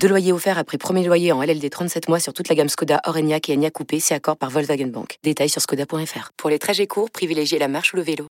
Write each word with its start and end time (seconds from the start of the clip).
Deux 0.00 0.08
loyers 0.08 0.32
offerts 0.32 0.58
après 0.58 0.78
premier 0.78 1.04
loyer 1.04 1.32
en 1.32 1.42
LLD 1.42 1.68
37 1.70 2.08
mois 2.08 2.20
sur 2.20 2.32
toute 2.32 2.48
la 2.48 2.54
gamme 2.54 2.68
Skoda, 2.68 3.00
Orenia 3.06 3.38
et 3.48 3.54
Enya 3.54 3.70
Coupé, 3.70 3.98
c'est 3.98 4.14
accord 4.14 4.36
par 4.36 4.50
Volkswagen 4.50 4.86
Bank. 4.86 5.18
Détails 5.24 5.48
sur 5.48 5.60
skoda.fr. 5.60 6.30
Pour 6.36 6.50
les 6.50 6.58
trajets 6.58 6.86
courts, 6.86 7.10
privilégiez 7.10 7.58
la 7.58 7.66
marche 7.66 7.92
ou 7.92 7.96
le 7.96 8.02
vélo. 8.02 8.26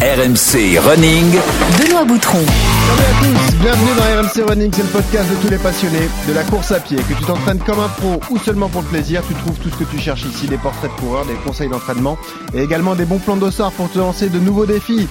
RMC 0.00 0.78
Running. 0.78 1.38
Benoît 1.78 2.04
Boutron. 2.04 2.38
Salut 2.38 3.00
à 3.00 3.18
tous, 3.18 3.56
bienvenue 3.56 3.94
dans 3.96 4.22
RMC 4.22 4.48
Running, 4.48 4.70
c'est 4.72 4.82
le 4.82 4.88
podcast 4.88 5.30
de 5.30 5.36
tous 5.42 5.50
les 5.50 5.58
passionnés 5.58 6.08
de 6.28 6.32
la 6.34 6.44
course 6.44 6.70
à 6.70 6.80
pied. 6.80 6.98
Que 6.98 7.14
tu 7.18 7.24
t'entraînes 7.24 7.60
comme 7.60 7.80
un 7.80 7.88
pro 7.88 8.20
ou 8.30 8.38
seulement 8.38 8.68
pour 8.68 8.82
le 8.82 8.88
plaisir, 8.88 9.22
tu 9.26 9.34
trouves 9.34 9.58
tout 9.58 9.70
ce 9.70 9.76
que 9.76 9.90
tu 9.90 9.98
cherches 9.98 10.24
ici, 10.24 10.46
des 10.46 10.58
portraits 10.58 10.90
de 10.94 11.00
coureurs, 11.00 11.24
des 11.24 11.34
conseils 11.46 11.68
d'entraînement 11.68 12.18
et 12.54 12.62
également 12.62 12.94
des 12.94 13.06
bons 13.06 13.18
plans 13.18 13.36
d'ossard 13.36 13.72
pour 13.72 13.90
te 13.90 13.98
lancer 13.98 14.28
de 14.28 14.38
nouveaux 14.38 14.66
défis. 14.66 15.08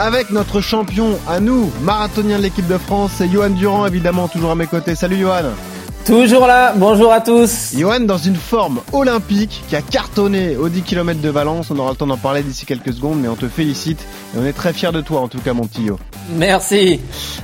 Avec 0.00 0.30
notre 0.30 0.60
champion 0.60 1.18
à 1.26 1.40
nous, 1.40 1.72
marathonien 1.82 2.38
de 2.38 2.44
l'équipe 2.44 2.68
de 2.68 2.78
France, 2.78 3.10
c'est 3.16 3.28
Johan 3.28 3.50
Durand 3.50 3.84
évidemment, 3.84 4.28
toujours 4.28 4.52
à 4.52 4.54
mes 4.54 4.68
côtés. 4.68 4.94
Salut 4.94 5.18
Johan 5.18 5.50
Toujours 6.08 6.46
là, 6.46 6.72
bonjour 6.74 7.12
à 7.12 7.20
tous. 7.20 7.74
Johan 7.76 8.00
dans 8.00 8.16
une 8.16 8.34
forme 8.34 8.80
olympique 8.94 9.62
qui 9.68 9.76
a 9.76 9.82
cartonné 9.82 10.56
aux 10.56 10.70
10 10.70 10.80
km 10.80 11.20
de 11.20 11.28
Valence. 11.28 11.70
On 11.70 11.78
aura 11.78 11.90
le 11.90 11.96
temps 11.96 12.06
d'en 12.06 12.16
parler 12.16 12.42
d'ici 12.42 12.64
quelques 12.64 12.94
secondes, 12.94 13.20
mais 13.20 13.28
on 13.28 13.36
te 13.36 13.46
félicite 13.46 14.00
et 14.34 14.38
on 14.38 14.46
est 14.46 14.54
très 14.54 14.72
fiers 14.72 14.90
de 14.90 15.02
toi 15.02 15.20
en 15.20 15.28
tout 15.28 15.38
cas 15.38 15.52
mon 15.52 15.66
petit 15.66 15.82
Yo. 15.82 15.98
Merci. 16.34 16.98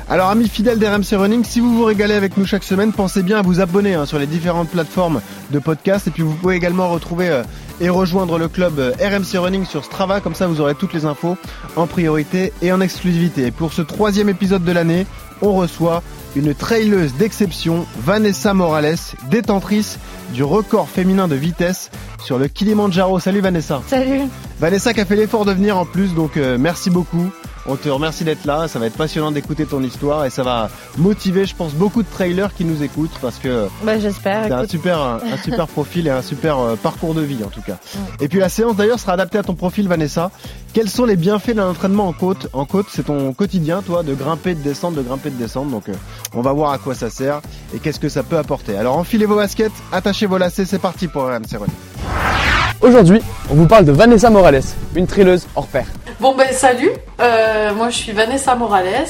Alors 0.09 0.31
amis 0.31 0.49
fidèles 0.49 0.79
d'RMC 0.79 1.15
Running, 1.15 1.45
si 1.45 1.61
vous 1.61 1.77
vous 1.77 1.85
régalez 1.85 2.15
avec 2.15 2.39
nous 2.39 2.47
chaque 2.47 2.65
semaine, 2.65 2.95
pensez 2.95 3.23
bien 3.23 3.41
à 3.41 3.43
vous 3.43 3.61
abonner 3.61 3.97
hein, 3.97 4.07
sur 4.07 4.19
les 4.19 4.27
différentes 4.27 4.71
plateformes 4.71 5.21
de 5.51 5.59
podcast 5.59 6.07
et 6.07 6.11
puis 6.11 6.23
vous 6.23 6.33
pouvez 6.33 6.57
également 6.57 6.89
retrouver 6.89 7.29
euh, 7.29 7.43
et 7.83 7.91
rejoindre 7.91 8.39
le 8.39 8.49
club 8.49 8.79
euh, 8.79 8.93
RMC 8.99 9.41
Running 9.41 9.67
sur 9.67 9.85
Strava, 9.85 10.21
comme 10.23 10.35
ça 10.35 10.47
vous 10.47 10.63
aurez 10.63 10.75
toutes 10.75 10.95
les 10.95 11.05
infos 11.05 11.37
en 11.77 11.87
priorité 11.87 12.55
et 12.63 12.73
en 12.73 12.81
exclusivité. 12.81 13.49
Et 13.49 13.51
pour 13.51 13.75
ce 13.75 13.83
troisième 13.83 14.31
épisode 14.31 14.65
de 14.65 14.73
l'année, 14.73 15.07
on 15.43 15.53
reçoit 15.53 16.03
une 16.37 16.55
traileuse 16.55 17.15
d'exception, 17.15 17.87
Vanessa 17.99 18.55
Morales, 18.55 18.97
détentrice 19.31 19.99
du 20.33 20.43
record 20.43 20.89
féminin 20.89 21.29
de 21.29 21.35
vitesse 21.35 21.91
sur 22.19 22.39
le 22.39 22.49
Kilimanjaro. 22.49 23.19
Salut 23.21 23.41
Vanessa. 23.41 23.83
Salut. 23.87 24.23
Vanessa 24.59 24.93
qui 24.93 25.01
a 25.01 25.05
fait 25.05 25.17
l'effort 25.17 25.45
de 25.45 25.53
venir 25.53 25.77
en 25.77 25.85
plus, 25.85 26.15
donc 26.15 26.37
euh, 26.37 26.59
merci 26.59 26.91
beaucoup. 26.91 27.31
On 27.67 27.77
te 27.77 27.89
remercie 27.89 28.25
d'être 28.25 28.45
là, 28.45 28.69
ça 28.69 28.79
va 28.79 28.87
être 28.87 28.97
passionnant 28.97 29.31
d'écouter 29.31 29.65
ton 29.65 29.83
histoire 29.83 30.27
et 30.27 30.31
ça 30.31 30.43
va 30.43 30.69
motiver, 30.99 31.47
je 31.47 31.55
pense, 31.55 31.73
beaucoup 31.73 32.03
de 32.03 32.09
trailers 32.09 32.55
qui 32.55 32.65
nous 32.65 32.83
écoutent 32.83 33.19
parce 33.23 33.39
que 33.39 33.69
bah, 33.83 33.99
j'espère. 33.99 34.49
T'as 34.49 34.61
un 34.61 34.69
super, 34.69 35.01
un, 35.01 35.21
un, 35.33 35.37
super 35.39 35.67
profil 35.69 36.07
et 36.07 36.11
un 36.11 36.21
super 36.21 36.59
euh, 36.59 36.77
parcours 36.77 37.15
de 37.15 37.23
vie 37.23 37.43
en 37.43 37.49
tout 37.49 37.63
cas. 37.63 37.79
Et 38.21 38.29
puis 38.29 38.39
la 38.39 38.51
séance 38.51 38.77
d'ailleurs 38.77 38.99
sera 38.99 39.13
adaptée 39.13 39.39
à 39.39 39.43
ton 39.43 39.55
profil, 39.55 39.89
Vanessa. 39.89 40.31
Quels 40.75 40.91
sont 40.91 41.07
les 41.07 41.17
bienfaits 41.17 41.55
d'un 41.55 41.71
entraînement 41.71 42.09
en 42.09 42.13
côte? 42.13 42.49
En 42.53 42.67
côte, 42.67 42.87
c'est 42.91 43.05
ton 43.05 43.33
quotidien, 43.33 43.81
toi, 43.81 44.03
de 44.03 44.15
grimper, 44.15 44.55
de 44.55 44.61
descendre, 44.61 44.99
de 44.99 45.03
grimper, 45.03 45.31
de 45.31 45.37
descendre. 45.37 45.71
Donc, 45.71 45.89
euh, 45.89 45.95
on 46.35 46.43
va 46.43 46.53
voir 46.53 46.73
à 46.73 46.79
quoi 46.79 46.95
ça 46.95 47.09
sert 47.09 47.41
et 47.75 47.79
qu'est-ce 47.79 48.01
que 48.01 48.09
ça 48.09 48.23
peut 48.23 48.39
apporter. 48.39 48.77
Alors, 48.77 48.99
enfilez 48.99 49.25
vos 49.25 49.37
baskets, 49.37 49.73
attachez 49.93 50.27
vos 50.27 50.37
lacets, 50.37 50.67
c'est 50.67 50.79
parti 50.79 51.09
pour 51.09 51.23
RMC 51.25 51.57
Running. 51.57 52.54
Aujourd'hui, 52.81 53.21
on 53.51 53.55
vous 53.55 53.67
parle 53.67 53.85
de 53.85 53.93
Vanessa 53.93 54.31
Morales, 54.31 54.63
une 54.95 55.07
trileuse 55.07 55.47
hors 55.55 55.67
pair. 55.67 55.87
Bon 56.21 56.35
ben 56.37 56.53
salut, 56.53 56.91
euh, 57.21 57.75
moi 57.75 57.91
je 57.91 57.97
suis 57.97 58.13
Vanessa 58.13 58.55
Morales, 58.55 59.07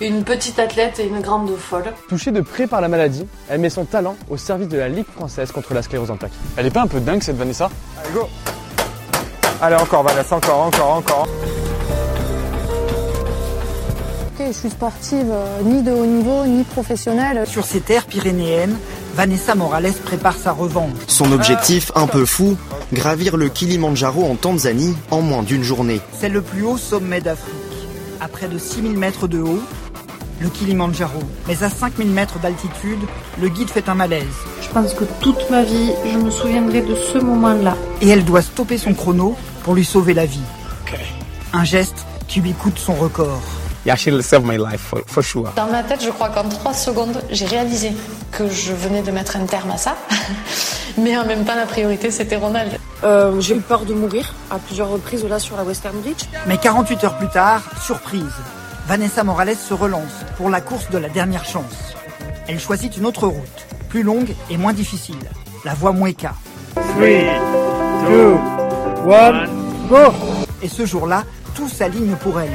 une 0.00 0.22
petite 0.24 0.58
athlète 0.58 0.98
et 1.00 1.06
une 1.06 1.20
grande 1.20 1.50
folle. 1.56 1.92
Touchée 2.08 2.30
de 2.30 2.40
près 2.40 2.66
par 2.66 2.80
la 2.80 2.88
maladie, 2.88 3.26
elle 3.48 3.60
met 3.60 3.70
son 3.70 3.84
talent 3.84 4.16
au 4.30 4.36
service 4.36 4.68
de 4.68 4.78
la 4.78 4.88
Ligue 4.88 5.06
française 5.16 5.52
contre 5.52 5.74
la 5.74 5.82
sclérose 5.82 6.10
en 6.10 6.16
plaques. 6.16 6.32
Elle 6.56 6.66
est 6.66 6.70
pas 6.70 6.82
un 6.82 6.86
peu 6.86 7.00
dingue 7.00 7.22
cette 7.22 7.36
Vanessa? 7.36 7.68
Allez 8.02 8.14
go 8.14 8.28
Allez 9.60 9.76
encore 9.76 10.02
Vanessa, 10.02 10.36
encore, 10.36 10.60
encore, 10.60 10.90
encore. 10.90 11.28
Ok, 14.38 14.46
je 14.46 14.52
suis 14.52 14.70
sportive 14.70 15.30
euh, 15.30 15.60
ni 15.62 15.82
de 15.82 15.90
haut 15.92 16.06
niveau 16.06 16.46
ni 16.46 16.62
professionnelle. 16.64 17.46
Sur 17.46 17.64
ces 17.64 17.80
terres 17.80 18.06
pyrénéennes, 18.06 18.76
Vanessa 19.20 19.54
Morales 19.54 19.92
prépare 20.02 20.34
sa 20.34 20.50
revanche. 20.50 20.96
Son 21.06 21.30
objectif, 21.32 21.92
un 21.94 22.06
peu 22.06 22.24
fou, 22.24 22.56
gravir 22.90 23.36
le 23.36 23.50
Kilimanjaro 23.50 24.24
en 24.24 24.34
Tanzanie 24.34 24.96
en 25.10 25.20
moins 25.20 25.42
d'une 25.42 25.62
journée. 25.62 26.00
C'est 26.18 26.30
le 26.30 26.40
plus 26.40 26.62
haut 26.62 26.78
sommet 26.78 27.20
d'Afrique. 27.20 27.52
À 28.18 28.28
près 28.28 28.48
de 28.48 28.56
6000 28.56 28.96
mètres 28.96 29.28
de 29.28 29.38
haut, 29.40 29.60
le 30.40 30.48
Kilimanjaro. 30.48 31.20
Mais 31.48 31.62
à 31.62 31.68
5000 31.68 32.08
mètres 32.08 32.38
d'altitude, 32.38 33.00
le 33.38 33.48
guide 33.50 33.68
fait 33.68 33.90
un 33.90 33.94
malaise. 33.94 34.24
Je 34.62 34.70
pense 34.70 34.94
que 34.94 35.04
toute 35.20 35.50
ma 35.50 35.64
vie, 35.64 35.90
je 36.10 36.16
me 36.16 36.30
souviendrai 36.30 36.80
de 36.80 36.94
ce 36.94 37.18
moment-là. 37.18 37.76
Et 38.00 38.08
elle 38.08 38.24
doit 38.24 38.40
stopper 38.40 38.78
son 38.78 38.94
chrono 38.94 39.36
pour 39.64 39.74
lui 39.74 39.84
sauver 39.84 40.14
la 40.14 40.24
vie. 40.24 40.40
Un 41.52 41.64
geste 41.64 42.06
qui 42.26 42.40
lui 42.40 42.54
coûte 42.54 42.78
son 42.78 42.94
record. 42.94 43.42
Yeah, 43.86 43.96
she'll 43.96 44.22
save 44.22 44.44
my 44.44 44.58
life 44.58 44.80
for, 44.80 45.00
for 45.06 45.22
sure. 45.22 45.52
Dans 45.56 45.70
ma 45.70 45.82
tête, 45.82 46.02
je 46.04 46.10
crois 46.10 46.28
qu'en 46.28 46.46
3 46.46 46.74
secondes, 46.74 47.22
j'ai 47.30 47.46
réalisé 47.46 47.92
que 48.30 48.48
je 48.48 48.72
venais 48.72 49.00
de 49.00 49.10
mettre 49.10 49.36
un 49.36 49.46
terme 49.46 49.70
à 49.70 49.78
ça. 49.78 49.96
Mais 50.98 51.16
en 51.16 51.24
même 51.24 51.44
temps, 51.44 51.54
la 51.54 51.64
priorité, 51.64 52.10
c'était 52.10 52.36
Ronald. 52.36 52.78
Euh, 53.04 53.40
j'ai 53.40 53.56
eu 53.56 53.60
peur 53.60 53.86
de 53.86 53.94
mourir 53.94 54.34
à 54.50 54.58
plusieurs 54.58 54.90
reprises 54.90 55.24
là 55.24 55.38
sur 55.38 55.56
la 55.56 55.64
Western 55.64 55.98
Bridge. 56.00 56.24
Mais 56.46 56.58
48 56.58 57.04
heures 57.04 57.16
plus 57.16 57.28
tard, 57.28 57.62
surprise, 57.82 58.34
Vanessa 58.86 59.24
Morales 59.24 59.56
se 59.56 59.72
relance 59.72 60.24
pour 60.36 60.50
la 60.50 60.60
course 60.60 60.90
de 60.90 60.98
la 60.98 61.08
dernière 61.08 61.46
chance. 61.46 61.94
Elle 62.48 62.60
choisit 62.60 62.94
une 62.98 63.06
autre 63.06 63.26
route, 63.26 63.66
plus 63.88 64.02
longue 64.02 64.34
et 64.50 64.58
moins 64.58 64.74
difficile, 64.74 65.20
la 65.64 65.72
voie 65.72 65.92
Mueca. 65.92 66.34
3, 66.74 66.84
2, 68.08 68.36
1, 69.10 69.46
go 69.88 69.96
Et 70.62 70.68
ce 70.68 70.84
jour-là, 70.84 71.24
tout 71.54 71.68
s'aligne 71.68 72.16
pour 72.16 72.40
elle. 72.40 72.50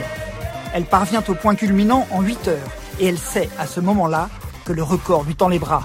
Elle 0.76 0.84
parvient 0.84 1.24
au 1.30 1.36
point 1.36 1.56
culminant 1.56 2.06
en 2.12 2.22
8 2.22 2.50
heures 2.50 2.58
et 3.00 3.06
elle 3.06 3.18
sait 3.18 3.48
à 3.58 3.66
ce 3.66 3.80
moment-là 3.80 4.28
que 4.66 4.74
le 4.74 4.84
record 4.84 5.24
lui 5.24 5.34
tend 5.34 5.48
les 5.48 5.58
bras. 5.58 5.84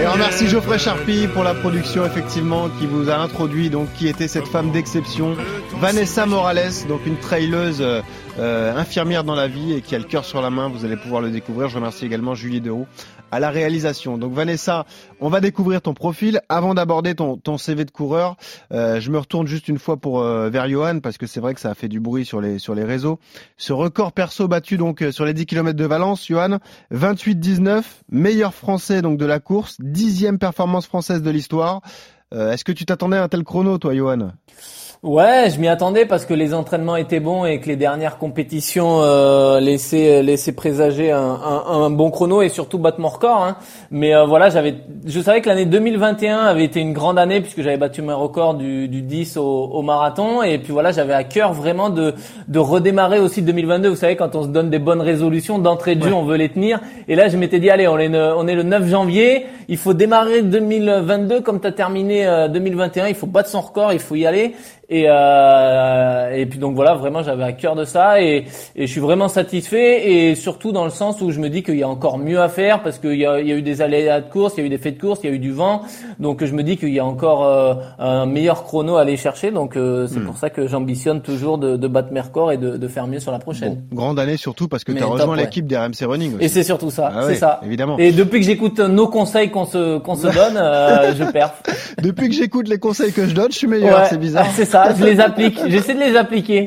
Et 0.00 0.06
on 0.06 0.12
remercie 0.12 0.48
Geoffrey 0.48 0.78
Charpie 0.78 1.28
pour 1.28 1.44
la 1.44 1.52
production 1.52 2.06
effectivement 2.06 2.70
qui 2.78 2.86
vous 2.86 3.10
a 3.10 3.16
introduit 3.16 3.68
donc 3.68 3.92
qui 3.98 4.08
était 4.08 4.28
cette 4.28 4.48
femme 4.48 4.70
d'exception 4.70 5.36
Vanessa 5.80 6.26
Morales 6.26 6.86
donc 6.88 7.06
une 7.06 7.16
traileuse 7.16 7.80
euh, 7.80 8.02
euh, 8.38 8.76
infirmière 8.76 9.24
dans 9.24 9.34
la 9.34 9.48
vie 9.48 9.72
et 9.72 9.80
qui 9.80 9.94
a 9.94 9.98
le 9.98 10.04
cœur 10.04 10.26
sur 10.26 10.42
la 10.42 10.50
main. 10.50 10.68
Vous 10.68 10.84
allez 10.84 10.98
pouvoir 10.98 11.22
le 11.22 11.30
découvrir. 11.30 11.70
Je 11.70 11.76
remercie 11.76 12.04
également 12.04 12.34
Julie 12.34 12.60
Deroux 12.60 12.86
à 13.30 13.40
la 13.40 13.48
réalisation. 13.48 14.18
Donc 14.18 14.34
Vanessa 14.34 14.84
on 15.20 15.30
va 15.30 15.40
découvrir 15.40 15.80
ton 15.80 15.94
profil. 15.94 16.42
Avant 16.50 16.74
d'aborder 16.74 17.14
ton, 17.14 17.38
ton 17.38 17.56
CV 17.56 17.86
de 17.86 17.90
coureur 17.90 18.36
euh, 18.72 19.00
je 19.00 19.10
me 19.10 19.18
retourne 19.18 19.46
juste 19.46 19.68
une 19.68 19.78
fois 19.78 19.96
pour 19.96 20.20
euh, 20.20 20.50
vers 20.50 20.68
Johan 20.68 21.00
parce 21.00 21.16
que 21.16 21.26
c'est 21.26 21.40
vrai 21.40 21.54
que 21.54 21.60
ça 21.60 21.70
a 21.70 21.74
fait 21.74 21.88
du 21.88 21.98
bruit 21.98 22.26
sur 22.26 22.42
les 22.42 22.58
sur 22.58 22.74
les 22.74 22.84
réseaux. 22.84 23.18
Ce 23.56 23.72
record 23.72 24.12
perso 24.12 24.48
battu 24.48 24.76
donc 24.76 25.02
sur 25.10 25.24
les 25.24 25.32
10 25.32 25.46
km 25.46 25.78
de 25.78 25.86
Valence 25.86 26.26
Johan 26.26 26.58
28-19 26.92 27.84
meilleur 28.12 28.52
français 28.52 29.00
donc 29.00 29.16
de 29.16 29.24
la 29.24 29.40
course, 29.40 29.76
dixième 29.80 30.38
performance 30.38 30.86
française 30.86 31.22
de 31.22 31.30
l'histoire. 31.30 31.80
Euh, 32.32 32.52
Est-ce 32.52 32.64
que 32.64 32.72
tu 32.72 32.84
t'attendais 32.84 33.16
à 33.16 33.24
un 33.24 33.28
tel 33.28 33.42
chrono, 33.42 33.78
toi, 33.78 33.94
Johan? 33.94 34.32
Ouais, 35.02 35.48
je 35.48 35.58
m'y 35.58 35.66
attendais 35.66 36.04
parce 36.04 36.26
que 36.26 36.34
les 36.34 36.52
entraînements 36.52 36.96
étaient 36.96 37.20
bons 37.20 37.46
et 37.46 37.58
que 37.58 37.68
les 37.68 37.76
dernières 37.76 38.18
compétitions 38.18 39.00
euh, 39.00 39.58
laissaient, 39.58 40.22
laissaient 40.22 40.52
présager 40.52 41.10
un, 41.10 41.18
un, 41.18 41.84
un, 41.84 41.88
bon 41.88 42.10
chrono 42.10 42.42
et 42.42 42.50
surtout 42.50 42.78
battre 42.78 43.00
mon 43.00 43.08
record. 43.08 43.42
Hein. 43.42 43.56
Mais 43.90 44.14
euh, 44.14 44.26
voilà, 44.26 44.50
j'avais, 44.50 44.74
je 45.06 45.18
savais 45.22 45.40
que 45.40 45.48
l'année 45.48 45.64
2021 45.64 46.40
avait 46.40 46.64
été 46.64 46.80
une 46.80 46.92
grande 46.92 47.18
année 47.18 47.40
puisque 47.40 47.62
j'avais 47.62 47.78
battu 47.78 48.02
mon 48.02 48.18
record 48.18 48.56
du, 48.56 48.88
du 48.88 49.00
10 49.00 49.38
au, 49.38 49.42
au, 49.42 49.80
marathon 49.80 50.42
et 50.42 50.58
puis 50.58 50.70
voilà, 50.74 50.92
j'avais 50.92 51.14
à 51.14 51.24
cœur 51.24 51.54
vraiment 51.54 51.88
de, 51.88 52.12
de 52.48 52.58
redémarrer 52.58 53.20
aussi 53.20 53.40
2022. 53.40 53.88
Vous 53.88 53.96
savez, 53.96 54.16
quand 54.16 54.36
on 54.36 54.42
se 54.42 54.48
donne 54.48 54.68
des 54.68 54.78
bonnes 54.78 55.00
résolutions 55.00 55.58
d'entrée 55.58 55.94
de 55.94 56.02
jeu, 56.02 56.10
ouais. 56.10 56.14
on 56.14 56.24
veut 56.24 56.36
les 56.36 56.50
tenir. 56.50 56.78
Et 57.08 57.14
là, 57.14 57.28
je 57.28 57.38
m'étais 57.38 57.58
dit, 57.58 57.70
allez, 57.70 57.88
on 57.88 57.98
est, 57.98 58.14
on 58.14 58.46
est 58.46 58.54
le 58.54 58.64
9 58.64 58.86
janvier, 58.86 59.46
il 59.70 59.78
faut 59.78 59.94
démarrer 59.94 60.42
2022 60.42 61.40
comme 61.40 61.60
tu 61.60 61.66
as 61.66 61.72
terminé 61.72 62.26
2021, 62.52 63.08
il 63.08 63.14
faut 63.14 63.26
battre 63.26 63.48
son 63.48 63.62
record, 63.62 63.92
il 63.94 64.00
faut 64.00 64.16
y 64.16 64.26
aller. 64.26 64.54
Et, 64.92 65.04
euh, 65.06 66.34
et 66.34 66.46
puis 66.46 66.58
donc 66.58 66.74
voilà, 66.74 66.94
vraiment 66.94 67.22
j'avais 67.22 67.44
à 67.44 67.52
cœur 67.52 67.76
de 67.76 67.84
ça 67.84 68.20
et, 68.20 68.46
et, 68.74 68.88
je 68.88 68.90
suis 68.90 69.00
vraiment 69.00 69.28
satisfait 69.28 70.10
et 70.10 70.34
surtout 70.34 70.72
dans 70.72 70.82
le 70.82 70.90
sens 70.90 71.20
où 71.20 71.30
je 71.30 71.38
me 71.38 71.48
dis 71.48 71.62
qu'il 71.62 71.76
y 71.76 71.84
a 71.84 71.88
encore 71.88 72.18
mieux 72.18 72.40
à 72.40 72.48
faire 72.48 72.82
parce 72.82 72.98
qu'il 72.98 73.14
y 73.14 73.24
a, 73.24 73.40
il 73.40 73.46
y 73.46 73.52
a 73.52 73.54
eu 73.54 73.62
des 73.62 73.82
aléas 73.82 74.20
de 74.20 74.28
course, 74.28 74.54
il 74.56 74.60
y 74.60 74.62
a 74.64 74.66
eu 74.66 74.68
des 74.68 74.78
faits 74.78 74.96
de 74.96 75.00
course, 75.00 75.20
il 75.22 75.30
y 75.30 75.32
a 75.32 75.36
eu 75.36 75.38
du 75.38 75.52
vent, 75.52 75.82
donc 76.18 76.44
je 76.44 76.52
me 76.52 76.64
dis 76.64 76.76
qu'il 76.76 76.92
y 76.92 76.98
a 76.98 77.04
encore 77.04 77.44
euh, 77.44 77.74
un 78.00 78.26
meilleur 78.26 78.64
chrono 78.64 78.96
à 78.96 79.02
aller 79.02 79.16
chercher. 79.16 79.52
Donc 79.52 79.76
euh, 79.76 80.08
c'est 80.08 80.18
mmh. 80.18 80.24
pour 80.24 80.36
ça 80.38 80.50
que 80.50 80.66
j'ambitionne 80.66 81.20
toujours 81.22 81.58
de, 81.58 81.76
de, 81.76 81.86
battre 81.86 82.12
mes 82.12 82.20
records 82.20 82.50
et 82.50 82.56
de, 82.56 82.76
de, 82.76 82.88
faire 82.88 83.06
mieux 83.06 83.20
sur 83.20 83.30
la 83.30 83.38
prochaine. 83.38 83.80
Bon, 83.92 83.96
grande 83.96 84.18
année 84.18 84.36
surtout 84.36 84.66
parce 84.66 84.82
que 84.82 84.90
tu 84.90 85.00
as 85.00 85.06
rejoint 85.06 85.36
l'équipe 85.36 85.68
des 85.68 85.76
RMC 85.76 86.02
Running. 86.02 86.34
Aussi. 86.34 86.44
Et 86.44 86.48
c'est 86.48 86.64
surtout 86.64 86.90
ça, 86.90 87.12
ah 87.14 87.22
c'est 87.28 87.36
ça. 87.36 87.60
Évidemment. 87.64 87.96
Et 87.98 88.10
depuis 88.10 88.40
que 88.40 88.46
j'écoute 88.46 88.80
nos 88.80 89.06
conseils 89.06 89.52
qu'on 89.60 89.66
se 89.70 89.98
qu'on 89.98 90.14
se 90.16 90.26
donne, 90.26 90.56
euh, 90.56 91.14
je 91.14 91.24
perds. 91.24 91.52
Depuis 92.02 92.28
que 92.28 92.34
j'écoute 92.34 92.68
les 92.68 92.78
conseils 92.78 93.12
que 93.12 93.26
je 93.26 93.34
donne, 93.34 93.50
je 93.52 93.58
suis 93.58 93.66
meilleur. 93.66 94.00
Ouais, 94.00 94.06
C'est 94.08 94.18
bizarre. 94.18 94.46
C'est 94.54 94.64
ça, 94.64 94.94
je 94.98 95.04
les 95.04 95.20
applique. 95.20 95.60
J'essaie 95.68 95.94
de 95.94 96.00
les 96.00 96.16
appliquer. 96.16 96.64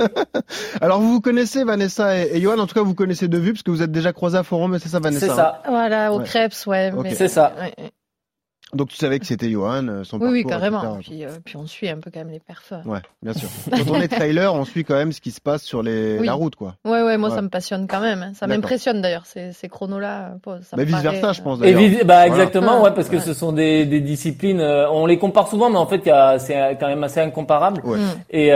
Alors 0.82 1.00
vous 1.00 1.14
vous 1.14 1.22
connaissez 1.22 1.64
Vanessa 1.64 2.18
et, 2.18 2.32
et 2.34 2.42
Johan, 2.42 2.60
en 2.60 2.68
tout 2.68 2.76
cas 2.76 2.82
vous 2.84 2.94
connaissez 2.94 3.28
de 3.28 3.38
vue 3.38 3.54
parce 3.54 3.64
que 3.64 3.72
vous 3.72 3.82
êtes 3.82 3.92
déjà 3.92 4.14
croisés 4.14 4.38
à 4.38 4.44
forum, 4.44 4.72
mais 4.72 4.80
c'est 4.80 4.90
ça 4.90 5.00
Vanessa. 5.00 5.26
C'est 5.26 5.32
hein 5.32 5.36
ça. 5.36 5.62
Voilà, 5.68 6.14
au 6.14 6.20
Ouais. 6.20 6.24
crêpes, 6.26 6.54
ouais. 6.68 6.92
C'est 7.16 7.28
ça. 7.28 7.54
ouais. 7.60 7.74
Donc 8.74 8.90
tu 8.90 8.96
savais 8.98 9.20
que 9.20 9.26
c'était 9.26 9.50
Johan, 9.50 9.88
euh, 9.88 10.04
son 10.04 10.20
Oui, 10.20 10.30
oui, 10.32 10.44
parcours, 10.44 10.60
carrément. 10.72 10.96
etc. 11.00 11.08
Puis, 11.10 11.26
euh, 11.26 11.30
puis 11.44 11.58
on 11.58 11.66
suit 11.68 11.90
un 11.90 11.98
peu 12.00 12.10
quand 12.12 12.20
même 12.20 12.32
les 12.32 12.40
perfs. 12.40 12.74
Ouais, 12.86 13.00
bien 13.22 13.34
sûr. 13.34 13.48
Quand 13.72 13.92
on 13.92 14.02
est 14.02 14.08
trailer, 14.08 14.54
on 14.54 14.66
suit 14.66 14.84
quand 14.84 14.96
même 14.96 15.12
ce 15.12 15.22
qui 15.22 15.32
se 15.32 15.42
passe 15.42 15.64
sur 15.64 15.84
les 15.84 16.20
Oui. 16.20 16.26
la 16.26 16.34
route, 16.34 16.56
quoi. 16.56 16.76
Ouais, 16.86 17.02
ouais, 17.04 17.18
moi 17.18 17.30
Ouais. 17.30 17.36
ça 17.36 17.42
me 17.42 17.50
passionne 17.50 17.88
quand 17.88 18.02
même. 18.02 18.22
hein. 18.24 18.32
Ça 18.36 18.48
m'impressionne 18.48 19.02
d'ailleurs, 19.02 19.26
ces, 19.26 19.52
ces 19.54 19.70
chronos-là. 19.70 20.36
Mais 20.78 20.86
vice 20.86 20.98
versa, 21.02 21.34
je 21.34 21.42
euh, 21.42 21.44
pense. 21.44 21.60
Et 21.64 21.74
vis- 21.74 21.98
bah 22.04 22.26
Voilà. 22.26 22.28
exactement, 22.28 22.82
ouais, 22.84 22.92
parce 22.94 23.10
que 23.10 23.16
Ouais. 23.18 23.22
ce 23.22 23.34
sont 23.34 23.52
des, 23.52 23.86
des 23.86 24.02
disciplines. 24.02 24.60
euh, 24.60 24.90
on 24.90 25.06
les 25.06 25.18
compare 25.18 25.48
souvent, 25.48 25.70
mais 25.70 25.78
en 25.78 25.86
fait, 25.88 26.02
c'est 26.40 26.78
quand 26.80 26.88
même 26.88 27.04
assez 27.04 27.20
incomparable. 27.20 27.82
Ouais. 27.86 27.98
Mm. 28.00 28.02
Et 28.32 28.50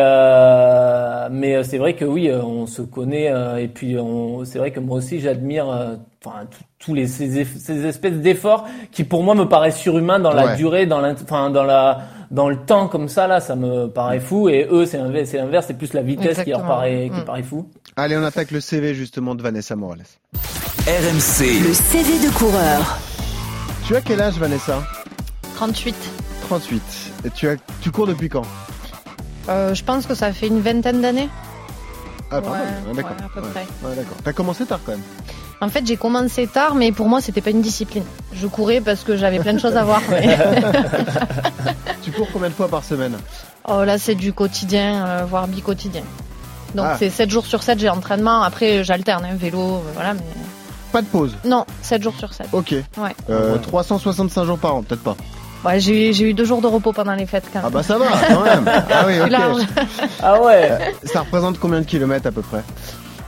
euh, 0.47 1.27
mais 1.31 1.63
c'est 1.63 1.77
vrai 1.77 1.93
que 1.95 2.05
oui, 2.05 2.31
on 2.31 2.65
se 2.65 2.81
connaît 2.81 3.31
euh, 3.31 3.57
et 3.57 3.67
puis 3.67 3.97
on, 3.97 4.45
c'est 4.45 4.59
vrai 4.59 4.71
que 4.71 4.79
moi 4.79 4.97
aussi 4.97 5.19
j'admire 5.19 5.69
euh, 5.69 5.95
enfin 6.27 6.45
tous 6.79 6.93
les 6.93 7.07
ces, 7.07 7.39
espèces 7.39 8.13
d'efforts 8.17 8.65
qui 8.91 9.03
pour 9.03 9.23
moi 9.23 9.35
me 9.35 9.45
paraissent 9.45 9.77
surhumains 9.77 10.19
dans 10.19 10.31
la 10.33 10.45
Ouais. 10.47 10.55
durée, 10.57 10.85
dans 10.85 10.99
l'int- 11.01 11.15
enfin 11.23 11.49
dans 11.49 11.63
la 11.63 11.99
dans 12.29 12.49
le 12.49 12.57
temps 12.57 12.87
comme 12.89 13.07
ça 13.09 13.25
là, 13.27 13.39
ça 13.39 13.55
me 13.55 13.87
paraît 13.87 14.19
fou. 14.19 14.49
Et 14.49 14.67
eux 14.69 14.85
c'est 14.85 14.97
l'inverse, 14.97 15.29
c'est 15.29 15.37
l'inverse, 15.37 15.65
c'est 15.67 15.77
plus 15.77 15.93
la 15.93 16.01
vitesse 16.01 16.43
qui 16.43 16.49
leur 16.49 16.59
Exactement. 16.59 16.67
paraît 16.67 17.09
qui 17.13 17.21
Mm. 17.21 17.25
paraît 17.25 17.43
fou. 17.43 17.69
Allez, 17.95 18.17
on 18.17 18.23
attaque 18.23 18.51
le 18.51 18.59
CV 18.61 18.93
justement 18.93 19.33
de 19.35 19.41
Vanessa 19.41 19.75
Morales. 19.75 20.03
RMC, 20.85 21.59
Le 21.67 21.73
CV 21.73 22.27
de 22.27 22.31
coureur. 22.37 22.97
Tu 23.85 23.95
as 23.95 24.01
quel 24.01 24.21
âge, 24.21 24.35
Vanessa? 24.37 24.83
38. 25.55 25.95
38. 26.47 26.81
Et 27.25 27.29
tu 27.31 27.47
as 27.49 27.55
tu 27.81 27.91
cours 27.91 28.07
depuis 28.07 28.29
quand? 28.29 28.43
Euh, 29.49 29.73
je 29.73 29.83
pense 29.83 30.05
que 30.05 30.13
ça 30.13 30.31
fait 30.33 30.47
une 30.47 30.59
vingtaine 30.59 31.01
d'années. 31.01 31.29
Ah, 32.29 32.41
pas 32.41 32.49
Ouais, 32.51 32.57
mal. 32.57 32.67
Ouais, 32.87 32.93
d'accord. 32.93 33.11
ouais, 33.11 33.23
à 33.25 33.29
peu 33.29 33.41
près. 33.41 33.67
Ouais, 33.83 33.95
d'accord. 33.95 34.17
T'as 34.23 34.33
commencé 34.33 34.65
tard 34.65 34.79
quand 34.85 34.91
même. 34.91 35.01
En 35.61 35.69
fait, 35.69 35.85
j'ai 35.87 35.97
commencé 35.97 36.45
tard, 36.47 36.75
mais 36.75 36.91
pour 36.91 37.07
moi, 37.09 37.19
c'était 37.21 37.41
pas 37.41 37.49
une 37.49 37.61
discipline. 37.61 38.03
Je 38.33 38.45
courais 38.47 38.81
parce 38.81 39.03
que 39.03 39.15
j'avais 39.17 39.39
plein 39.39 39.53
de 39.53 39.59
choses 39.59 39.75
à 39.75 39.83
voir. 39.83 40.01
mais- 40.09 40.37
Tu 42.03 42.11
cours 42.11 42.27
combien 42.31 42.49
de 42.49 42.53
fois 42.53 42.67
par 42.67 42.83
semaine? 42.83 43.17
Oh 43.67 43.83
là, 43.83 43.97
c'est 43.97 44.15
du 44.15 44.33
quotidien, 44.33 45.05
euh, 45.05 45.25
voire 45.27 45.47
bi-quotidien. 45.47 46.03
Donc 46.75 46.85
Ah. 46.89 46.95
c'est 46.99 47.09
7 47.09 47.29
jours 47.29 47.45
sur 47.45 47.63
7, 47.63 47.79
j'ai 47.79 47.89
entraînement. 47.89 48.43
Après, 48.43 48.83
j'alterne, 48.83 49.25
hein, 49.25 49.35
vélo, 49.35 49.59
euh, 49.59 49.79
voilà, 49.93 50.13
mais 50.13 50.21
Pas 50.91 51.01
de 51.01 51.07
pause? 51.07 51.35
non, 51.43 51.65
7 51.81 52.03
jours 52.03 52.15
sur 52.17 52.33
7. 52.33 52.47
Ok. 52.51 52.75
Ouais. 52.97 53.15
Euh, 53.29 53.57
365 53.57 54.45
jours 54.45 54.59
par 54.59 54.75
an, 54.75 54.83
peut-être 54.83 55.03
pas. 55.03 55.17
Ouais, 55.65 55.79
j'ai 55.79 56.09
eu, 56.09 56.13
j'ai 56.13 56.29
eu 56.29 56.33
deux 56.33 56.45
jours 56.45 56.61
de 56.61 56.67
repos 56.67 56.93
pendant 56.93 57.13
les 57.15 57.25
fêtes 57.25 57.45
quand 57.51 57.59
Ah 57.65 57.69
bah 57.69 57.83
ça 57.83 57.97
va 57.97 58.05
quand 58.27 58.43
même. 58.43 58.65
Ah 58.89 59.03
oui, 59.07 59.19
Plus 59.19 59.29
large. 59.29 59.61
ok. 59.61 60.09
Ah 60.21 60.41
ouais. 60.41 60.93
Ça 61.03 61.21
représente 61.21 61.59
combien 61.59 61.79
de 61.81 61.85
kilomètres 61.85 62.27
à 62.27 62.31
peu 62.31 62.41
près? 62.41 62.63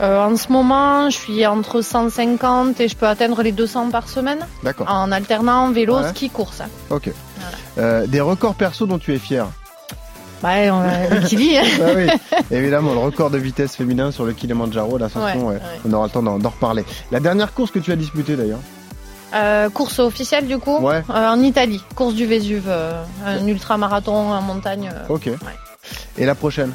Euh, 0.01 0.23
en 0.23 0.37
ce 0.37 0.49
moment, 0.51 1.09
je 1.09 1.17
suis 1.17 1.45
entre 1.45 1.81
150 1.81 2.79
et 2.79 2.87
je 2.87 2.95
peux 2.95 3.07
atteindre 3.07 3.41
les 3.43 3.51
200 3.51 3.89
par 3.89 4.07
semaine 4.07 4.39
D'accord. 4.63 4.87
en 4.89 5.11
alternant 5.11 5.71
vélo, 5.71 5.97
Ouais. 5.97 6.09
ski, 6.09 6.29
course. 6.29 6.61
Ok. 6.89 7.11
Euh, 7.77 8.07
des 8.07 8.21
records 8.21 8.55
perso 8.55 8.85
dont 8.85 8.99
tu 8.99 9.13
es 9.13 9.19
fier? 9.19 9.45
Ouais, 10.41 10.69
on 10.71 10.79
a 10.79 11.17
Kili. 11.27 11.57
hein. 11.57 11.63
Ah 11.81 11.89
oui, 11.97 12.07
évidemment, 12.49 12.93
le 12.93 12.99
record 12.99 13.29
de 13.29 13.37
vitesse 13.37 13.75
féminin 13.75 14.11
sur 14.11 14.23
le 14.23 14.31
Kilimanjaro, 14.31 14.97
l'ascension, 14.97 15.47
Ouais, 15.47 15.55
ouais, 15.55 15.59
ouais. 15.59 15.81
on 15.85 15.91
aura 15.91 16.05
le 16.05 16.11
temps 16.11 16.23
d'en 16.23 16.39
d'en 16.39 16.49
reparler. 16.49 16.85
La 17.11 17.19
dernière 17.19 17.53
course 17.53 17.71
que 17.71 17.79
tu 17.79 17.91
as 17.91 17.97
disputée 17.97 18.37
d'ailleurs? 18.37 18.59
Euh, 19.33 19.69
course 19.69 19.99
officielle 19.99 20.47
du 20.47 20.57
coup 20.57 20.77
Ouais. 20.79 21.03
Euh, 21.09 21.29
en 21.29 21.39
Italie, 21.41 21.83
course 21.95 22.15
du 22.15 22.25
Vésuve, 22.25 22.65
euh, 22.67 23.03
un 23.25 23.45
ultra-marathon 23.45 24.31
en 24.31 24.41
montagne. 24.41 24.89
euh. 24.93 25.13
Ok. 25.13 25.29
Et 26.17 26.25
la 26.25 26.33
prochaine 26.35 26.71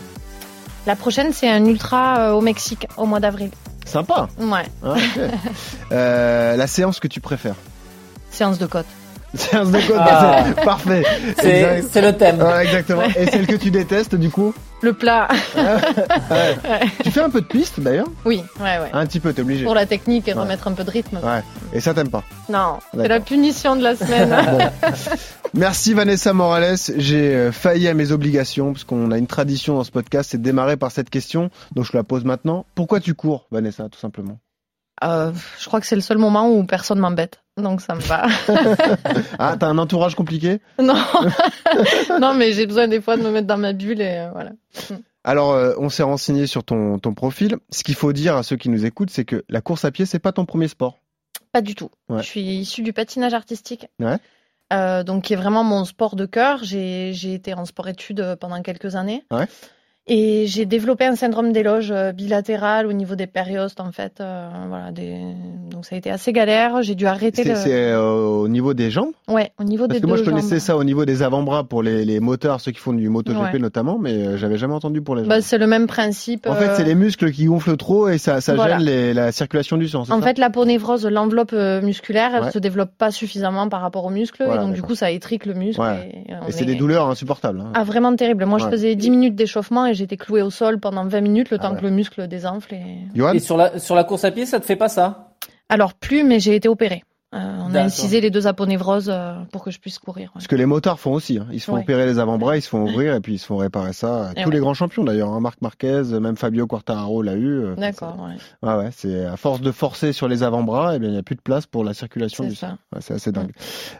La 0.86 0.94
prochaine, 0.96 1.32
c'est 1.32 1.48
un 1.50 1.64
ultra 1.64 2.18
euh, 2.28 2.32
au 2.32 2.40
Mexique 2.40 2.86
au 2.96 3.06
mois 3.06 3.18
d'avril. 3.20 3.50
Sympa 3.84 4.28
Ouais. 4.38 4.64
Euh, 5.92 6.56
La 6.56 6.66
séance 6.66 7.00
que 7.00 7.08
tu 7.08 7.20
préfères 7.20 7.56
séance 8.30 8.58
de 8.58 8.66
côte. 8.66 8.86
Séance 9.36 9.70
de 9.70 9.78
côte, 9.80 9.96
Ah. 9.98 10.44
parfait 10.64 11.04
C'est 11.40 12.00
le 12.00 12.12
thème. 12.16 12.40
Ouais, 12.42 12.64
exactement. 12.64 13.02
Et 13.16 13.26
celle 13.26 13.46
que 13.46 13.54
tu 13.56 13.70
détestes 13.70 14.14
du 14.16 14.30
coup 14.30 14.52
Le 14.82 14.92
plat. 14.92 15.28
Ouais. 16.30 16.56
Tu 17.02 17.10
fais 17.10 17.20
un 17.20 17.30
peu 17.30 17.40
de 17.40 17.46
piste 17.46 17.80
d'ailleurs 17.80 18.06
oui, 18.24 18.42
ouais, 18.60 18.78
ouais. 18.78 18.90
Un 18.92 19.06
petit 19.06 19.20
peu, 19.20 19.32
t'es 19.32 19.42
obligé. 19.42 19.64
Pour 19.64 19.74
la 19.74 19.86
technique 19.86 20.28
et 20.28 20.34
Ouais. 20.34 20.40
remettre 20.40 20.68
un 20.68 20.72
peu 20.72 20.84
de 20.84 20.90
rythme. 20.90 21.18
Ouais. 21.22 21.42
Et 21.72 21.80
ça 21.80 21.94
t'aime 21.94 22.10
pas 22.10 22.24
Non, 22.48 22.78
c'est 22.94 23.08
la 23.08 23.20
punition 23.20 23.76
de 23.76 23.82
la 23.82 23.96
semaine. 23.96 24.30
Bon. 24.50 24.58
Merci 25.54 25.94
Vanessa 25.94 26.32
Morales. 26.32 26.76
J'ai 26.96 27.34
euh, 27.34 27.52
failli 27.52 27.86
à 27.88 27.94
mes 27.94 28.10
obligations 28.12 28.72
parce 28.72 28.84
qu'on 28.84 29.10
a 29.12 29.18
une 29.18 29.26
tradition 29.28 29.76
dans 29.76 29.84
ce 29.84 29.90
podcast, 29.92 30.30
c'est 30.32 30.38
de 30.38 30.42
démarrer 30.42 30.76
par 30.76 30.90
cette 30.90 31.10
question. 31.10 31.50
Donc 31.74 31.84
je 31.84 31.96
la 31.96 32.02
pose 32.02 32.24
maintenant. 32.24 32.66
Pourquoi 32.74 33.00
tu 33.00 33.14
cours, 33.14 33.46
Vanessa, 33.52 33.88
tout 33.88 33.98
simplement? 33.98 34.38
Euh, 35.02 35.32
je 35.58 35.66
crois 35.66 35.80
que 35.80 35.86
c'est 35.86 35.96
le 35.96 36.02
seul 36.02 36.18
moment 36.18 36.48
où 36.48 36.64
personne 36.64 36.98
m'embête. 36.98 37.42
Donc 37.56 37.80
ça 37.80 37.94
me 37.94 38.00
va. 38.00 38.26
Ah, 39.38 39.56
t'as 39.58 39.66
un 39.66 39.78
entourage 39.78 40.14
compliqué? 40.14 40.60
Non. 40.78 40.94
non, 42.20 42.34
mais 42.34 42.52
j'ai 42.52 42.66
besoin 42.66 42.88
des 42.88 43.00
fois 43.00 43.16
de 43.16 43.22
me 43.22 43.30
mettre 43.30 43.46
dans 43.46 43.56
ma 43.56 43.72
bulle 43.72 44.00
et 44.00 44.18
euh, 44.18 44.30
voilà. 44.32 44.50
Alors, 45.24 45.52
euh, 45.52 45.74
on 45.78 45.88
s'est 45.88 46.02
renseigné 46.02 46.46
sur 46.46 46.64
ton, 46.64 46.98
ton 46.98 47.14
profil. 47.14 47.56
Ce 47.70 47.82
qu'il 47.82 47.94
faut 47.94 48.12
dire 48.12 48.36
à 48.36 48.42
ceux 48.42 48.56
qui 48.56 48.68
nous 48.68 48.84
écoutent, 48.84 49.10
c'est 49.10 49.24
que 49.24 49.44
la 49.48 49.60
course 49.60 49.84
à 49.84 49.90
pied, 49.90 50.06
c'est 50.06 50.18
pas 50.18 50.32
ton 50.32 50.44
premier 50.44 50.68
sport. 50.68 51.00
Pas 51.50 51.62
du 51.62 51.74
tout. 51.74 51.90
Ouais. 52.08 52.22
Je 52.22 52.26
suis 52.26 52.40
issue 52.40 52.82
du 52.82 52.92
patinage 52.92 53.32
artistique. 53.32 53.86
Ouais. 54.00 54.18
Euh, 54.72 55.02
donc, 55.02 55.24
qui 55.24 55.32
est 55.32 55.36
vraiment 55.36 55.64
mon 55.64 55.84
sport 55.84 56.16
de 56.16 56.26
cœur. 56.26 56.60
J'ai 56.62 57.34
été 57.34 57.54
en 57.54 57.64
sport-études 57.64 58.20
euh, 58.20 58.36
pendant 58.36 58.60
quelques 58.62 58.96
années. 58.96 59.24
Ouais. 59.30 59.46
Et 60.06 60.46
j'ai 60.46 60.66
développé 60.66 61.06
un 61.06 61.16
syndrome 61.16 61.50
d'éloge 61.52 61.90
euh, 61.90 62.12
bilatéral 62.12 62.86
au 62.86 62.92
niveau 62.92 63.14
des 63.14 63.26
périostes, 63.26 63.80
en 63.80 63.90
fait. 63.90 64.20
euh, 64.20 64.48
voilà, 64.68 64.92
des... 64.92 65.16
Donc, 65.70 65.86
ça 65.86 65.94
a 65.94 65.98
été 65.98 66.10
assez 66.10 66.30
galère. 66.34 66.82
J'ai 66.82 66.94
dû 66.94 67.06
arrêter 67.06 67.42
C'est 67.42 67.48
le... 67.48 67.54
c'est, 67.54 67.72
euh, 67.92 68.20
au 68.20 68.46
niveau 68.48 68.74
des 68.74 68.90
jambes? 68.90 69.12
Ouais, 69.28 69.50
au 69.58 69.64
niveau 69.64 69.86
Parce 69.88 69.98
des 69.98 70.02
que 70.02 70.06
moi, 70.06 70.18
je 70.18 70.22
connaissais 70.22 70.56
jambes. 70.56 70.58
ça 70.58 70.76
au 70.76 70.84
niveau 70.84 71.06
des 71.06 71.22
avant-bras 71.22 71.64
pour 71.64 71.82
les, 71.82 72.04
les 72.04 72.20
moteurs, 72.20 72.60
ceux 72.60 72.72
qui 72.72 72.80
font 72.80 72.92
du 72.92 73.08
MotoGP 73.08 73.54
Ouais. 73.54 73.58
notamment, 73.58 73.98
mais 73.98 74.36
j'avais 74.36 74.58
jamais 74.58 74.74
entendu 74.74 75.00
pour 75.00 75.14
les 75.16 75.22
jambes. 75.22 75.30
Bah, 75.30 75.40
c'est 75.40 75.56
le 75.56 75.66
même 75.66 75.86
principe. 75.86 76.46
en 76.50 76.54
fait, 76.54 76.74
c'est 76.76 76.84
les 76.84 76.94
muscles 76.94 77.32
qui 77.32 77.46
gonflent 77.46 77.78
trop 77.78 78.08
et 78.08 78.18
ça, 78.18 78.42
ça 78.42 78.54
Voilà. 78.54 78.76
gêne 78.76 78.86
les- 78.86 79.14
la 79.14 79.32
circulation 79.32 79.78
du 79.78 79.88
sang. 79.88 80.04
En 80.10 80.20
fait, 80.20 80.36
l'aponévrose, 80.36 81.06
l'enveloppe 81.06 81.54
euh, 81.54 81.80
musculaire, 81.80 82.32
elle 82.34 82.42
Ouais. 82.44 82.50
se 82.50 82.58
développe 82.58 82.90
pas 82.98 83.10
suffisamment 83.10 83.70
par 83.70 83.80
rapport 83.80 84.04
aux 84.04 84.10
muscles. 84.10 84.44
Voilà, 84.44 84.60
et 84.60 84.64
donc, 84.66 84.74
du 84.74 84.82
coup, 84.82 84.94
ça 84.94 85.10
étrique 85.10 85.46
le 85.46 85.54
muscle. 85.54 85.80
Ouais. 85.80 86.12
Et, 86.46 86.52
c'est 86.52 86.64
est- 86.64 86.66
des 86.66 86.74
douleurs 86.74 87.08
insupportables. 87.08 87.60
hein. 87.62 87.72
Ah, 87.74 87.84
vraiment 87.84 88.14
terrible. 88.14 88.44
Moi, 88.44 88.58
je 88.58 88.68
faisais 88.68 88.94
10 88.96 89.08
minutes 89.10 89.34
d'échauffement 89.34 89.86
et 89.86 89.93
j'étais 89.94 90.16
clouée 90.16 90.42
au 90.42 90.50
sol 90.50 90.78
pendant 90.80 91.06
20 91.06 91.20
minutes, 91.20 91.50
le 91.50 91.58
Ah 91.58 91.62
temps 91.62 91.72
ouais. 91.72 91.78
que 91.78 91.84
le 91.84 91.90
muscle 91.90 92.28
désenfle. 92.28 92.74
Et... 92.74 93.08
Et 93.34 93.40
sur 93.40 93.56
la 93.56 93.78
sur 93.78 93.94
la 93.94 94.04
course 94.04 94.24
à 94.24 94.30
pied, 94.30 94.46
ça 94.46 94.60
te 94.60 94.66
fait 94.66 94.76
pas 94.76 94.88
ça? 94.88 95.34
Alors, 95.68 95.94
plus, 95.94 96.24
mais 96.24 96.40
j'ai 96.40 96.54
été 96.54 96.68
opérée. 96.68 97.02
Euh, 97.34 97.58
on 97.68 97.74
a 97.74 97.82
incisé 97.82 98.20
les 98.20 98.30
deux 98.30 98.46
aponévroses 98.46 99.10
euh, 99.12 99.34
pour 99.50 99.64
que 99.64 99.70
je 99.70 99.78
puisse 99.80 99.98
courir. 99.98 100.30
ouais. 100.34 100.40
Ce 100.40 100.46
que 100.48 100.54
les 100.56 100.66
motards 100.66 101.00
font 101.00 101.12
aussi. 101.12 101.38
hein. 101.38 101.46
Ils 101.52 101.58
se 101.60 101.66
font 101.66 101.74
Ouais. 101.74 101.80
opérer 101.82 102.06
les 102.06 102.18
avant-bras, 102.18 102.56
ils 102.56 102.62
se 102.62 102.68
font 102.68 102.82
ouvrir 102.84 103.14
et 103.14 103.20
puis 103.20 103.34
ils 103.34 103.38
se 103.38 103.46
font 103.46 103.56
réparer 103.56 103.92
ça. 103.92 104.30
Et 104.36 104.42
Tous 104.42 104.48
ouais. 104.48 104.54
les 104.54 104.60
grands 104.60 104.74
champions 104.74 105.02
d'ailleurs. 105.04 105.30
Hein. 105.30 105.40
Marc 105.40 105.60
Marquez, 105.60 106.02
même 106.20 106.36
Fabio 106.36 106.66
Quartararo 106.66 107.22
l'a 107.22 107.34
eu. 107.34 107.48
euh, 107.64 107.74
D'accord, 107.74 108.16
ouais. 108.26 108.36
c'est- 108.38 108.66
Ouais, 108.68 108.74
ouais. 108.76 108.90
C'est 108.92 109.24
à 109.26 109.36
force 109.36 109.60
de 109.60 109.72
forcer 109.72 110.12
sur 110.12 110.28
les 110.28 110.42
avant-bras, 110.42 110.94
et 110.96 110.98
bien 110.98 111.08
il 111.08 111.12
n'y 111.12 111.18
a 111.18 111.22
plus 111.22 111.34
de 111.36 111.40
place 111.40 111.66
pour 111.66 111.82
la 111.84 111.92
circulation 111.94 112.44
C'est 112.44 112.50
du 112.50 112.56
ça. 112.56 112.68
sang. 112.70 112.78
Ouais, 112.94 113.00
c'est 113.00 113.14
assez 113.14 113.32
dingue. 113.32 113.52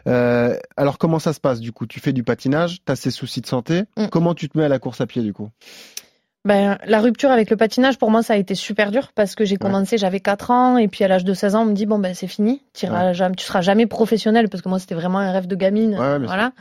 Euh, 0.07 0.55
alors 0.77 0.97
comment 0.97 1.19
ça 1.19 1.33
se 1.33 1.39
passe 1.39 1.59
du 1.59 1.71
coup? 1.71 1.85
Tu 1.87 1.99
fais 1.99 2.13
du 2.13 2.23
patinage, 2.23 2.79
tu 2.85 2.91
as 2.91 2.95
ces 2.95 3.11
soucis 3.11 3.41
de 3.41 3.47
santé. 3.47 3.83
Mm. 3.97 4.07
Comment 4.11 4.33
tu 4.33 4.49
te 4.49 4.57
mets 4.57 4.63
à 4.65 4.69
la 4.69 4.79
course 4.79 5.01
à 5.01 5.07
pied 5.07 5.21
du 5.21 5.33
coup? 5.33 5.49
Ben, 6.45 6.77
la 6.85 6.99
rupture 6.99 7.31
avec 7.31 7.49
le 7.49 7.57
patinage, 7.57 7.97
pour 7.97 8.11
moi, 8.11 8.21
ça 8.21 8.33
a 8.33 8.37
été 8.37 8.53
super 8.53 8.91
dur 8.91 9.09
parce 9.15 9.33
que 9.33 9.45
j'ai 9.45 9.57
commencé, 9.57 9.97
j'avais 9.97 10.19
4 10.19 10.51
ans, 10.51 10.77
et 10.77 10.87
puis 10.87 11.03
à 11.03 11.07
l'âge 11.07 11.25
de 11.25 11.33
16 11.33 11.55
ans, 11.55 11.63
on 11.63 11.65
me 11.65 11.73
dit, 11.73 11.87
bon, 11.87 11.97
ben, 11.97 12.13
c'est 12.13 12.27
fini, 12.27 12.61
tu 12.73 12.85
tu 12.85 13.45
seras 13.45 13.61
jamais 13.61 13.87
professionnel, 13.87 14.47
parce 14.47 14.61
que 14.61 14.69
moi, 14.69 14.79
c'était 14.79 14.95
vraiment 14.95 15.19
un 15.19 15.31
rêve 15.31 15.47
de 15.47 15.55
gamine. 15.55 15.97
Ouais, 15.97 16.19
voilà. 16.19 16.51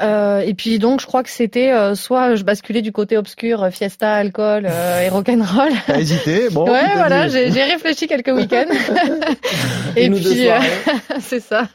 Euh, 0.00 0.40
et 0.40 0.54
puis 0.54 0.78
donc, 0.78 1.00
je 1.00 1.06
crois 1.06 1.22
que 1.22 1.30
c'était 1.30 1.72
euh, 1.72 1.94
soit 1.94 2.36
je 2.36 2.44
basculais 2.44 2.82
du 2.82 2.92
côté 2.92 3.16
obscur, 3.16 3.64
euh, 3.64 3.70
fiesta, 3.70 4.14
alcool 4.14 4.68
et 5.02 5.08
rock'n'roll. 5.08 5.72
T'as 5.86 5.98
hésité 5.98 6.48
Bon. 6.50 6.70
ouais, 6.70 6.94
voilà, 6.94 7.28
j'ai 7.28 7.48
réfléchi 7.48 8.06
quelques 8.06 8.28
week-ends. 8.28 8.72
et 9.96 10.10
puis, 10.10 10.48
c'est 11.20 11.40
ça. 11.40 11.66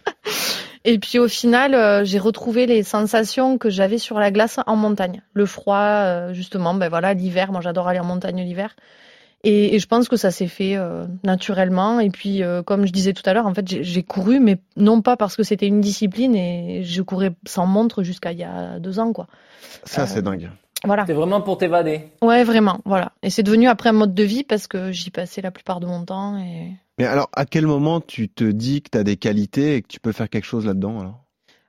Et 0.86 1.00
puis 1.00 1.18
au 1.20 1.28
final, 1.28 1.74
euh, 1.75 2.04
j'ai 2.04 2.20
retrouvé 2.20 2.66
les 2.66 2.84
sensations 2.84 3.58
que 3.58 3.70
j'avais 3.70 3.98
sur 3.98 4.20
la 4.20 4.32
glace 4.32 4.60
en 4.68 4.75
montagne. 4.75 5.22
Le 5.34 5.46
froid, 5.46 5.78
euh, 5.78 6.34
justement, 6.34 6.74
ben 6.74 6.90
voilà, 6.90 7.13
l'hiver. 7.13 7.52
Moi, 7.52 7.62
j'adore 7.62 7.88
aller 7.88 8.00
en 8.00 8.06
montagne 8.06 8.42
l'hiver. 8.44 8.75
Et, 9.46 9.75
et 9.75 9.80
je 9.80 9.88
pense 9.88 10.08
que 10.08 10.16
ça 10.16 10.32
s'est 10.32 10.48
fait 10.48 10.75
euh, 10.78 11.06
naturellement. 11.24 12.00
Et 12.00 12.10
puis, 12.10 12.44
euh, 12.44 12.63
comme 12.63 12.86
je 12.86 12.92
disais 12.94 13.13
tout 13.13 13.24
à 13.25 13.34
l'heure, 13.34 13.46
en 13.48 13.54
fait, 13.54 13.68
j'ai- 13.68 13.84
j'ai 13.84 14.04
couru, 14.04 14.40
mais 14.40 14.58
non 14.78 15.02
pas 15.02 15.18
parce 15.18 15.36
que 15.36 15.44
c'était 15.44 15.68
une 15.68 15.82
discipline. 15.82 16.36
Et 16.36 16.84
je 16.84 17.02
courais 17.02 17.32
sans 17.46 17.66
montre 17.66 18.04
jusqu'à 18.04 18.32
il 18.32 18.40
y 18.40 18.44
a 18.44 18.80
deux 18.80 19.00
ans, 19.00 19.12
quoi. 19.13 19.28
Ça 19.84 20.08
c'est 20.08 20.22
dingue. 20.22 20.50
Voilà. 20.86 21.06
C'est 21.06 21.13
vraiment 21.13 21.42
pour 21.42 21.58
t'évader. 21.58 22.10
Ouais, 22.22 22.44
vraiment. 22.44 22.80
Voilà. 22.86 23.13
Et 23.24 23.30
c'est 23.30 23.44
devenu 23.44 23.68
après 23.68 23.90
un 23.90 23.94
mode 23.94 24.13
de 24.13 24.24
vie 24.24 24.44
parce 24.44 24.68
que 24.68 24.92
j'y 24.92 25.12
passais 25.12 25.42
la 25.42 25.52
plupart 25.52 25.80
de 25.80 25.86
mon 25.86 26.04
temps. 26.04 26.38
Et 26.38 26.72
Mais 27.00 27.06
alors 27.06 27.30
à 27.34 27.46
quel 27.46 27.66
moment 27.68 28.02
tu 28.02 28.30
te 28.30 28.44
dis 28.44 28.82
que 28.82 28.90
tu 28.92 28.98
as 28.98 29.04
des 29.04 29.18
qualités 29.18 29.75
et 29.75 29.82
que 29.82 29.88
tu 29.88 30.00
peux 30.00 30.12
faire 30.12 30.30
quelque 30.30 30.46
chose 30.46 30.66
là-dedans 30.66 31.00
alors? 31.00 31.20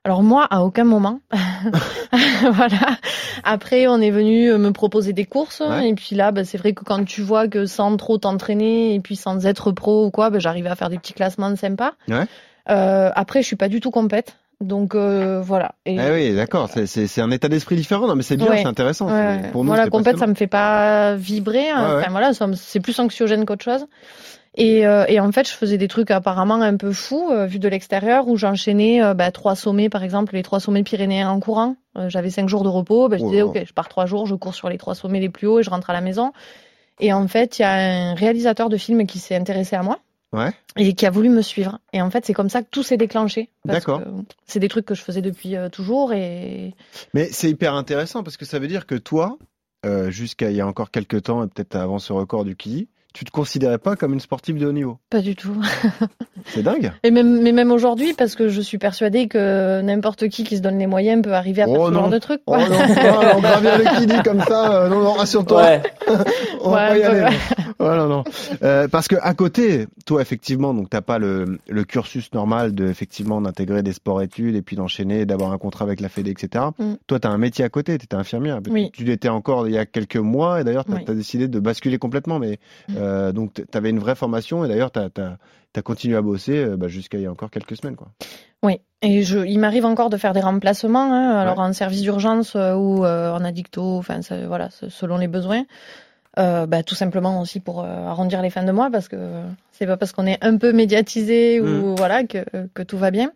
Alors 0.03 0.21
moi, 0.21 0.45
à 0.51 0.61
aucun 0.61 0.83
moment. 0.83 1.19
voilà. 2.51 2.97
Après, 3.43 3.87
on 3.87 3.99
est 4.01 4.11
venu 4.11 4.51
me 4.55 4.69
proposer 4.69 5.13
des 5.13 5.25
courses. 5.25 5.61
Ouais. 5.61 5.89
Et 5.89 5.95
puis 5.95 6.15
là, 6.15 6.31
bah, 6.31 6.45
c'est 6.45 6.59
vrai 6.59 6.73
que 6.73 6.83
quand 6.83 7.03
tu 7.05 7.21
vois 7.21 7.47
que 7.47 7.65
sans 7.65 7.97
trop 7.97 8.19
t'entraîner 8.19 8.93
et 8.93 8.99
puis 8.99 9.15
sans 9.15 9.47
être 9.47 9.71
pro 9.71 10.05
ou 10.05 10.11
quoi, 10.11 10.29
bah, 10.29 10.37
j'arrivais 10.37 10.69
à 10.69 10.75
faire 10.75 10.89
des 10.91 10.99
petits 10.99 11.13
classements 11.13 11.55
sympas. 11.55 11.93
Ouais. 12.07 12.25
Euh, 12.69 13.09
après, 13.15 13.41
je 13.41 13.47
suis 13.47 13.55
pas 13.55 13.67
du 13.67 13.79
tout 13.79 13.89
compète. 13.89 14.37
Donc 14.61 14.95
euh, 14.95 15.41
voilà. 15.41 15.75
Et, 15.85 15.99
Ah 15.99 16.11
oui, 16.13 16.33
d'accord. 16.35 16.69
C'est- 16.69 17.19
un 17.21 17.31
état 17.31 17.49
d'esprit 17.49 17.75
différent. 17.75 18.07
Non, 18.07 18.15
mais 18.15 18.23
c'est 18.23 18.37
bien, 18.37 18.47
Ouais. 18.49 18.57
c'est 18.61 18.67
intéressant. 18.67 19.07
Ouais. 19.07 19.49
Pour 19.51 19.63
nous, 19.63 19.69
Moi, 19.71 19.77
la 19.77 19.89
compète, 19.89 20.17
ça 20.17 20.27
me 20.27 20.33
fait 20.35 20.47
pas 20.47 21.15
vibrer. 21.15 21.69
hein. 21.69 21.95
Ouais. 21.97 22.01
Enfin 22.01 22.11
voilà, 22.11 22.31
c'est 22.55 22.79
plus 22.79 22.97
anxiogène 22.99 23.45
qu'autre 23.45 23.63
chose. 23.65 23.85
Et, 24.57 24.87
euh, 24.87 25.03
et 25.09 25.19
en 25.19 25.29
fait, 25.33 25.45
je 25.49 25.53
faisais 25.53 25.77
des 25.77 25.89
trucs 25.89 26.11
apparemment 26.11 26.55
un 26.61 26.77
peu 26.77 26.93
fous 26.93 27.29
euh, 27.29 27.45
vu 27.45 27.59
de 27.59 27.67
l'extérieur, 27.67 28.29
où 28.29 28.37
j'enchaînais 28.37 29.03
euh, 29.03 29.13
bah, 29.13 29.29
trois 29.31 29.53
sommets, 29.55 29.89
par 29.89 30.01
exemple, 30.03 30.33
les 30.33 30.43
trois 30.43 30.61
sommets 30.61 30.83
pyrénéens 30.83 31.29
en 31.29 31.41
courant. 31.41 31.75
J'avais 32.07 32.29
cinq 32.29 32.47
jours 32.47 32.63
de 32.63 32.69
repos. 32.69 33.09
Bah, 33.09 33.17
je 33.17 33.23
Oh 33.23 33.29
disais, 33.29 33.41
ok, 33.41 33.61
je 33.67 33.73
pars 33.73 33.89
trois 33.89 34.05
jours, 34.05 34.25
je 34.27 34.35
cours 34.35 34.55
sur 34.55 34.69
les 34.69 34.77
trois 34.77 34.95
sommets 34.95 35.19
les 35.19 35.29
plus 35.29 35.47
hauts 35.47 35.59
et 35.59 35.63
je 35.63 35.69
rentre 35.69 35.89
à 35.89 35.93
la 35.93 36.01
maison. 36.01 36.31
Et 37.01 37.11
en 37.11 37.27
fait, 37.27 37.59
il 37.59 37.63
y 37.63 37.65
a 37.65 37.73
un 37.73 38.13
réalisateur 38.13 38.69
de 38.69 38.77
film 38.77 39.05
qui 39.05 39.19
s'est 39.19 39.35
intéressé 39.35 39.75
à 39.75 39.83
moi 39.83 39.99
Ouais. 40.33 40.51
et 40.75 40.93
qui 40.93 41.05
a 41.05 41.09
voulu 41.09 41.29
me 41.29 41.41
suivre. 41.41 41.79
Et 41.93 42.01
en 42.01 42.09
fait, 42.09 42.25
c'est 42.25 42.33
comme 42.33 42.49
ça 42.49 42.61
que 42.61 42.67
tout 42.69 42.83
s'est 42.83 42.97
déclenché. 42.97 43.49
D'accord. 43.63 43.99
que 44.03 44.09
C'est 44.47 44.59
des 44.59 44.67
trucs 44.67 44.85
que 44.85 44.95
je 44.95 45.01
faisais 45.01 45.21
depuis 45.21 45.55
euh, 45.55 45.69
toujours 45.69 46.11
et 46.13 46.73
Mais 47.13 47.29
c'est 47.31 47.49
hyper 47.49 47.73
intéressant 47.73 48.21
parce 48.23 48.35
que 48.37 48.43
ça 48.45 48.59
veut 48.59 48.67
dire 48.67 48.85
que 48.85 48.95
toi, 48.95 49.37
euh, 49.85 50.09
jusqu'à 50.11 50.49
il 50.51 50.57
y 50.57 50.61
a 50.61 50.67
encore 50.67 50.91
quelques 50.91 51.23
temps 51.23 51.43
et 51.43 51.47
peut-être 51.47 51.75
avant 51.75 51.99
ce 51.99 52.11
record 52.11 52.43
du 52.43 52.55
Kili, 52.55 52.89
tu 53.13 53.23
te 53.23 53.31
considérais 53.31 53.77
pas 53.77 53.95
comme 53.95 54.11
une 54.11 54.19
sportive 54.19 54.57
de 54.59 54.65
haut 54.65 54.73
niveau. 54.73 54.97
pas 55.09 55.21
du 55.21 55.37
tout. 55.37 55.55
C'est 56.47 56.63
dingue. 56.63 56.91
Et 57.03 57.11
même, 57.11 57.41
mais 57.41 57.53
même 57.53 57.71
aujourd'hui, 57.71 58.13
parce 58.13 58.35
que 58.35 58.49
je 58.49 58.59
suis 58.59 58.77
persuadée 58.77 59.29
que 59.29 59.79
n'importe 59.81 60.27
qui 60.27 60.43
qui 60.43 60.57
se 60.57 60.61
donne 60.61 60.77
les 60.79 60.85
moyens 60.87 61.21
peut 61.21 61.31
arriver 61.33 61.61
à 61.61 61.65
faire 61.65 61.79
Oh 61.79 61.87
ce 61.87 61.91
non. 61.93 61.99
genre 62.01 62.09
de 62.09 62.17
truc. 62.19 62.41
Oh 62.45 62.51
Quoi. 62.51 62.67
non, 62.67 62.77
non, 62.77 62.85
on 63.37 63.39
gravir 63.39 63.77
le 63.77 63.99
Kili 63.99 64.21
comme 64.21 64.41
ça. 64.41 64.81
euh, 64.83 64.89
non, 64.89 64.99
non, 65.01 65.13
rassure-toi. 65.13 65.61
Ouais. 65.63 65.81
on 66.61 66.71
va 66.71 66.75
Ouais, 66.75 66.89
pas 66.89 66.97
y 66.97 67.03
aller. 67.03 67.37
Non. 67.79 67.95
Non, 67.95 68.07
non. 68.07 68.23
Euh, 68.63 68.87
parce 68.87 69.07
que 69.07 69.15
à 69.21 69.33
côté, 69.33 69.87
toi, 70.05 70.21
effectivement, 70.21 70.73
donc 70.73 70.89
t'as 70.89 71.01
pas 71.01 71.17
le, 71.19 71.59
le 71.67 71.83
cursus 71.83 72.33
normal 72.33 72.73
de 72.73 72.87
effectivement 72.87 73.41
d'intégrer 73.41 73.83
des 73.83 73.93
sports-études 73.93 74.55
et 74.55 74.61
puis 74.61 74.75
d'enchaîner, 74.75 75.25
d'avoir 75.25 75.51
un 75.51 75.57
contrat 75.57 75.85
avec 75.85 75.99
la 76.01 76.09
Fédé, 76.09 76.31
etc. 76.31 76.65
Mm. 76.77 76.93
Toi, 77.07 77.19
t'as 77.19 77.29
un 77.29 77.37
métier 77.37 77.65
à 77.65 77.69
côté. 77.69 77.97
T'étais 77.97 78.15
infirmière. 78.15 78.59
Oui. 78.69 78.89
Tu 78.93 79.03
l'étais 79.03 79.29
encore 79.29 79.67
il 79.67 79.73
y 79.73 79.77
a 79.77 79.85
quelques 79.85 80.15
mois 80.17 80.61
et 80.61 80.63
d'ailleurs, 80.63 80.85
t'as 80.85 80.95
Oui. 80.95 81.05
as 81.07 81.13
décidé 81.13 81.47
de 81.47 81.59
basculer 81.59 81.97
complètement. 81.97 82.39
Mais 82.39 82.59
Mm. 82.89 82.93
euh, 82.97 83.31
donc, 83.31 83.53
t'avais 83.71 83.89
une 83.89 83.99
vraie 83.99 84.15
formation 84.15 84.63
et 84.65 84.67
d'ailleurs, 84.67 84.91
t'as 84.91 85.07
as, 85.17 85.37
as 85.75 85.81
continué 85.81 86.15
à 86.15 86.21
bosser 86.21 86.57
euh, 86.57 86.77
bah, 86.77 86.87
jusqu'à 86.87 87.17
il 87.17 87.23
y 87.23 87.27
a 87.27 87.31
encore 87.31 87.49
quelques 87.51 87.75
semaines, 87.77 87.95
quoi. 87.95 88.07
Oui, 88.63 88.79
et 89.03 89.21
je, 89.21 89.39
il 89.39 89.59
m'arrive 89.59 89.85
encore 89.85 90.09
de 90.09 90.17
faire 90.17 90.33
des 90.33 90.39
remplacements, 90.39 91.11
hein, 91.13 91.35
alors 91.37 91.59
en 91.59 91.71
service 91.73 92.01
d'urgence 92.01 92.55
euh, 92.55 92.73
ou 92.73 93.05
euh, 93.05 93.31
en 93.31 93.43
addicto, 93.43 93.97
enfin 93.97 94.21
ça, 94.23 94.47
voilà, 94.47 94.69
selon 94.71 95.17
les 95.17 95.27
besoins. 95.27 95.65
Euh, 96.37 96.65
bah, 96.65 96.83
tout 96.83 96.95
simplement 96.95 97.39
aussi 97.39 97.61
pour 97.61 97.79
euh, 97.81 98.07
arrondir 98.07 98.41
les 98.41 98.49
fins 98.49 98.63
de 98.63 98.71
mois 98.73 98.89
parce 98.91 99.07
que 99.07 99.15
c'est 99.71 99.85
pas 99.85 99.95
parce 99.95 100.11
qu'on 100.11 100.25
est 100.27 100.37
un 100.43 100.57
peu 100.57 100.73
médiatisé 100.73 101.61
ou 101.61 101.65
Mhm. 101.65 101.95
voilà 101.95 102.23
que, 102.25 102.43
que 102.73 102.83
tout 102.83 102.97
va 102.97 103.09
bien. 103.09 103.31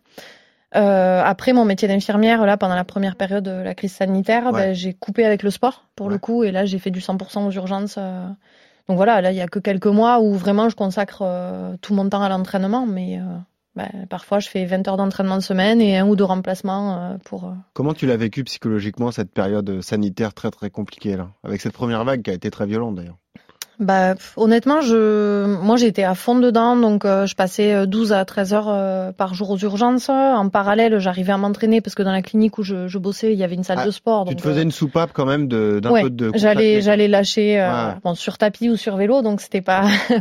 Euh, 0.76 1.22
après 1.24 1.52
mon 1.52 1.64
métier 1.64 1.88
d'infirmière, 1.88 2.44
là 2.46 2.56
pendant 2.56 2.74
la 2.76 2.84
première 2.84 3.16
période 3.16 3.42
de 3.42 3.50
la 3.50 3.74
crise 3.74 3.92
sanitaire, 3.92 4.44
Ouais. 4.46 4.52
bah, 4.52 4.72
j'ai 4.74 4.92
coupé 4.92 5.24
avec 5.24 5.42
le 5.42 5.50
sport 5.50 5.86
pour 5.96 6.08
le 6.10 6.18
coup 6.18 6.44
et 6.44 6.52
là 6.52 6.64
j'ai 6.66 6.78
fait 6.78 6.90
du 6.90 7.00
100% 7.00 7.46
aux 7.46 7.50
urgences. 7.50 7.96
euh. 7.98 8.26
Donc 8.88 8.96
voilà, 8.96 9.20
là 9.20 9.32
il 9.32 9.36
y 9.36 9.40
a 9.40 9.48
que 9.48 9.58
quelques 9.58 9.86
mois 9.86 10.20
où 10.20 10.34
vraiment 10.34 10.68
je 10.68 10.76
consacre 10.76 11.22
euh, 11.22 11.74
tout 11.80 11.94
mon 11.94 12.08
temps 12.08 12.22
à 12.22 12.28
l'entraînement, 12.28 12.86
mais 12.86 13.18
bah, 13.76 13.86
parfois 14.08 14.38
je 14.40 14.48
fais 14.48 14.64
20 14.64 14.86
heures 14.88 14.96
d'entraînement 14.96 15.36
de 15.36 15.42
semaine 15.42 15.80
et 15.80 15.98
un 15.98 16.06
ou 16.06 16.16
deux 16.16 16.24
remplacements 16.24 16.98
euh, 17.12 17.16
pour. 17.24 17.44
euh, 17.44 17.52
Comment 17.72 17.94
tu 17.94 18.06
l'as 18.06 18.16
vécu 18.16 18.44
psychologiquement 18.44 19.10
cette 19.12 19.32
période 19.32 19.80
sanitaire 19.80 20.34
très 20.34 20.50
très 20.50 20.70
compliquée 20.70 21.16
là, 21.16 21.28
avec 21.44 21.60
cette 21.60 21.72
première 21.74 22.04
vague 22.04 22.22
qui 22.22 22.30
a 22.30 22.34
été 22.34 22.50
très 22.50 22.66
violente 22.66 22.96
d'ailleurs. 22.96 23.16
Bah, 23.78 24.14
honnêtement, 24.36 24.82
je, 24.82 25.46
moi, 25.62 25.76
j'étais 25.76 26.02
à 26.02 26.14
fond 26.14 26.38
dedans, 26.38 26.76
donc 26.76 27.06
euh, 27.06 27.24
je 27.24 27.34
passais 27.34 27.72
euh, 27.72 27.86
12 27.86 28.12
à 28.12 28.26
13 28.26 28.52
heures 28.52 28.68
euh, 28.68 29.10
par 29.10 29.32
jour 29.32 29.48
aux 29.48 29.56
urgences. 29.56 30.10
En 30.10 30.50
parallèle, 30.50 30.98
j'arrivais 30.98 31.32
à 31.32 31.38
m'entraîner 31.38 31.80
parce 31.80 31.94
que 31.94 32.02
dans 32.02 32.12
la 32.12 32.20
clinique 32.20 32.58
où 32.58 32.62
je, 32.62 32.88
je 32.88 32.98
bossais, 32.98 33.32
il 33.32 33.38
y 33.38 33.42
avait 33.42 33.54
une 33.54 33.64
salle 33.64 33.78
Ah, 33.80 33.86
de 33.86 33.90
sport. 33.90 34.26
Tu 34.26 34.36
te 34.36 34.42
faisais 34.42 34.60
euh, 34.60 34.64
une 34.64 34.70
soupape 34.70 35.12
quand 35.14 35.24
même 35.24 35.48
de 35.48 35.80
d'un 35.82 35.92
ouais, 35.92 36.02
peu 36.02 36.10
de 36.10 36.30
j'allais, 36.34 36.82
j'allais 36.82 37.08
lâcher 37.08 37.56
Ouais. 37.58 37.94
bon, 38.04 38.14
sur 38.14 38.36
tapis 38.36 38.68
ou 38.68 38.76
sur 38.76 38.96
vélo, 38.96 39.22
donc 39.22 39.40
c'était 39.40 39.62
pas 39.62 39.86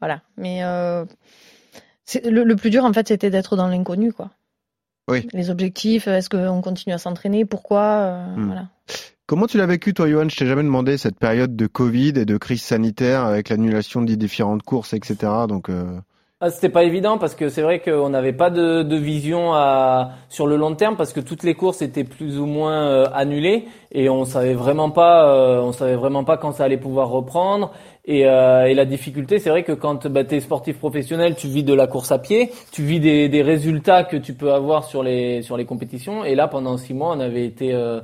voilà. 0.00 0.20
Mais 0.36 0.62
le, 2.24 2.44
le 2.44 2.56
plus 2.56 2.70
dur, 2.70 2.84
en 2.84 2.92
fait, 2.92 3.08
c'était 3.08 3.30
d'être 3.30 3.56
dans 3.56 3.68
l'inconnu, 3.68 4.12
quoi. 4.12 4.30
Oui. 5.10 5.26
Les 5.32 5.50
objectifs, 5.50 6.06
est-ce 6.08 6.30
qu'on 6.30 6.62
continue 6.62 6.94
à 6.94 6.98
s'entraîner, 6.98 7.44
pourquoi, 7.44 7.82
euh, 7.82 8.36
Hmm. 8.36 8.46
voilà. 8.46 8.68
Comment 9.26 9.46
tu 9.46 9.56
l'as 9.56 9.66
vécu 9.66 9.94
toi, 9.94 10.08
Johan? 10.08 10.28
Je 10.28 10.36
t'ai 10.36 10.46
jamais 10.46 10.62
demandé 10.62 10.98
cette 10.98 11.18
période 11.18 11.56
de 11.56 11.66
Covid 11.66 12.12
et 12.16 12.24
de 12.26 12.36
crise 12.36 12.62
sanitaire 12.62 13.24
avec 13.24 13.48
l'annulation 13.48 14.02
des 14.02 14.16
différentes 14.16 14.62
courses, 14.62 14.92
etc. 14.92 15.16
Donc 15.48 15.70
euh, 15.70 15.98
Ah, 16.42 16.50
c'était 16.50 16.68
pas 16.68 16.84
évident 16.84 17.16
parce 17.16 17.34
que 17.34 17.48
c'est 17.48 17.62
vrai 17.62 17.80
qu'on 17.80 18.10
n'avait 18.10 18.34
pas 18.34 18.50
de, 18.50 18.82
de 18.82 18.96
vision 18.96 19.54
à, 19.54 20.10
sur 20.28 20.46
le 20.46 20.56
long 20.56 20.74
terme 20.74 20.96
parce 20.96 21.14
que 21.14 21.20
toutes 21.20 21.42
les 21.42 21.54
courses 21.54 21.80
étaient 21.80 22.04
plus 22.04 22.38
ou 22.38 22.44
moins 22.44 22.86
euh, 22.86 23.06
annulées 23.14 23.64
et 23.92 24.10
on 24.10 24.26
savait 24.26 24.52
vraiment 24.52 24.90
pas, 24.90 25.26
euh, 25.34 25.60
on 25.62 25.72
savait 25.72 25.96
vraiment 25.96 26.24
pas 26.24 26.36
quand 26.36 26.52
ça 26.52 26.64
allait 26.64 26.76
pouvoir 26.76 27.08
reprendre. 27.08 27.72
Et, 28.06 28.26
euh, 28.26 28.66
et 28.66 28.74
la 28.74 28.84
difficulté, 28.84 29.38
c'est 29.38 29.48
vrai 29.48 29.62
que 29.62 29.72
quand 29.72 30.06
bah, 30.08 30.24
tu 30.24 30.34
es 30.34 30.40
sportif 30.40 30.78
professionnel, 30.78 31.36
tu 31.36 31.46
vis 31.48 31.62
de 31.64 31.72
la 31.72 31.86
course 31.86 32.12
à 32.12 32.18
pied, 32.18 32.50
tu 32.70 32.82
vis 32.82 33.00
des, 33.00 33.30
des 33.30 33.40
résultats 33.42 34.04
que 34.04 34.18
tu 34.18 34.34
peux 34.34 34.52
avoir 34.52 34.84
sur 34.84 35.02
les 35.02 35.40
sur 35.40 35.56
les 35.56 35.64
compétitions. 35.64 36.22
Et 36.22 36.34
là, 36.34 36.46
pendant 36.46 36.76
six 36.76 36.92
mois, 36.92 37.14
on 37.16 37.20
avait 37.20 37.46
été 37.46 37.72
euh, 37.72 38.00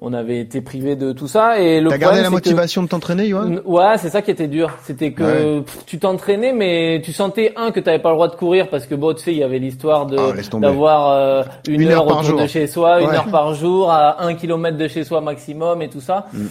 on 0.00 0.12
avait 0.12 0.40
été 0.40 0.60
privé 0.60 0.96
de 0.96 1.12
tout 1.12 1.28
ça. 1.28 1.60
Et 1.60 1.80
le 1.80 1.88
t'as 1.90 1.96
gardé 1.96 2.18
la 2.22 2.26
que- 2.26 2.32
motivation 2.32 2.82
de 2.82 2.88
t'entraîner, 2.88 3.28
Johan? 3.28 3.46
N- 3.46 3.62
Ouais, 3.64 3.96
c'est 3.98 4.10
ça 4.10 4.20
qui 4.20 4.32
était 4.32 4.48
dur. 4.48 4.68
C'était 4.82 5.12
que 5.12 5.60
pff, 5.60 5.86
tu 5.86 6.00
t'entraînais, 6.00 6.52
mais 6.52 7.00
tu 7.04 7.12
sentais 7.12 7.52
un 7.56 7.70
que 7.70 7.78
t'avais 7.78 8.00
pas 8.00 8.10
le 8.10 8.16
droit 8.16 8.28
de 8.28 8.34
courir 8.34 8.68
parce 8.68 8.86
que 8.86 8.96
bon, 8.96 9.14
tu 9.14 9.22
sais, 9.22 9.30
il 9.32 9.38
y 9.38 9.44
avait 9.44 9.60
l'histoire 9.60 10.06
de 10.06 10.18
Ah, 10.18 10.58
d'avoir 10.58 11.12
euh, 11.12 11.42
une, 11.68 11.82
Une 11.82 11.88
heure, 11.92 12.00
heure 12.00 12.06
par 12.08 12.16
autour 12.18 12.30
jour. 12.30 12.40
de 12.42 12.46
chez 12.48 12.66
soi, 12.66 13.00
une 13.00 13.10
heure 13.10 13.28
par 13.30 13.54
jour, 13.54 13.92
à 13.92 14.24
un 14.24 14.34
kilomètre 14.34 14.76
de 14.76 14.88
chez 14.88 15.04
soi 15.04 15.20
maximum 15.20 15.80
et 15.82 15.88
tout 15.88 16.00
ça. 16.02 16.26
Mm. 16.32 16.46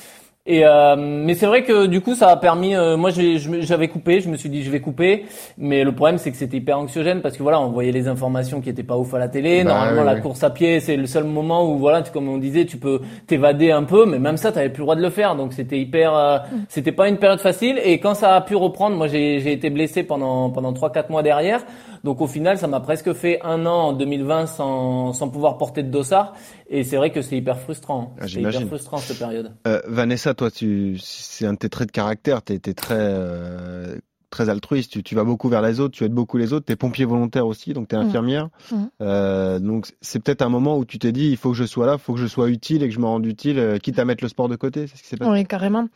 Et 0.47 0.63
euh, 0.63 0.95
mais 0.95 1.33
c'est 1.33 1.47
vrai 1.47 1.63
que 1.63 1.87
du 1.87 2.01
coup 2.01 2.13
ça 2.13 2.29
a 2.29 2.37
permis. 2.37 2.75
euh, 2.75 2.97
moi 2.97 3.09
j'avais 3.09 3.87
coupé, 3.87 4.19
je 4.21 4.29
me 4.29 4.37
suis 4.37 4.47
dit 4.47 4.61
je 4.61 4.69
vais 4.69 4.79
couper, 4.79 5.25
mais 5.57 5.83
le 5.83 5.91
problème 5.95 6.19
c'est 6.19 6.29
que 6.29 6.37
c'était 6.37 6.57
hyper 6.57 6.77
anxiogène 6.77 7.21
parce 7.23 7.35
que 7.35 7.41
voilà 7.41 7.59
on 7.59 7.71
voyait 7.71 7.91
les 7.91 8.07
informations 8.07 8.61
qui 8.61 8.69
étaient 8.69 8.83
pas 8.83 8.95
ouf 8.95 9.11
à 9.15 9.17
la 9.17 9.27
télé. 9.27 9.63
Bah, 9.63 9.69
Normalement 9.71 10.01
oui, 10.01 10.05
la 10.05 10.13
oui. 10.13 10.21
course 10.21 10.43
à 10.43 10.51
pied 10.51 10.79
c'est 10.81 10.97
le 10.97 11.07
seul 11.07 11.23
moment 11.23 11.67
où 11.67 11.79
voilà 11.79 12.03
tu- 12.03 12.11
comme 12.11 12.29
on 12.29 12.37
disait 12.37 12.65
tu 12.65 12.77
peux 12.77 13.01
t'évader 13.25 13.71
un 13.71 13.81
peu, 13.85 14.05
mais 14.05 14.19
même 14.19 14.37
ça 14.37 14.51
t'avais 14.51 14.69
plus 14.69 14.81
le 14.81 14.85
droit 14.85 14.95
de 14.95 15.01
le 15.01 15.09
faire 15.09 15.35
donc 15.35 15.51
c'était 15.51 15.79
hyper. 15.79 16.15
euh, 16.15 16.37
c'était 16.69 16.91
pas 16.91 17.09
une 17.09 17.17
période 17.17 17.39
facile 17.39 17.79
et 17.83 17.99
quand 17.99 18.13
ça 18.13 18.35
a 18.35 18.41
pu 18.41 18.55
reprendre, 18.55 18.95
moi 18.95 19.07
j'ai 19.07 19.39
j'ai 19.39 19.51
été 19.51 19.71
blessé 19.71 20.03
pendant 20.03 20.51
pendant 20.51 20.73
trois 20.73 20.91
quatre 20.91 21.09
mois 21.09 21.23
derrière. 21.23 21.63
Donc 22.03 22.21
au 22.21 22.27
final, 22.27 22.59
ça 22.59 22.67
m'a 22.67 22.79
presque 22.81 23.13
fait 23.13 23.39
un 23.43 23.65
an 23.65 23.87
en 23.87 23.93
2020 23.93 24.45
sans, 24.45 25.11
sans 25.13 25.27
pouvoir 25.27 25.57
porter 25.57 25.81
de 25.81 25.89
dossard. 25.89 26.33
Et 26.67 26.83
c'est 26.83 26.97
vrai 26.97 27.11
que 27.11 27.21
c'est 27.21 27.37
hyper 27.37 27.59
frustrant. 27.59 28.15
Ah, 28.19 28.27
c'est 28.27 28.39
hyper 28.41 28.61
frustrant 28.67 28.97
cette 28.97 29.19
période. 29.19 29.51
Euh, 29.67 29.81
Vanessa, 29.87 30.33
toi, 30.33 30.49
tu, 30.49 30.97
c'est 30.99 31.45
un 31.45 31.53
de 31.53 31.57
tes 31.57 31.69
traits 31.69 31.87
de 31.87 31.91
caractère. 31.91 32.41
T'es, 32.41 32.57
t'es 32.59 32.73
très, 32.73 32.95
euh, 32.97 33.95
très 34.31 34.49
altruiste. 34.49 34.91
Tu, 34.91 35.03
tu 35.03 35.13
vas 35.15 35.23
beaucoup 35.23 35.47
vers 35.47 35.61
les 35.61 35.79
autres. 35.79 35.95
Tu 35.95 36.03
aides 36.03 36.11
beaucoup 36.13 36.37
les 36.37 36.53
autres. 36.53 36.65
T'es 36.65 36.75
pompier 36.75 37.05
volontaire 37.05 37.45
aussi, 37.47 37.73
donc 37.73 37.87
t'es 37.87 37.95
Mhm. 37.97 38.07
infirmière. 38.07 38.49
Mhm. 38.71 38.89
Euh, 39.01 39.59
donc 39.59 39.87
c'est 40.01 40.19
peut-être 40.19 40.41
un 40.41 40.49
moment 40.49 40.77
où 40.77 40.85
tu 40.85 40.97
t'es 40.99 41.11
dit, 41.11 41.29
il 41.29 41.37
faut 41.37 41.51
que 41.51 41.57
je 41.57 41.65
sois 41.65 41.85
là, 41.85 41.93
il 41.93 41.99
faut 41.99 42.13
que 42.13 42.19
je 42.19 42.27
sois 42.27 42.49
utile 42.49 42.81
et 42.83 42.87
que 42.89 42.93
je 42.93 42.99
me 42.99 43.05
rende 43.05 43.25
utile, 43.25 43.59
euh, 43.59 43.77
quitte 43.77 43.99
à 43.99 44.05
mettre 44.05 44.23
le 44.23 44.29
sport 44.29 44.49
de 44.49 44.55
côté. 44.55 44.87
C'est 44.87 44.97
ce 44.97 45.03
qui 45.03 45.07
s'est 45.09 45.17
passé. 45.17 45.29
Oui, 45.31 45.45
carrément. 45.45 45.87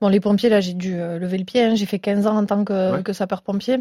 Bon, 0.00 0.08
les 0.08 0.20
pompiers, 0.20 0.48
là, 0.48 0.60
j'ai 0.60 0.74
dû 0.74 0.94
euh, 0.98 1.18
lever 1.18 1.38
le 1.38 1.44
pied. 1.44 1.62
hein. 1.64 1.74
J'ai 1.76 1.86
fait 1.86 1.98
15 2.00 2.26
ans 2.26 2.36
en 2.36 2.44
tant 2.46 2.64
que, 2.64 2.96
Ouais. 2.96 3.02
que 3.02 3.12
sapeur-pompier. 3.12 3.78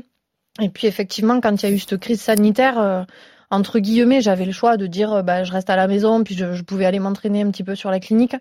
Et 0.62 0.70
puis, 0.70 0.88
effectivement, 0.88 1.42
quand 1.42 1.62
il 1.64 1.70
y 1.70 1.72
a 1.72 1.76
eu 1.76 1.80
cette 1.80 1.98
crise 2.00 2.22
sanitaire, 2.22 2.80
euh, 2.80 3.04
entre 3.52 3.80
guillemets, 3.80 4.22
j'avais 4.22 4.46
le 4.46 4.52
choix 4.52 4.78
de 4.78 4.88
dire, 4.88 5.12
euh, 5.14 5.22
bah, 5.22 5.44
je 5.44 5.52
reste 5.52 5.70
à 5.70 5.76
la 5.76 5.88
maison, 5.88 6.24
puis 6.24 6.36
je, 6.36 6.54
je 6.54 6.64
pouvais 6.64 6.86
aller 6.86 7.00
m'entraîner 7.00 7.42
un 7.42 7.52
petit 7.52 7.64
peu 7.64 7.76
sur 7.76 7.92
la 7.92 8.00
clinique. 8.00 8.36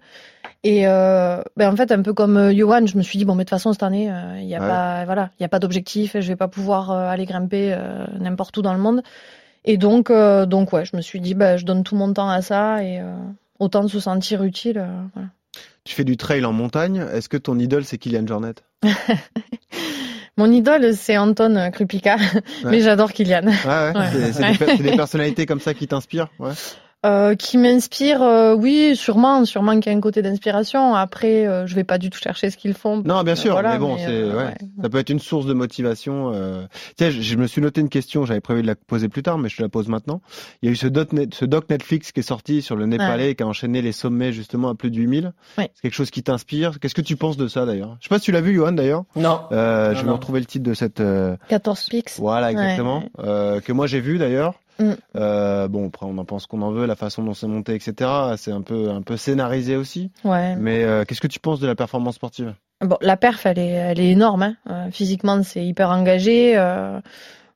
Et 0.63 0.87
euh, 0.87 1.43
ben, 1.57 1.73
en 1.73 1.77
fait, 1.77 1.93
un 1.93 2.01
peu 2.03 2.15
comme 2.15 2.37
euh, 2.39 2.55
Johan, 2.55 2.87
je 2.87 2.97
me 2.97 3.03
suis 3.03 3.19
dit, 3.19 3.25
bon, 3.25 3.35
mais 3.35 3.45
de 3.45 3.49
toute 3.49 3.57
façon, 3.59 3.73
cette 3.73 3.83
année, 3.83 4.11
euh, 4.11 4.39
il 4.41 4.47
y 4.49 4.55
a 4.55 4.61
Ouais. 4.61 4.67
pas, 4.69 5.05
voilà, 5.05 5.31
il 5.39 5.43
y 5.43 5.47
a 5.47 5.49
pas 5.49 5.59
d'objectif, 5.59 6.13
je 6.19 6.29
vais 6.29 6.37
pas 6.37 6.49
pouvoir 6.49 6.91
euh, 6.91 7.09
aller 7.09 7.27
grimper 7.27 7.75
euh, 7.77 8.07
n'importe 8.19 8.57
où 8.57 8.63
dans 8.63 8.73
le 8.73 8.81
monde. 8.81 9.03
Et 9.67 9.77
donc, 9.77 10.11
euh, 10.11 10.47
donc 10.47 10.73
ouais, 10.73 10.85
je 10.85 10.97
me 10.97 11.03
suis 11.03 11.21
dit, 11.21 11.35
bah, 11.35 11.57
je 11.59 11.65
donne 11.65 11.85
tout 11.85 11.97
mon 11.97 12.13
temps 12.13 12.29
à 12.31 12.41
ça 12.43 12.83
et 12.83 13.01
euh, 13.01 13.15
autant 13.59 13.87
se 13.89 14.01
sentir 14.01 14.43
utile. 14.43 14.79
euh, 14.79 14.87
voilà. 15.15 15.29
Tu 15.85 15.95
fais 15.95 16.05
du 16.05 16.17
trail 16.17 16.45
en 16.47 16.53
montagne. 16.53 17.05
Est-ce 17.13 17.29
que 17.29 17.37
ton 17.37 17.59
idole 17.59 17.85
c'est 17.85 17.99
Kylian 17.99 18.27
Jornet? 18.27 18.55
Mon 20.37 20.51
idole, 20.51 20.95
c'est 20.95 21.17
Anton 21.17 21.71
Krupika, 21.73 22.17
mais 22.65 22.81
j'adore 22.81 23.13
Kylian. 23.13 23.47
Ouais, 23.47 23.53
ouais. 23.67 23.93
Ouais. 23.95 24.09
C'est, 24.13 24.33
c'est 24.33 24.59
des, 24.59 24.77
c'est 24.77 24.83
des 24.83 24.97
personnalités 24.97 25.47
comme 25.47 25.61
ça 25.61 25.75
qui 25.75 25.87
t'inspirent. 25.87 26.29
Ouais. 26.39 26.53
Euh, 27.05 27.35
qui 27.35 27.59
m'inspire, 27.59 28.23
euh, 28.23 28.55
oui, 28.55 28.97
sûrement, 28.97 29.45
sûrement 29.45 29.79
qu'il 29.79 29.93
y 29.93 29.95
a 29.95 29.99
un 29.99 30.01
côté 30.01 30.23
d'inspiration. 30.23 30.95
Après, 30.95 31.47
euh, 31.47 31.67
je 31.67 31.75
vais 31.75 31.85
pas 31.85 31.99
du 31.99 32.09
tout 32.09 32.19
chercher 32.19 32.49
ce 32.49 32.57
qu'ils 32.57 32.73
font. 32.75 33.03
Non, 33.05 33.23
bien 33.23 33.35
sûr, 33.35 33.53
Voilà, 33.53 33.73
mais 33.75 33.79
bon, 33.79 33.95
mais, 33.97 34.05
c'est 34.07 34.11
euh, 34.11 34.31
ouais, 34.37 34.45
ouais. 34.45 34.55
ça 34.83 34.89
peut 34.89 34.99
être 34.99 35.11
une 35.11 35.19
source 35.19 35.45
de 35.45 35.53
motivation. 35.53 36.33
Euh... 36.35 36.63
Tiens, 36.97 37.11
je, 37.11 37.21
je 37.21 37.37
me 37.37 37.47
suis 37.47 37.61
noté 37.61 37.81
une 37.83 37.89
question, 37.91 38.25
j'avais 38.25 38.41
prévu 38.41 38.63
de 38.63 38.67
la 38.67 38.75
poser 38.75 39.09
plus 39.11 39.23
tard, 39.23 39.37
mais 39.37 39.49
je 39.51 39.57
te 39.59 39.63
la 39.63 39.69
pose 39.69 39.89
maintenant. 39.89 40.23
Il 40.63 40.67
y 40.67 40.69
a 40.71 40.73
eu 40.73 40.77
ce 40.77 40.87
doc, 40.87 41.13
net- 41.13 41.35
ce 41.35 41.45
doc 41.45 41.69
Netflix 41.69 42.11
qui 42.13 42.21
est 42.21 42.23
sorti 42.25 42.63
sur 42.63 42.75
le 42.77 42.87
Népalais 42.87 43.31
et 43.31 43.35
qui 43.35 43.43
a 43.43 43.47
enchaîné 43.47 43.83
les 43.83 43.93
sommets 43.93 44.33
justement 44.33 44.71
à 44.71 44.75
plus 44.75 44.91
de 44.91 44.97
8000. 44.97 45.33
Ouais. 45.59 45.71
C'est 45.75 45.83
quelque 45.83 45.95
chose 45.95 46.11
qui 46.11 46.23
t'inspire. 46.23 46.81
Qu'est-ce 46.81 46.95
que 46.95 47.03
tu 47.03 47.17
penses 47.17 47.37
de 47.37 47.49
ça 47.49 47.67
d'ailleurs? 47.67 47.97
Je 48.01 48.05
sais 48.05 48.09
pas 48.09 48.19
si 48.19 48.25
tu 48.25 48.33
l'as 48.33 48.41
vu, 48.41 48.55
Johan 48.55 48.73
d'ailleurs. 48.73 49.05
Non. 49.17 49.41
Euh, 49.53 49.89
Non, 49.91 49.95
je 49.95 50.01
vais 50.01 50.07
non. 50.09 50.15
retrouver 50.15 50.41
le 50.41 50.47
titre 50.47 50.65
de 50.65 50.73
cette. 50.75 51.01
euh, 51.01 51.37
14 51.49 51.89
pics. 51.91 52.11
Voilà, 52.19 52.51
exactement. 52.51 53.01
Ouais. 53.01 53.09
Euh, 53.27 53.61
que 53.61 53.73
moi 53.73 53.87
j'ai 53.87 54.01
vu 54.01 54.17
d'ailleurs. 54.17 54.55
Mm. 54.79 54.93
Euh, 55.17 55.69
bon, 55.69 55.89
après 55.89 56.07
on 56.07 56.19
en 56.19 56.25
pense 56.25 56.47
qu'on 56.47 56.63
en 56.63 56.71
veut, 56.71 56.87
la 56.87 56.97
façon 56.97 57.23
dont 57.23 57.35
c'est 57.35 57.47
monté, 57.47 57.75
etc. 57.75 58.11
C'est 58.37 58.53
un 58.53 58.63
peu 58.63 58.91
un 58.91 59.03
peu 59.03 59.17
scénarisé 59.17 59.77
aussi. 59.77 60.11
Ouais. 60.25 60.57
Mais 60.57 60.85
euh, 60.85 61.05
qu'est-ce 61.05 61.21
que 61.21 61.27
tu 61.27 61.41
penses 61.41 61.61
de 61.61 61.67
la 61.67 61.75
performance 61.75 62.17
sportive? 62.17 62.55
Bon, 62.81 62.97
la 63.01 63.17
perf, 63.17 63.47
elle 63.47 63.59
est, 63.59 63.69
elle 63.69 64.01
est 64.01 64.11
énorme. 64.11 64.43
Hein. 64.43 64.57
Euh, 64.69 64.91
physiquement, 64.91 65.43
c'est 65.43 65.65
hyper 65.65 65.91
engagé. 65.91 66.57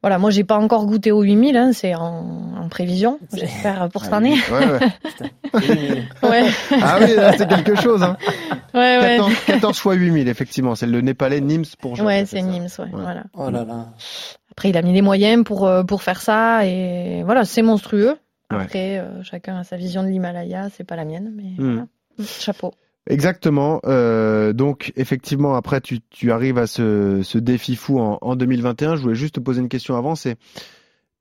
Voilà, 0.03 0.19
moi, 0.19 0.31
j'ai 0.31 0.45
pas 0.45 0.59
encore 0.59 0.87
goûté 0.87 1.11
au 1.13 1.23
8000. 1.23 1.57
Hein, 1.57 1.73
c'est 1.73 1.95
en, 1.95 2.55
en 2.61 2.69
prévision, 2.69 3.19
j'espère 3.33 3.89
pour 3.89 4.05
cette 4.05 4.13
année. 4.13 4.37
Ouais, 4.51 4.67
ouais. 4.67 6.03
Ouais, 6.23 6.51
Ah 6.83 6.99
oui, 7.01 7.15
là, 7.17 7.33
c'est 7.37 7.49
quelque 7.49 7.75
chose. 7.75 8.03
Hein. 8.03 8.17
ouais, 8.75 8.99
ouais. 9.01 9.17
14, 9.19 9.33
14 9.47 9.79
fois 9.79 9.95
8000, 9.95 10.29
effectivement. 10.29 10.75
C'est 10.75 10.87
le 10.87 11.01
Népalais 11.01 11.41
Nims 11.41 11.65
pour 11.81 11.97
Jean, 11.97 12.05
Ouais, 12.07 12.25
c'est 12.27 12.43
Nîmes, 12.43 12.69
ouais, 12.79 12.87
voilà. 12.93 13.25
Oh 13.35 13.51
là 13.51 13.65
là. 13.65 13.87
Après, 14.53 14.71
il 14.71 14.77
a 14.77 14.83
mis 14.83 14.93
les 14.93 15.03
moyens 15.03 15.45
pour 15.45 15.67
euh, 15.67 15.85
pour 15.85 16.03
faire 16.03 16.21
ça 16.21 16.67
et 16.67 17.23
voilà, 17.25 17.45
c'est 17.45 17.63
monstrueux. 17.63 18.17
Ouais. 18.51 18.63
Après, 18.63 18.99
euh, 18.99 19.23
chacun 19.23 19.59
a 19.59 19.65
sa 19.65 19.77
vision 19.77 20.03
de 20.03 20.09
l'Himalaya, 20.09 20.69
c'est 20.77 20.85
pas 20.85 20.97
la 20.97 21.05
mienne, 21.05 21.33
mais 21.37 21.63
Hmm. 21.63 21.73
voilà. 21.75 22.29
chapeau. 22.39 22.73
Exactement. 23.09 23.81
Euh, 23.87 24.53
donc, 24.53 24.93
effectivement, 24.97 25.55
après, 25.55 25.81
tu, 25.81 26.01
tu 26.11 26.31
arrives 26.31 26.59
à 26.59 26.67
ce, 26.67 27.23
ce 27.23 27.39
défi 27.39 27.75
fou 27.75 27.99
en, 27.99 28.19
en 28.21 28.37
2021. 28.37 28.97
Je 28.97 29.03
voulais 29.03 29.15
juste 29.15 29.37
te 29.37 29.41
poser 29.41 29.61
une 29.61 29.69
question 29.69 29.97
avant. 29.97 30.15
C'est, 30.15 30.37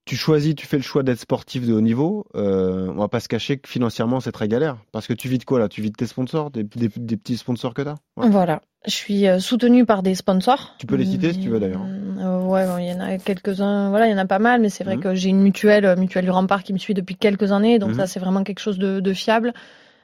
tu 0.05 0.15
choisis, 0.15 0.53
tu 0.55 0.67
fais 0.67 0.77
le 0.77 0.83
choix 0.83 1.03
d'être 1.03 1.19
sportif 1.19 1.65
de 1.65 1.73
haut 1.73 1.81
niveau. 1.81 2.25
Euh, 2.35 2.87
on 2.89 2.99
va 2.99 3.07
pas 3.07 3.19
se 3.21 3.27
cacher 3.27 3.57
que 3.57 3.67
financièrement, 3.69 4.19
c'est 4.19 4.31
très 4.31 4.47
galère. 4.47 4.77
Parce 4.91 5.07
que 5.07 5.13
tu 5.13 5.27
vis 5.29 5.37
de 5.37 5.45
quoi 5.45 5.59
là? 5.59 5.69
Tu 5.69 5.81
vis 5.81 5.91
de 5.91 5.95
tes 5.95 6.07
sponsors, 6.07 6.51
des, 6.51 6.63
des, 6.63 6.89
des 6.95 7.17
petits 7.17 7.37
sponsors 7.37 7.73
que 7.73 7.81
t'as? 7.81 7.95
Ouais. 8.17 8.29
Voilà, 8.29 8.61
je 8.85 8.91
suis 8.91 9.27
euh, 9.27 9.39
soutenue 9.39 9.85
par 9.85 10.03
des 10.03 10.15
sponsors. 10.15 10.75
Tu 10.79 10.87
peux 10.87 10.95
les 10.95 11.05
citer 11.05 11.33
si 11.33 11.39
tu 11.39 11.49
veux 11.49 11.59
d'ailleurs. 11.59 11.81
Euh, 12.19 12.41
ouais, 12.41 12.65
bon, 12.65 12.77
il 12.79 12.87
y 12.87 12.93
en 12.93 12.99
a 12.99 13.17
quelques-uns. 13.17 13.89
Voilà, 13.89 14.07
il 14.07 14.11
y 14.11 14.13
en 14.13 14.17
a 14.17 14.25
pas 14.25 14.39
mal, 14.39 14.59
mais 14.61 14.69
c'est 14.69 14.83
vrai 14.83 14.95
Mhm. 14.97 15.03
que 15.03 15.15
j'ai 15.15 15.29
une 15.29 15.41
mutuelle, 15.41 15.85
euh, 15.85 15.95
mutuelle 15.95 16.25
du 16.25 16.31
Rempart, 16.31 16.63
qui 16.63 16.73
me 16.73 16.77
suit 16.79 16.93
depuis 16.93 17.15
quelques 17.15 17.51
années, 17.51 17.79
donc 17.79 17.89
Mhm. 17.91 17.95
ça 17.95 18.07
c'est 18.07 18.19
vraiment 18.19 18.43
quelque 18.43 18.59
chose 18.59 18.77
de, 18.77 18.99
de 18.99 19.13
fiable. 19.13 19.53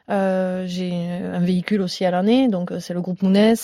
Euh, 0.10 0.66
j'ai 0.68 0.94
un 0.94 1.40
véhicule 1.40 1.82
aussi 1.82 2.04
à 2.04 2.12
l'année, 2.12 2.50
donc 2.50 2.72
euh, 2.72 2.80
c'est 2.80 2.94
le 2.94 3.02
groupe 3.02 3.22
Mounes. 3.22 3.56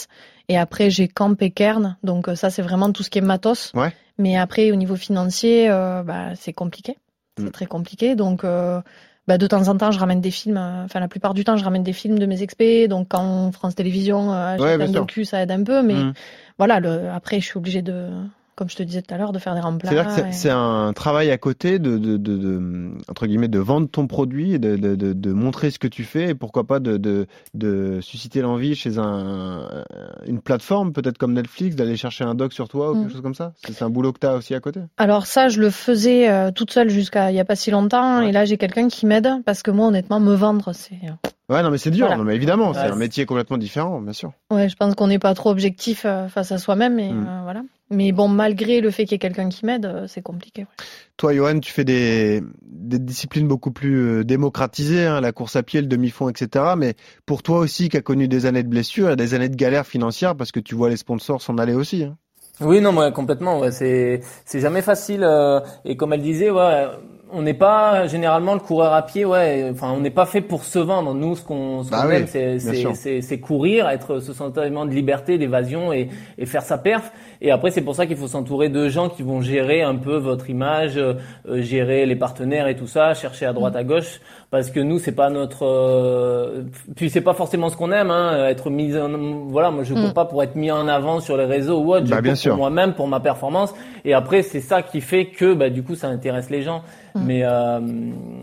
Et 0.48 0.58
après 0.58 0.90
j'ai 0.90 1.08
Camp 1.08 1.36
et 1.42 1.52
Kern, 1.52 1.98
donc 2.04 2.28
euh, 2.30 2.36
ça 2.36 2.50
c'est 2.50 2.62
vraiment 2.62 2.92
tout 2.92 3.04
ce 3.04 3.10
qui 3.10 3.18
est 3.20 3.22
matos. 3.22 3.72
Ouais. 3.76 3.94
Mais 4.18 4.38
après 4.38 4.72
au 4.72 4.76
niveau 4.76 4.96
financier, 4.96 5.70
euh, 5.70 6.02
bah, 6.04 6.36
c'est 6.36 6.54
compliqué, 6.54 6.98
c'est 7.38 7.44
Mhm. 7.46 7.52
très 7.52 7.66
compliqué. 7.66 8.16
Donc 8.16 8.44
euh, 8.44 8.82
bah, 9.28 9.38
de 9.38 9.48
temps 9.48 9.68
en 9.68 9.78
temps 9.78 9.92
je 9.92 10.00
ramène 10.00 10.22
des 10.22 10.32
films. 10.32 10.58
Enfin 10.58 11.00
la 11.02 11.08
plupart 11.10 11.34
du 11.34 11.44
temps 11.44 11.58
je 11.58 11.64
ramène 11.64 11.84
des 11.84 11.94
films 11.94 12.18
de 12.20 12.26
mes 12.26 12.42
expés. 12.42 12.88
Donc 12.88 13.10
quand 13.10 13.52
France 13.52 13.76
Télévisions 13.76 14.32
achète 14.32 14.62
Ouais, 14.62 14.82
un 14.84 14.90
docu, 14.92 15.26
ça 15.26 15.42
aide 15.42 15.52
un 15.52 15.64
peu, 15.64 15.84
mais 15.84 15.94
Mhm. 15.96 16.14
voilà, 16.58 16.80
le, 16.80 17.10
après, 17.10 17.40
je 17.40 17.46
suis 17.46 17.58
obligée 17.58 17.82
de, 17.82 18.10
comme 18.60 18.70
je 18.70 18.76
te 18.76 18.84
disais 18.84 19.02
tout 19.02 19.14
à 19.14 19.18
l'heure, 19.18 19.32
de 19.32 19.40
faire 19.40 19.56
des 19.56 19.62
remplats. 19.62 19.90
C'est-à-dire 19.90 20.14
que 20.28 20.32
c'est- 20.34 20.50
et- 20.50 20.52
un 20.52 20.94
travail 20.94 21.32
à 21.32 21.38
côté 21.40 21.80
de, 21.80 21.98
de, 21.98 22.18
de, 22.18 22.38
de- 22.38 22.92
entre 23.10 23.26
guillemets, 23.26 23.48
de 23.48 23.58
vendre 23.60 23.88
ton 23.90 24.06
produit, 24.06 24.54
et 24.54 24.60
de, 24.60 24.76
de, 24.76 24.96
de, 24.96 25.14
de 25.14 25.34
montrer 25.34 25.72
ce 25.72 25.80
que 25.80 25.88
tu 25.88 26.04
fais 26.04 26.30
et 26.30 26.36
pourquoi 26.36 26.68
pas 26.68 26.80
de, 26.80 26.98
de, 26.98 27.26
de 27.56 28.00
susciter 28.02 28.42
l'envie 28.42 28.76
chez 28.76 29.00
un, 29.00 29.84
une 30.28 30.42
plateforme, 30.42 30.94
peut-être 30.94 31.18
comme 31.18 31.34
Netflix, 31.34 31.76
d'aller 31.76 31.96
chercher 31.98 32.24
un 32.26 32.36
doc 32.36 32.54
sur 32.54 32.68
toi 32.68 32.92
ou 32.92 32.96
Mm. 32.96 33.00
quelque 33.02 33.12
chose 33.14 33.22
comme 33.22 33.34
ça. 33.36 33.54
C'est 33.68 33.82
un 33.84 33.90
boulot 33.90 34.12
que 34.14 34.20
tu 34.20 34.28
as 34.28 34.36
aussi 34.36 34.54
à 34.54 34.60
côté. 34.60 34.82
Alors 34.98 35.26
ça, 35.26 35.48
je 35.50 35.60
le 35.62 35.70
faisais 35.70 36.30
euh, 36.30 36.52
toute 36.52 36.72
seule 36.72 36.90
jusqu'à 36.90 37.32
il 37.32 37.36
y 37.36 37.40
a 37.40 37.46
pas 37.46 37.56
si 37.56 37.72
longtemps, 37.72 38.22
et 38.22 38.32
là, 38.32 38.46
j'ai 38.46 38.58
quelqu'un 38.58 38.88
qui 38.90 39.06
m'aide 39.06 39.30
parce 39.46 39.64
que 39.64 39.72
moi, 39.72 39.88
honnêtement, 39.88 40.20
me 40.20 40.34
vendre, 40.36 40.74
c'est. 40.74 41.00
Ouais, 41.50 41.64
non, 41.64 41.72
mais 41.72 41.78
c'est 41.80 41.90
dur. 41.90 42.06
Voilà. 42.06 42.18
Non, 42.18 42.26
mais 42.26 42.36
évidemment, 42.36 42.74
c'est 42.74 42.82
Ouais, 42.82 42.92
un 42.92 42.96
métier 42.96 43.26
complètement 43.26 43.58
différent, 43.58 44.02
bien 44.02 44.14
sûr. 44.14 44.34
Ouais, 44.52 44.70
je 44.70 44.76
pense 44.76 44.94
qu'on 44.94 45.08
n'est 45.08 45.18
pas 45.18 45.34
trop 45.34 45.50
objectif 45.50 46.04
euh, 46.06 46.28
face 46.28 46.52
à 46.52 46.58
soi-même, 46.60 47.00
et 47.00 47.12
Mm. 47.12 47.26
euh, 47.28 47.40
voilà. 47.44 47.62
Mais 47.92 48.12
bon, 48.12 48.28
malgré 48.28 48.82
le 48.82 48.92
fait 48.92 49.04
qu'il 49.04 49.14
y 49.14 49.16
ait 49.16 49.20
quelqu'un 49.20 49.50
qui 49.50 49.66
m'aide, 49.66 49.86
euh, 49.86 50.06
c'est 50.08 50.22
compliqué. 50.22 50.62
ouais. 50.62 50.86
Toi, 51.18 51.34
Johan, 51.34 51.60
tu 51.60 51.72
fais 51.72 51.84
des, 51.84 52.42
des 52.62 53.00
disciplines 53.00 53.48
beaucoup 53.48 53.72
plus 53.72 53.96
euh, 54.20 54.24
démocratisées, 54.24 55.06
hein, 55.06 55.22
la 55.22 55.32
course 55.32 55.56
à 55.56 55.64
pied, 55.64 55.82
le 55.82 55.88
demi-fond, 55.88 56.30
etc. 56.30 56.66
Mais 56.78 56.94
pour 57.26 57.42
toi 57.44 57.58
aussi, 57.60 57.90
qui 57.90 57.98
a 57.98 58.02
connu 58.02 58.28
des 58.28 58.46
années 58.46 58.64
de 58.64 58.70
blessures 58.70 59.10
et 59.10 59.16
des 59.16 59.34
années 59.34 59.50
de 59.50 59.56
galères 59.56 59.88
financières, 59.88 60.36
parce 60.36 60.52
que 60.52 60.60
tu 60.60 60.76
vois 60.76 60.90
les 60.90 60.98
sponsors 60.98 61.42
s'en 61.42 61.58
aller 61.58 61.74
aussi. 61.74 62.04
Hein. 62.04 62.16
Oui, 62.62 62.82
non, 62.82 62.96
ouais, 62.98 63.12
complètement. 63.12 63.60
Ouais, 63.60 63.72
c'est 63.72 64.22
c'est 64.46 64.60
jamais 64.60 64.82
facile. 64.82 65.24
euh, 65.24 65.60
et 65.86 65.96
comme 65.98 66.14
elle 66.14 66.22
disait, 66.22 66.52
ouais, 66.52 66.88
on 67.32 67.42
n'est 67.42 67.54
pas 67.54 68.08
généralement 68.08 68.54
le 68.54 68.60
coureur 68.60 68.94
à 68.94 69.06
pied. 69.06 69.26
Ouais, 69.26 69.70
enfin, 69.72 69.92
on 69.92 70.00
n'est 70.00 70.10
pas 70.10 70.26
fait 70.26 70.42
pour 70.42 70.64
se 70.64 70.80
vendre. 70.80 71.14
Nous, 71.14 71.36
ce 71.36 71.44
qu'on 71.44 71.84
ce 71.84 71.92
Bah 71.92 72.06
oui, 72.08 72.16
aime, 72.16 72.96
c'est 72.96 73.40
courir, 73.40 73.88
être 73.90 74.20
ce 74.20 74.34
sentiment 74.34 74.86
de 74.86 74.92
liberté, 74.92 75.38
d'évasion 75.38 75.94
et 75.94 76.10
et 76.38 76.46
faire 76.46 76.64
sa 76.64 76.78
perf. 76.78 77.12
Et 77.42 77.52
après, 77.52 77.72
c'est 77.72 77.82
pour 77.82 77.96
ça 77.96 78.06
qu'il 78.06 78.18
faut 78.18 78.28
s'entourer 78.28 78.70
de 78.70 78.90
gens 78.90 79.10
qui 79.10 79.24
vont 79.24 79.42
gérer 79.42 79.82
un 79.82 79.96
peu 79.96 80.18
votre 80.18 80.50
image, 80.50 80.98
euh, 80.98 81.14
euh, 81.48 81.62
gérer 81.62 82.06
les 82.06 82.16
partenaires 82.16 82.68
et 82.68 82.76
tout 82.76 82.88
ça, 82.88 83.14
chercher 83.14 83.46
à 83.46 83.54
droite 83.54 83.76
à 83.76 83.84
gauche, 83.84 84.20
parce 84.52 84.72
que 84.72 84.80
nous, 84.80 84.98
c'est 85.00 85.12
pas 85.12 85.30
notre. 85.30 85.64
euh, 85.66 86.64
puis 86.96 87.10
c'est 87.10 87.22
pas 87.22 87.34
forcément 87.34 87.70
ce 87.70 87.78
qu'on 87.78 87.92
aime. 87.92 88.10
Hein, 88.12 88.48
être 88.48 88.70
mis 88.70 88.96
en 88.98 89.10
voilà, 89.48 89.70
moi 89.72 89.84
je 89.84 89.94
cours 89.94 90.10
Mm. 90.10 90.14
pas 90.14 90.26
pour 90.26 90.42
être 90.44 90.56
mis 90.56 90.72
en 90.72 90.88
avant 90.88 91.20
sur 91.20 91.38
les 91.38 91.46
réseaux 91.46 91.80
ou 91.82 91.94
autre. 91.94 92.06
Je 92.06 92.12
Bah, 92.12 92.22
bien 92.22 92.32
cours 92.34 92.40
sûr. 92.42 92.52
pour 92.52 92.60
moi-même, 92.60 92.94
pour 92.94 93.08
ma 93.08 93.20
performance. 93.20 93.74
Et 94.06 94.14
après, 94.14 94.42
c'est 94.42 94.62
ça 94.62 94.82
qui 94.82 95.02
fait 95.02 95.28
que, 95.28 95.54
bah, 95.54 95.70
du 95.70 95.84
coup, 95.84 95.96
ça 95.96 96.08
intéresse 96.08 96.50
les 96.50 96.62
gens. 96.64 96.82
Mais, 97.16 97.42
euh, 97.44 97.80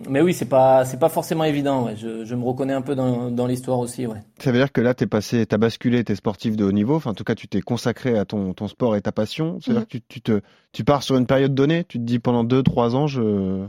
mais 0.08 0.20
oui, 0.20 0.34
c'est 0.34 0.48
pas, 0.48 0.84
c'est 0.84 0.98
pas 0.98 1.08
forcément 1.08 1.44
évident. 1.44 1.86
Ouais. 1.86 1.94
Je, 1.96 2.24
je 2.24 2.34
me 2.34 2.44
reconnais 2.44 2.74
un 2.74 2.82
peu 2.82 2.94
dans, 2.94 3.30
dans 3.30 3.46
l'histoire 3.46 3.78
aussi. 3.78 4.06
Ouais. 4.06 4.18
Ça 4.38 4.50
veut 4.52 4.58
dire 4.58 4.70
que 4.72 4.80
là, 4.80 4.92
t'es 4.92 5.06
passé, 5.06 5.46
t'as 5.46 5.56
basculé, 5.56 6.04
t'es 6.04 6.14
sportif 6.14 6.56
de 6.56 6.64
haut 6.64 6.72
niveau. 6.72 6.96
Enfin, 6.96 7.10
en 7.10 7.14
tout 7.14 7.24
cas, 7.24 7.34
tu 7.34 7.48
t'es 7.48 7.60
consacré 7.62 8.18
à 8.18 8.24
ton, 8.24 8.52
ton 8.54 8.68
sport 8.68 8.94
et 8.96 9.00
ta 9.00 9.12
passion. 9.12 9.58
C'est-à-dire 9.60 9.82
Mhm. 9.82 9.86
que 9.86 9.90
tu, 9.98 10.02
tu 10.08 10.20
te, 10.20 10.40
tu 10.72 10.84
pars 10.84 11.02
sur 11.02 11.16
une 11.16 11.26
période 11.26 11.54
donnée. 11.54 11.84
Tu 11.84 11.98
te 11.98 12.04
dis 12.04 12.18
pendant 12.18 12.44
deux, 12.44 12.62
trois 12.62 12.94
ans, 12.96 13.06
je. 13.06 13.64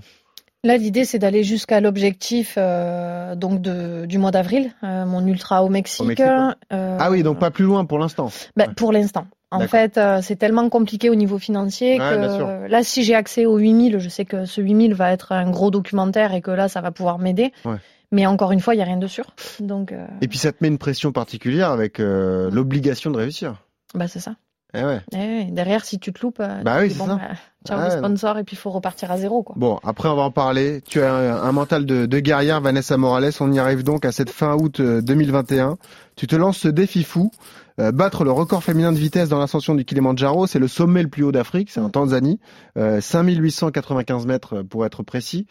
Là, 0.63 0.77
l'idée, 0.77 1.05
c'est 1.05 1.19
d'aller 1.19 1.43
jusqu'à 1.43 1.79
l'objectif 1.81 2.55
euh, 2.57 3.35
donc 3.35 3.61
de, 3.61 4.05
du 4.05 4.17
mois 4.17 4.31
d'avril, 4.31 4.71
euh, 4.83 5.05
mon 5.05 5.25
ultra 5.25 5.63
au 5.63 5.69
Mexique. 5.69 6.01
Au 6.01 6.05
Mexique, 6.05 6.25
ouais. 6.25 6.53
Euh, 6.73 6.97
Ah 6.99 7.11
oui, 7.11 7.23
donc 7.23 7.39
pas 7.39 7.51
plus 7.51 7.65
loin 7.65 7.85
pour 7.85 7.99
l'instant. 7.99 8.31
Ben, 8.55 8.67
Ouais. 8.67 8.73
Pour 8.73 8.91
l'instant. 8.91 9.27
En 9.49 9.61
fait, 9.61 9.97
c'est 10.21 10.35
tellement 10.35 10.67
compliqué 10.67 11.09
au 11.09 11.15
niveau 11.15 11.37
financier 11.37 11.93
Ouais, 11.93 12.09
que 12.09 12.67
là, 12.67 12.83
si 12.83 13.03
j'ai 13.03 13.15
accès 13.15 13.45
au 13.45 13.57
8000, 13.57 13.97
je 13.99 14.09
sais 14.09 14.25
que 14.25 14.43
ce 14.43 14.59
8000 14.59 14.93
va 14.93 15.13
être 15.13 15.31
un 15.31 15.49
gros 15.49 15.71
documentaire 15.71 16.33
et 16.33 16.41
que 16.41 16.51
là, 16.51 16.67
ça 16.67 16.81
va 16.81 16.91
pouvoir 16.91 17.17
m'aider. 17.17 17.53
Ouais. 17.63 17.77
Mais 18.11 18.25
encore 18.25 18.51
une 18.51 18.59
fois, 18.59 18.73
il 18.73 18.77
n'y 18.77 18.83
a 18.83 18.85
rien 18.85 18.97
de 18.97 19.07
sûr. 19.07 19.25
Donc, 19.61 19.93
Et 20.19 20.27
puis 20.27 20.37
ça 20.37 20.51
te 20.51 20.57
met 20.59 20.67
une 20.67 20.77
pression 20.77 21.13
particulière 21.13 21.71
avec 21.71 21.99
l'obligation 21.99 23.09
de 23.09 23.17
réussir. 23.17 23.63
bah, 23.95 24.09
c'est 24.09 24.19
ça. 24.19 24.35
Eh 24.73 24.83
ouais. 24.83 25.01
Eh 25.13 25.17
ouais, 25.17 25.47
derrière, 25.51 25.85
si 25.85 25.97
tu 25.97 26.11
te 26.11 26.21
loupes, 26.21 26.39
euh, 26.41 26.61
Bah 26.63 26.79
oui, 26.81 26.91
c'est 26.91 26.97
bon, 26.99 27.05
ça. 27.07 27.15
bah, 27.15 27.21
ciao 27.65 27.79
Ah 27.79 27.83
les 27.87 27.95
ouais, 27.95 28.01
non. 28.01 28.07
sponsors 28.07 28.37
et 28.37 28.43
puis 28.43 28.55
il 28.55 28.59
faut 28.59 28.69
repartir 28.69 29.09
à 29.11 29.17
zéro. 29.17 29.41
Quoi. 29.43 29.55
Bon, 29.57 29.79
après 29.83 30.09
on 30.09 30.15
va 30.15 30.23
en 30.23 30.31
parler. 30.31 30.81
Tu 30.87 31.01
as 31.01 31.13
un, 31.13 31.41
un 31.43 31.51
mental 31.53 31.85
de, 31.85 32.05
de 32.05 32.19
guerrière, 32.19 32.59
Vanessa 32.61 32.97
Morales. 32.97 33.31
On 33.39 33.51
y 33.51 33.59
arrive 33.59 33.83
donc 33.83 34.03
à 34.05 34.11
cette 34.11 34.29
fin 34.29 34.55
août 34.55 34.79
euh, 34.81 35.01
2021. 35.01 35.77
Tu 36.15 36.27
te 36.27 36.35
lances 36.35 36.57
ce 36.57 36.67
défi 36.67 37.03
fou. 37.03 37.31
euh, 37.79 37.91
battre 37.91 38.23
le 38.25 38.31
record 38.31 38.63
féminin 38.63 38.91
de 38.91 38.97
vitesse 38.97 39.29
dans 39.29 39.39
l'ascension 39.39 39.73
du 39.75 39.85
Kilimandjaro, 39.85 40.47
c'est 40.47 40.59
le 40.59 40.67
sommet 40.67 41.01
le 41.03 41.09
plus 41.09 41.23
haut 41.23 41.31
d'Afrique, 41.31 41.69
c'est 41.71 41.79
en 41.79 41.89
Tanzanie, 41.89 42.39
euh, 42.77 42.99
5895 43.01 44.25
mètres 44.25 44.63
pour 44.63 44.85
être 44.85 45.03
précis. 45.03 45.45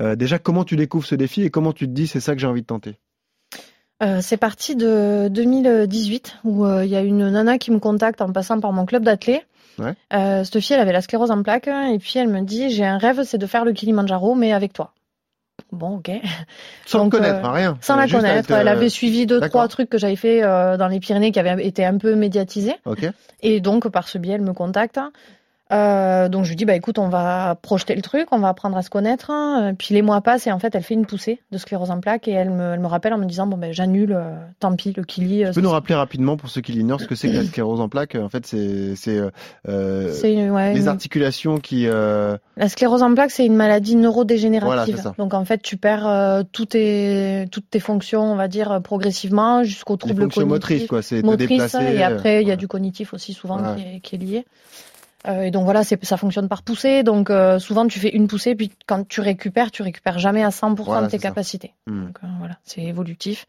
Euh, 0.00 0.14
déjà, 0.16 0.38
comment 0.38 0.64
tu 0.64 0.76
découvres 0.76 1.06
ce 1.06 1.14
défi 1.14 1.42
et 1.42 1.50
comment 1.50 1.72
tu 1.72 1.86
te 1.86 1.92
dis 1.92 2.06
c'est 2.06 2.20
ça 2.20 2.34
que 2.34 2.40
j'ai 2.40 2.46
envie 2.46 2.62
de 2.62 2.66
tenter? 2.66 2.98
Euh, 4.02 4.20
c'est 4.20 4.36
parti 4.36 4.76
de 4.76 5.28
2018 5.28 6.38
où 6.44 6.64
euh, 6.64 6.84
il 6.84 6.90
y 6.90 6.96
a 6.96 7.00
une 7.00 7.30
nana 7.30 7.58
qui 7.58 7.72
me 7.72 7.80
contacte 7.80 8.20
en 8.20 8.32
passant 8.32 8.60
par 8.60 8.72
mon 8.72 8.86
club 8.86 9.02
d'athlètes. 9.02 9.44
Ouais. 9.78 9.94
Euh, 10.12 10.44
cette 10.44 10.60
fille, 10.60 10.74
elle 10.74 10.80
avait 10.82 10.92
la 10.92 11.00
sclérose 11.02 11.30
en 11.30 11.42
plaques 11.42 11.68
et 11.68 11.98
puis 11.98 12.14
elle 12.18 12.28
me 12.28 12.40
dit 12.42 12.70
j'ai 12.70 12.84
un 12.84 12.98
rêve, 12.98 13.22
c'est 13.24 13.38
de 13.38 13.46
faire 13.46 13.64
le 13.64 13.72
Kilimandjaro 13.72 14.34
mais 14.34 14.52
avec 14.52 14.72
toi. 14.72 14.92
Bon, 15.72 15.96
ok. 15.96 16.10
Sans 16.86 17.00
Donc, 17.00 17.12
connaître, 17.12 17.44
euh, 17.44 17.48
hein, 17.48 17.52
rien. 17.52 17.78
Sans 17.80 17.96
la 17.96 18.06
juste 18.06 18.20
connaître, 18.20 18.50
elle 18.52 18.68
avait 18.68 18.88
suivi 18.88 19.26
deux 19.26 19.40
trois 19.40 19.66
trucs 19.66 19.90
que 19.90 19.98
j'avais 19.98 20.16
fait 20.16 20.42
dans 20.42 20.88
les 20.88 21.00
Pyrénées 21.00 21.32
qui 21.32 21.40
avaient 21.40 21.66
été 21.66 21.84
un 21.84 21.98
peu 21.98 22.14
médiatisés 22.14 22.76
Ok. 22.86 23.04
et 23.42 23.60
donc 23.60 23.88
par 23.88 24.06
ce 24.08 24.18
biais 24.18 24.34
elle 24.34 24.42
me 24.42 24.52
contacte. 24.52 25.00
Euh, 25.70 26.30
donc 26.30 26.44
je 26.44 26.48
lui 26.48 26.56
dis 26.56 26.64
bah 26.64 26.74
écoute 26.74 26.98
on 26.98 27.08
va 27.08 27.54
projeter 27.60 27.94
le 27.94 28.00
truc, 28.00 28.28
on 28.32 28.38
va 28.38 28.48
apprendre 28.48 28.76
à 28.78 28.82
se 28.82 28.88
connaître. 28.88 29.30
hein. 29.30 29.74
Puis 29.78 29.94
les 29.94 30.00
mois 30.02 30.20
passent 30.22 30.46
et 30.46 30.52
en 30.52 30.58
fait 30.58 30.74
elle 30.74 30.82
fait 30.82 30.94
une 30.94 31.04
poussée 31.04 31.40
de 31.52 31.58
sclérose 31.58 31.90
en 31.90 32.00
plaques 32.00 32.26
et 32.26 32.32
elle 32.32 32.50
me, 32.50 32.72
elle 32.72 32.80
me 32.80 32.86
rappelle 32.86 33.12
en 33.12 33.18
me 33.18 33.26
disant 33.26 33.46
bon 33.46 33.58
ben 33.58 33.70
j'annule, 33.72 34.12
euh, 34.12 34.34
tant 34.60 34.74
pis 34.76 34.94
le 34.96 35.02
kili. 35.04 35.44
euh, 35.44 35.48
Tu 35.48 35.56
peux 35.56 35.60
nous 35.60 35.70
rappeler 35.70 35.94
rapidement 35.94 36.38
pour 36.38 36.48
ceux 36.48 36.62
qui 36.62 36.72
l'ignorent 36.72 37.00
ce 37.02 37.06
que 37.06 37.14
c'est 37.14 37.28
que 37.28 37.36
la 37.36 37.44
sclérose 37.44 37.80
en 37.80 37.88
plaques? 37.90 38.14
En 38.14 38.30
fait, 38.30 38.46
c'est 38.46 38.96
c'est 38.96 39.18
euh, 39.18 39.30
euh, 39.68 40.50
ouais, 40.50 40.72
les 40.72 40.80
une- 40.80 40.88
articulations 40.88 41.58
qui 41.58 41.86
euh, 41.86 42.36
La 42.56 42.68
sclérose 42.70 43.02
en 43.02 43.12
plaques 43.14 43.30
c'est 43.30 43.44
une 43.44 43.56
maladie 43.56 43.96
neurodégénérative. 43.96 44.94
Voilà, 44.96 45.14
donc 45.18 45.34
en 45.34 45.44
fait 45.44 45.60
tu 45.60 45.76
perds 45.76 46.06
euh, 46.06 46.42
tes, 46.68 47.46
toutes 47.52 47.68
tes 47.70 47.80
fonctions 47.80 48.22
on 48.22 48.36
va 48.36 48.48
dire 48.48 48.72
euh, 48.72 48.80
progressivement 48.80 49.64
jusqu'aux 49.64 49.94
les 49.94 49.98
troubles 49.98 50.22
fonctions 50.22 50.46
motrices, 50.46 50.86
quoi. 50.86 51.02
C'est 51.02 51.18
et 51.18 52.02
après 52.02 52.42
il 52.42 52.48
y 52.48 52.50
a 52.50 52.54
euh, 52.54 52.56
du 52.56 52.68
cognitif 52.68 53.12
aussi 53.14 53.32
souvent 53.32 53.58
Ouais. 53.58 53.74
qui, 53.76 53.82
est, 53.96 54.00
qui 54.00 54.14
est 54.14 54.18
lié. 54.18 54.46
Euh, 55.26 55.42
et 55.42 55.50
donc 55.50 55.64
voilà, 55.64 55.82
ça 55.84 56.16
fonctionne 56.16 56.48
par 56.48 56.62
poussée. 56.62 57.02
Donc 57.02 57.30
euh, 57.30 57.58
souvent 57.58 57.86
tu 57.86 57.98
fais 57.98 58.10
une 58.10 58.28
poussée, 58.28 58.54
puis 58.54 58.70
quand 58.86 59.06
tu 59.06 59.20
récupères, 59.20 59.70
tu 59.70 59.82
récupères 59.82 60.18
jamais 60.18 60.44
à 60.44 60.50
100% 60.50 60.76
Voilà, 60.84 61.06
de 61.06 61.10
tes 61.10 61.18
capacités. 61.18 61.74
Hmm. 61.86 62.06
Donc 62.06 62.18
euh, 62.22 62.26
voilà, 62.38 62.58
c'est 62.64 62.82
évolutif. 62.82 63.46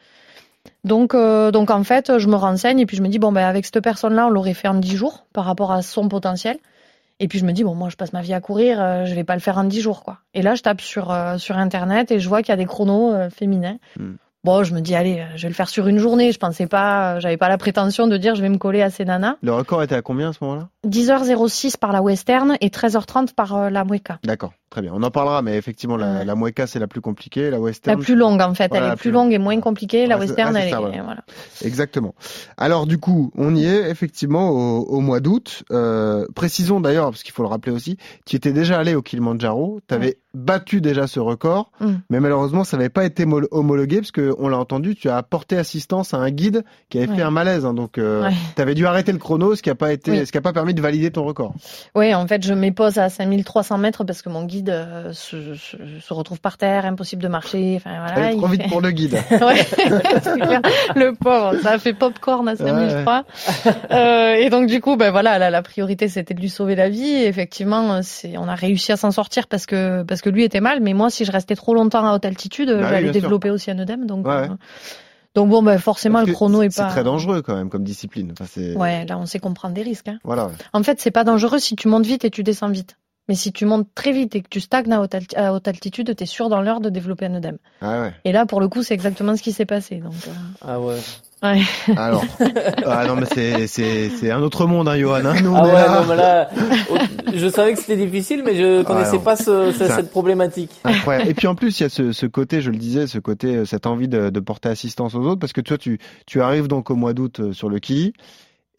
Donc, 0.83 1.15
donc 1.15 1.71
en 1.71 1.83
fait, 1.83 2.19
je 2.19 2.27
me 2.27 2.35
renseigne 2.35 2.79
et 2.79 2.85
puis 2.85 2.97
je 2.97 3.01
me 3.01 3.07
dis 3.07 3.17
bon 3.17 3.31
ben 3.31 3.45
avec 3.45 3.65
cette 3.65 3.79
personne-là, 3.81 4.27
on 4.27 4.29
l'aurait 4.29 4.53
fait 4.53 4.67
en 4.67 4.75
10 4.75 4.95
jours 4.95 5.25
par 5.33 5.45
rapport 5.45 5.71
à 5.71 5.81
son 5.81 6.09
potentiel. 6.09 6.57
Et 7.21 7.27
puis 7.27 7.39
je 7.39 7.45
me 7.45 7.53
dis 7.53 7.63
bon 7.63 7.75
moi 7.75 7.89
je 7.89 7.95
passe 7.95 8.13
ma 8.13 8.21
vie 8.21 8.33
à 8.33 8.41
courir, 8.41 9.05
je 9.05 9.13
vais 9.13 9.23
pas 9.23 9.35
le 9.35 9.41
faire 9.41 9.57
en 9.57 9.63
10 9.63 9.81
jours 9.81 10.03
quoi. 10.03 10.19
Et 10.33 10.41
là 10.41 10.55
je 10.55 10.61
tape 10.61 10.81
sur 10.81 11.15
sur 11.37 11.57
internet 11.57 12.11
et 12.11 12.19
je 12.19 12.27
vois 12.27 12.41
qu'il 12.41 12.49
y 12.49 12.53
a 12.53 12.57
des 12.57 12.65
chronos 12.65 13.29
féminins. 13.29 13.77
Hmm. 13.97 14.15
Bon, 14.45 14.63
je 14.63 14.73
me 14.73 14.79
dis 14.79 14.95
allez, 14.95 15.19
euh, 15.19 15.25
je 15.35 15.43
vais 15.43 15.47
le 15.49 15.53
faire 15.53 15.67
sur 15.67 15.87
une 15.87 15.97
journée. 15.97 16.31
Je 16.31 16.39
pensais 16.39 16.65
pas, 16.65 17.15
euh, 17.15 17.19
j'avais 17.19 17.35
pas 17.35 17.49
la 17.49 17.57
prétention 17.57 18.07
de 18.07 18.15
dire 18.15 18.35
je 18.35 18.41
vais 18.41 18.47
me 18.47 18.57
coller 18.57 18.81
à 18.81 18.89
ces 18.89 19.03
nanas. 19.03 19.35
Le 19.41 19.51
record 19.51 19.83
était 19.83 19.95
à 19.95 20.01
combien 20.01 20.29
à 20.29 20.33
ce 20.33 20.41
moment-là? 20.45 20.69
10h06 20.87 21.75
par 21.77 21.91
la 21.91 22.01
Western 22.01 22.55
et 22.61 22.69
13h30 22.69 23.33
par 23.33 23.55
euh, 23.55 23.69
la 23.69 23.83
Mueca. 23.83 24.19
D'accord, 24.23 24.53
très 24.69 24.81
bien. 24.81 24.91
On 24.95 25.01
en 25.03 25.11
parlera, 25.11 25.41
mais 25.41 25.57
effectivement, 25.57 25.97
la, 25.97 26.23
la 26.23 26.35
Mueca, 26.35 26.67
c'est 26.67 26.79
la 26.79 26.87
plus 26.87 27.01
compliquée. 27.01 27.45
La 27.45 27.51
La 27.51 27.59
Western. 27.59 28.01
plus 28.01 28.15
longue 28.15 28.41
en 28.41 28.53
fait, 28.53 28.67
Voilà, 28.69 28.83
elle 28.85 28.87
la 28.89 28.93
est 28.93 28.97
plus 28.97 29.11
longue 29.11 29.33
et 29.33 29.37
moins 29.37 29.59
compliquée. 29.59 30.05
La 30.07 30.17
Western, 30.17 30.55
ah, 30.55 30.59
elle 30.61 30.69
ça, 30.71 30.77
est 30.77 30.81
voilà. 30.81 31.03
voilà. 31.03 31.23
Exactement. 31.63 32.13
Alors 32.57 32.85
du 32.87 32.97
coup, 32.97 33.31
on 33.37 33.55
y 33.55 33.65
est 33.65 33.89
effectivement 33.89 34.49
au, 34.49 34.81
au 34.83 34.99
mois 34.99 35.19
d'août. 35.19 35.63
Euh, 35.71 36.25
précisons 36.35 36.79
d'ailleurs, 36.79 37.09
parce 37.09 37.23
qu'il 37.23 37.33
faut 37.33 37.43
le 37.43 37.49
rappeler 37.49 37.71
aussi, 37.71 37.97
tu 38.25 38.35
étais 38.35 38.53
déjà 38.53 38.77
allé 38.79 38.95
au 38.95 39.01
Kilimanjaro, 39.01 39.79
tu 39.87 39.93
avais 39.93 40.17
battu 40.35 40.79
déjà 40.81 41.07
ce 41.07 41.19
record, 41.19 41.71
Mm. 41.81 41.93
mais 42.11 42.19
malheureusement 42.19 42.63
ça 42.63 42.77
n'avait 42.77 42.89
pas 42.89 43.03
été 43.05 43.25
homolo- 43.25 43.47
homologué 43.51 43.97
parce 43.97 44.11
que 44.11 44.33
on 44.37 44.47
l'a 44.47 44.57
entendu, 44.59 44.95
tu 44.95 45.09
as 45.09 45.17
apporté 45.17 45.57
assistance 45.57 46.13
à 46.13 46.17
un 46.17 46.29
guide 46.29 46.63
qui 46.89 46.99
avait 46.99 47.07
fait 47.15 47.21
un 47.23 47.31
malaise, 47.31 47.65
hein, 47.65 47.73
donc 47.73 47.97
euh, 47.97 48.23
Ouais. 48.23 48.33
tu 48.55 48.61
avais 48.61 48.75
dû 48.75 48.85
arrêter 48.85 49.11
le 49.11 49.17
chrono, 49.17 49.55
ce 49.55 49.63
qui 49.63 49.69
a 49.71 49.75
pas 49.75 49.91
été, 49.91 50.11
Oui. 50.11 50.25
ce 50.27 50.31
qui 50.31 50.37
a 50.37 50.41
pas 50.41 50.53
permis 50.53 50.73
de 50.75 50.81
valider 50.81 51.09
ton 51.09 51.23
record. 51.23 51.53
Oui, 51.95 52.13
en 52.13 52.27
fait, 52.27 52.45
je 52.45 52.53
m'épose 52.53 52.97
à 52.99 53.09
5300 53.09 53.77
mètres 53.79 54.03
parce 54.03 54.21
que 54.21 54.29
mon 54.29 54.43
guide 54.45 54.58
euh, 54.67 55.13
se, 55.13 55.55
se, 55.55 55.77
se 56.01 56.13
retrouve 56.13 56.41
par 56.41 56.57
terre, 56.57 56.85
impossible 56.85 57.23
de 57.23 57.29
marcher. 57.29 57.75
Enfin 57.77 57.91
voilà. 58.13 58.35
Trop 58.35 58.47
vite 58.47 58.63
fait- 58.63 58.67
pour 58.67 58.81
le 58.81 58.91
guide. 58.91 59.13
ouais, 59.31 59.63
c'est 60.23 60.39
clair. 60.39 60.61
Le 60.95 61.13
pauvre, 61.13 61.55
ça 61.63 61.71
a 61.71 61.77
fait 61.79 61.93
popcorn 61.93 62.47
à 62.49 62.57
5003. 62.57 63.23
Ouais, 63.65 63.71
Euh, 63.91 64.33
et 64.33 64.49
donc 64.49 64.67
du 64.67 64.81
coup, 64.81 64.97
ben 64.97 65.11
voilà, 65.11 65.39
la, 65.39 65.49
la 65.49 65.61
priorité 65.61 66.07
c'était 66.09 66.33
de 66.33 66.41
lui 66.41 66.49
sauver 66.49 66.75
la 66.75 66.89
vie. 66.89 67.07
Et 67.07 67.27
effectivement, 67.27 67.93
euh, 67.93 67.99
c'est, 68.03 68.37
on 68.37 68.47
a 68.49 68.55
réussi 68.55 68.91
à 68.91 68.97
s'en 68.97 69.11
sortir 69.11 69.47
parce 69.47 69.65
que 69.65 70.03
parce 70.03 70.21
que 70.21 70.29
lui 70.29 70.43
était 70.43 70.59
mal. 70.59 70.81
Mais 70.81 70.93
moi, 70.93 71.09
si 71.09 71.23
je 71.23 71.31
restais 71.31 71.55
trop 71.55 71.73
longtemps 71.73 72.05
à 72.05 72.13
haute 72.15 72.25
altitude, 72.25 72.69
Bah 72.69 72.75
oui, 72.79 72.85
j'allais 72.89 73.03
sûr. 73.05 73.13
développer 73.13 73.49
aussi 73.51 73.71
un 73.71 73.79
œdème. 73.79 74.05
Donc 74.07 74.25
Ouais, 74.27 74.33
euh, 74.33 74.41
ouais. 74.47 74.55
donc 75.35 75.49
bon, 75.49 75.61
ben 75.63 75.77
forcément, 75.77 76.21
le 76.21 76.31
chrono 76.33 76.61
est 76.63 76.69
c'est 76.71 76.81
pas. 76.81 76.89
très 76.89 77.03
dangereux 77.03 77.41
quand 77.41 77.55
même 77.55 77.69
comme 77.69 77.83
discipline. 77.83 78.31
Enfin, 78.33 78.45
c'est 78.51 78.75
Ouais, 78.75 79.05
là, 79.05 79.17
on 79.17 79.25
sait 79.25 79.39
qu'on 79.39 79.53
prend 79.53 79.69
des 79.69 79.83
risques. 79.83 80.07
Hein. 80.07 80.19
voilà. 80.23 80.45
ouais. 80.47 80.53
En 80.73 80.83
fait, 80.83 80.99
c'est 80.99 81.11
pas 81.11 81.23
dangereux 81.23 81.59
si 81.59 81.75
tu 81.75 81.87
montes 81.87 82.05
vite 82.05 82.25
et 82.25 82.29
tu 82.29 82.43
descends 82.43 82.69
vite. 82.69 82.97
Mais 83.29 83.35
si 83.35 83.51
tu 83.53 83.65
montes 83.65 83.87
très 83.95 84.11
vite 84.11 84.35
et 84.35 84.41
que 84.41 84.47
tu 84.49 84.59
stagnes 84.59 84.91
à 84.91 84.99
haute, 85.01 85.13
alti- 85.13 85.35
à 85.37 85.53
haute 85.53 85.67
altitude, 85.67 86.13
t'es 86.15 86.25
sûr 86.25 86.49
dans 86.49 86.61
l'heure 86.61 86.81
de 86.81 86.89
développer 86.89 87.27
un 87.27 87.35
œdème. 87.35 87.57
Ah 87.79 88.01
ouais. 88.01 88.13
Et 88.25 88.31
là, 88.31 88.45
pour 88.47 88.59
le 88.59 88.67
coup, 88.67 88.81
c'est 88.83 88.95
exactement 88.95 89.35
ce 89.37 89.43
qui 89.43 89.51
s'est 89.51 89.67
passé. 89.67 89.97
Donc, 89.97 90.13
euh, 90.27 90.31
Ah 90.67 90.79
ouais. 90.81 90.95
ouais. 91.43 91.61
Alors, 91.95 92.25
ah 92.85 93.05
non 93.07 93.15
mais 93.15 93.27
c'est 93.31 93.67
c'est 93.67 94.09
c'est 94.09 94.31
un 94.31 94.41
autre 94.41 94.65
monde, 94.65 94.89
hein, 94.89 94.97
Johan. 94.97 95.23
Hein. 95.25 95.35
Nous, 95.43 95.53
Ah 95.55 95.63
ouais, 95.63 95.71
là. 95.73 96.01
non, 96.01 96.07
mais 96.09 96.15
là, 96.15 96.49
je 97.33 97.47
savais 97.47 97.73
que 97.73 97.79
c'était 97.79 97.97
difficile, 97.97 98.41
mais 98.43 98.55
je 98.55 98.81
connaissais 98.83 99.17
non. 99.17 99.21
pas 99.21 99.35
ce- 99.35 99.71
ce- 99.73 99.85
Ça- 99.87 99.95
cette 99.97 100.09
problématique. 100.11 100.71
Incroyable. 100.83 101.29
Et 101.29 101.33
puis 101.35 101.45
en 101.47 101.53
plus, 101.55 101.79
il 101.79 101.83
y 101.83 101.85
a 101.85 101.89
ce, 101.89 102.11
ce 102.11 102.25
côté, 102.25 102.61
je 102.61 102.71
le 102.71 102.77
disais, 102.77 103.05
ce 103.07 103.19
côté, 103.19 103.55
euh, 103.57 103.65
cette 103.65 103.85
envie 103.85 104.07
de, 104.07 104.29
de 104.31 104.39
porter 104.39 104.69
assistance 104.69 105.13
aux 105.15 105.21
autres, 105.21 105.39
parce 105.39 105.53
que 105.53 105.61
toi, 105.61 105.77
tu, 105.77 105.99
tu 106.25 106.41
arrives 106.41 106.67
donc 106.67 106.89
au 106.89 106.95
mois 106.95 107.13
d'août 107.13 107.39
euh, 107.39 107.53
sur 107.53 107.69
le 107.69 107.77
Kili. 107.79 108.13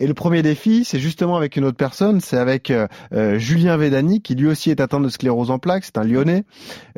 Et 0.01 0.07
le 0.07 0.15
premier 0.15 0.43
défi, 0.43 0.85
c'est 0.85 0.99
justement 0.99 1.37
avec 1.37 1.57
une 1.57 1.65
autre 1.67 1.77
personne, 1.77 2.21
c'est 2.21 2.39
avec 2.39 2.71
euh, 2.71 2.89
euh, 3.13 3.39
Julien 3.39 3.77
Védani, 3.77 4.23
qui 4.23 4.35
lui 4.35 4.47
aussi 4.49 4.71
est 4.71 4.81
atteint 4.81 4.99
de 4.99 5.09
sclérose 5.11 5.51
en 5.51 5.59
plaques, 5.59 5.85
c'est 5.85 5.99
un 5.99 6.05
Lyonnais. 6.05 6.45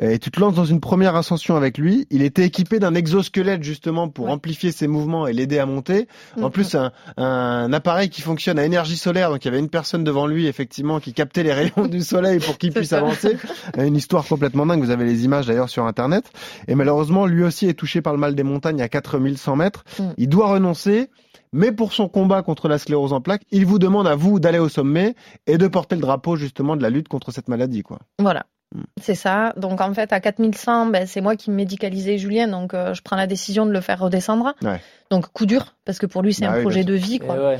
Et 0.01 0.19
tu 0.19 0.31
te 0.31 0.39
lances 0.39 0.55
dans 0.55 0.63
une 0.65 0.79
première 0.79 1.15
ascension 1.17 1.55
avec 1.57 1.77
lui. 1.77 2.07
Il 2.11 2.21
était 2.21 2.43
équipé 2.45 2.79
d'un 2.79 2.95
exosquelette 2.95 3.61
justement 3.61 4.07
pour 4.07 4.25
Ouais. 4.25 4.31
amplifier 4.31 4.71
ses 4.71 4.87
mouvements 4.87 5.27
et 5.27 5.33
l'aider 5.33 5.59
à 5.59 5.65
monter. 5.65 6.07
En 6.37 6.45
Mhm. 6.45 6.51
plus, 6.51 6.75
un, 6.75 6.91
un 7.17 7.73
appareil 7.73 8.09
qui 8.09 8.21
fonctionne 8.21 8.57
à 8.57 8.65
énergie 8.65 8.95
solaire, 8.97 9.29
donc 9.29 9.43
il 9.43 9.49
y 9.49 9.51
avait 9.51 9.59
une 9.59 9.69
personne 9.69 10.03
devant 10.05 10.25
lui 10.25 10.47
effectivement 10.47 10.99
qui 11.01 11.13
captait 11.13 11.43
les 11.43 11.51
rayons 11.53 11.87
du 11.91 12.01
soleil 12.01 12.39
pour 12.39 12.57
qu'il 12.57 12.71
puisse 12.71 12.89
ça. 12.91 12.99
avancer. 12.99 13.37
Une 13.77 13.97
histoire 13.97 14.25
complètement 14.25 14.65
dingue. 14.65 14.81
Vous 14.81 14.91
avez 14.91 15.03
les 15.05 15.25
images 15.25 15.45
d'ailleurs 15.47 15.69
sur 15.69 15.85
internet. 15.85 16.23
Et 16.69 16.75
malheureusement, 16.75 17.25
lui 17.25 17.43
aussi 17.43 17.67
est 17.67 17.73
touché 17.73 18.01
par 18.01 18.13
le 18.13 18.19
mal 18.19 18.33
des 18.33 18.43
montagnes 18.43 18.81
à 18.81 18.87
4100 18.87 19.57
mètres. 19.57 19.83
Mm. 19.99 20.03
Il 20.17 20.29
doit 20.29 20.47
renoncer. 20.47 21.09
Mais 21.51 21.71
pour 21.71 21.93
son 21.93 22.07
combat 22.07 22.41
contre 22.41 22.67
la 22.67 22.77
sclérose 22.77 23.13
en 23.13 23.21
plaques, 23.21 23.43
il 23.51 23.65
vous 23.65 23.79
demande 23.79 24.07
à 24.07 24.15
vous 24.15 24.39
d'aller 24.39 24.59
au 24.59 24.69
sommet 24.69 25.15
et 25.47 25.57
de 25.57 25.67
porter 25.67 25.95
le 25.95 26.01
drapeau 26.01 26.35
justement 26.35 26.75
de 26.75 26.81
la 26.81 26.89
lutte 26.89 27.07
contre 27.07 27.31
cette 27.31 27.47
maladie, 27.47 27.83
quoi. 27.83 27.99
Voilà. 28.19 28.45
Mm. 28.75 28.81
C'est 29.01 29.15
ça. 29.15 29.53
Donc 29.57 29.81
en 29.81 29.93
fait, 29.93 30.11
à 30.13 30.19
4100, 30.19 30.87
ben, 30.87 31.05
c'est 31.07 31.21
moi 31.21 31.35
qui 31.35 31.51
me 31.51 31.55
médicalisais 31.55 32.17
Julien, 32.17 32.47
donc 32.47 32.73
euh, 32.73 32.93
je 32.93 33.01
prends 33.01 33.15
la 33.15 33.27
décision 33.27 33.65
de 33.65 33.71
le 33.71 33.81
faire 33.81 33.99
redescendre. 33.99 34.53
Ouais. 34.63 34.81
Donc 35.11 35.27
coup 35.31 35.45
dur, 35.45 35.75
parce 35.85 35.99
que 35.99 36.05
pour 36.07 36.21
lui, 36.23 36.33
c'est 36.33 36.45
Bah 36.45 36.53
un 36.53 36.55
oui, 36.57 36.61
projet 36.61 36.83
de 36.83 36.93
vie. 36.93 37.19
Quoi. 37.19 37.35
ouais. 37.35 37.59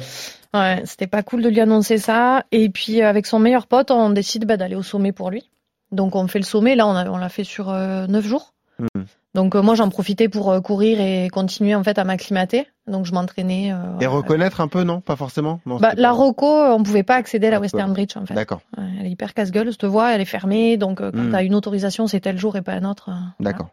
Ouais, 0.55 0.83
c'était 0.85 1.07
pas 1.07 1.23
cool 1.23 1.41
de 1.41 1.49
lui 1.49 1.59
annoncer 1.61 1.97
ça. 1.97 2.43
Et 2.51 2.69
puis 2.69 3.01
euh, 3.01 3.09
avec 3.09 3.25
son 3.25 3.39
meilleur 3.39 3.65
pote, 3.67 3.89
on 3.91 4.09
décide 4.11 4.45
bah, 4.45 4.57
d'aller 4.57 4.75
au 4.75 4.83
sommet 4.83 5.11
pour 5.11 5.29
lui. 5.31 5.49
Donc 5.91 6.15
on 6.15 6.27
fait 6.27 6.39
le 6.39 6.45
sommet. 6.45 6.75
Là, 6.75 6.87
on 6.87 6.95
a- 6.95 7.09
on 7.09 7.17
l'a 7.17 7.29
fait 7.29 7.43
sur 7.43 7.69
euh, 7.69 8.05
9 8.07 8.25
jours. 8.25 8.52
Mhm. 8.79 9.05
Donc 9.35 9.55
euh, 9.55 9.61
moi, 9.61 9.75
j'en 9.75 9.89
profitais 9.89 10.29
pour 10.29 10.51
euh, 10.51 10.61
courir 10.61 10.99
et 11.01 11.27
continuer 11.29 11.73
en 11.75 11.83
fait 11.83 11.97
à 11.97 12.03
m'acclimater. 12.03 12.67
Donc 12.87 13.05
je 13.05 13.13
m'entraînais. 13.13 13.71
euh, 13.71 13.99
Et 13.99 14.05
reconnaître 14.07 14.61
un 14.61 14.67
peu, 14.67 14.83
non? 14.83 14.99
Pas 15.01 15.15
forcément? 15.15 15.59
Non, 15.65 15.77
Bah, 15.77 15.93
la 15.95 16.09
pas- 16.09 16.11
Rocco, 16.11 16.45
on 16.47 16.83
pouvait 16.83 17.03
pas 17.03 17.15
accéder 17.15 17.47
à 17.47 17.51
la 17.51 17.55
D'accord. 17.57 17.61
Western 17.63 17.93
Bridge 17.93 18.17
en 18.17 18.25
fait. 18.25 18.33
D'accord, 18.33 18.61
Ouais, 18.77 18.83
elle 18.99 19.05
est 19.07 19.11
hyper 19.11 19.33
casse-gueule, 19.33 19.71
cette 19.71 19.85
voie, 19.85 20.13
elle 20.13 20.21
est 20.21 20.25
fermée, 20.25 20.77
donc 20.77 20.99
quand 20.99 21.11
Mm. 21.13 21.31
t'as 21.31 21.43
une 21.43 21.55
autorisation, 21.55 22.07
c'est 22.07 22.19
tel 22.19 22.37
jour 22.37 22.55
et 22.57 22.61
pas 22.61 22.73
un 22.73 22.83
autre. 22.85 23.05
voilà. 23.05 23.21
d'accord. 23.39 23.69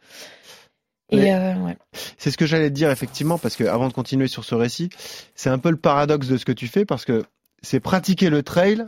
Et 1.13 1.17
Mais- 1.17 1.35
euh, 1.35 1.55
ouais. 1.65 1.77
C'est 2.19 2.31
ce 2.31 2.37
que 2.39 2.47
j'allais 2.47 2.69
te 2.71 2.75
dire 2.75 2.91
effectivement, 2.91 3.37
parce 3.37 3.57
que 3.57 3.65
avant 3.65 3.89
de 3.89 3.93
continuer 3.93 4.29
sur 4.29 4.45
ce 4.45 4.55
récit, 4.55 4.91
c'est 5.35 5.51
un 5.51 5.59
peu 5.59 5.71
le 5.71 5.77
paradoxe 5.77 6.29
de 6.29 6.37
ce 6.37 6.45
que 6.45 6.53
tu 6.53 6.69
fais, 6.69 6.85
parce 6.85 7.05
que 7.05 7.25
c'est 7.63 7.81
pratiquer 7.81 8.31
le 8.31 8.43
trail 8.45 8.85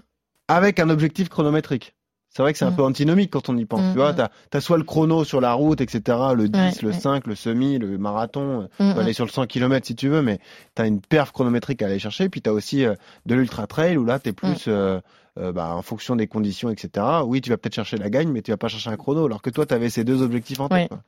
avec 0.49 0.79
un 0.79 0.89
objectif 0.89 1.29
chronométrique. 1.29 1.95
C'est 2.35 2.43
vrai 2.43 2.53
que 2.53 2.59
c'est 2.59 2.65
un 2.65 2.71
Mm. 2.71 2.77
peu 2.77 2.83
antinomique 2.83 3.31
quand 3.31 3.49
on 3.51 3.57
y 3.59 3.65
pense. 3.67 3.83
Tu 3.93 3.99
vois, 3.99 4.13
mm. 4.13 4.27
t'as 4.51 4.59
as 4.59 4.61
soit 4.63 4.79
le 4.79 4.85
chrono 4.85 5.23
sur 5.25 5.41
la 5.43 5.53
route, 5.53 5.81
etc., 5.83 6.19
le 6.35 6.49
10, 6.49 6.59
Ouais, 6.59 6.71
le 6.83 6.89
ouais. 6.89 6.95
5, 6.99 7.27
le 7.27 7.35
semi, 7.35 7.79
le 7.79 7.99
marathon. 7.99 8.69
Tu 8.79 8.85
peux 8.87 8.95
mm. 8.95 8.99
aller 8.99 9.13
sur 9.13 9.27
le 9.27 9.31
100 9.31 9.47
km 9.47 9.87
si 9.87 9.95
tu 9.95 10.09
veux, 10.09 10.23
mais 10.23 10.39
t'as 10.75 10.87
une 10.87 11.01
perf 11.03 11.33
chronométrique 11.33 11.83
à 11.83 11.87
aller 11.87 11.99
chercher. 11.99 12.29
Puis 12.31 12.41
t'as 12.41 12.53
aussi 12.53 12.85
euh, 12.87 12.95
de 13.27 13.35
l'ultra 13.35 13.67
trail 13.67 13.99
où 13.99 14.05
là 14.07 14.19
t'es 14.19 14.33
plus 14.33 14.65
euh, 14.69 14.99
euh, 15.39 15.53
bah, 15.53 15.75
en 15.75 15.83
fonction 15.83 16.17
des 16.17 16.27
conditions, 16.27 16.71
etc. 16.71 17.07
Oui, 17.27 17.41
tu 17.43 17.51
vas 17.51 17.59
peut-être 17.59 17.75
chercher 17.75 17.99
la 17.99 18.09
gagne, 18.09 18.31
mais 18.31 18.41
tu 18.43 18.51
vas 18.51 18.57
pas 18.57 18.69
chercher 18.69 18.89
un 18.91 18.97
chrono. 18.97 19.27
Alors 19.27 19.43
que 19.43 19.51
toi, 19.51 19.67
t'avais 19.67 19.91
ces 19.91 20.05
deux 20.05 20.23
objectifs 20.23 20.61
en 20.61 20.69
tête. 20.69 20.91
Ouais. 20.91 20.99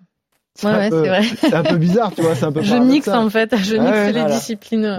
Ouais, 0.62 0.70
un 0.86 0.90
peu- 0.90 1.04
c'est 1.04 1.36
c'est 1.48 1.54
un 1.54 1.62
peu 1.64 1.76
bizarre, 1.78 2.12
tu 2.14 2.20
vois. 2.22 2.34
C'est 2.36 2.44
un 2.44 2.52
peu 2.52 2.62
Je 2.62 2.76
mixe 2.76 3.08
en 3.08 3.28
fait, 3.30 3.56
je 3.56 3.76
mixe 3.76 3.90
les 4.06 4.12
voilà. 4.12 4.30
disciplines. 4.30 4.98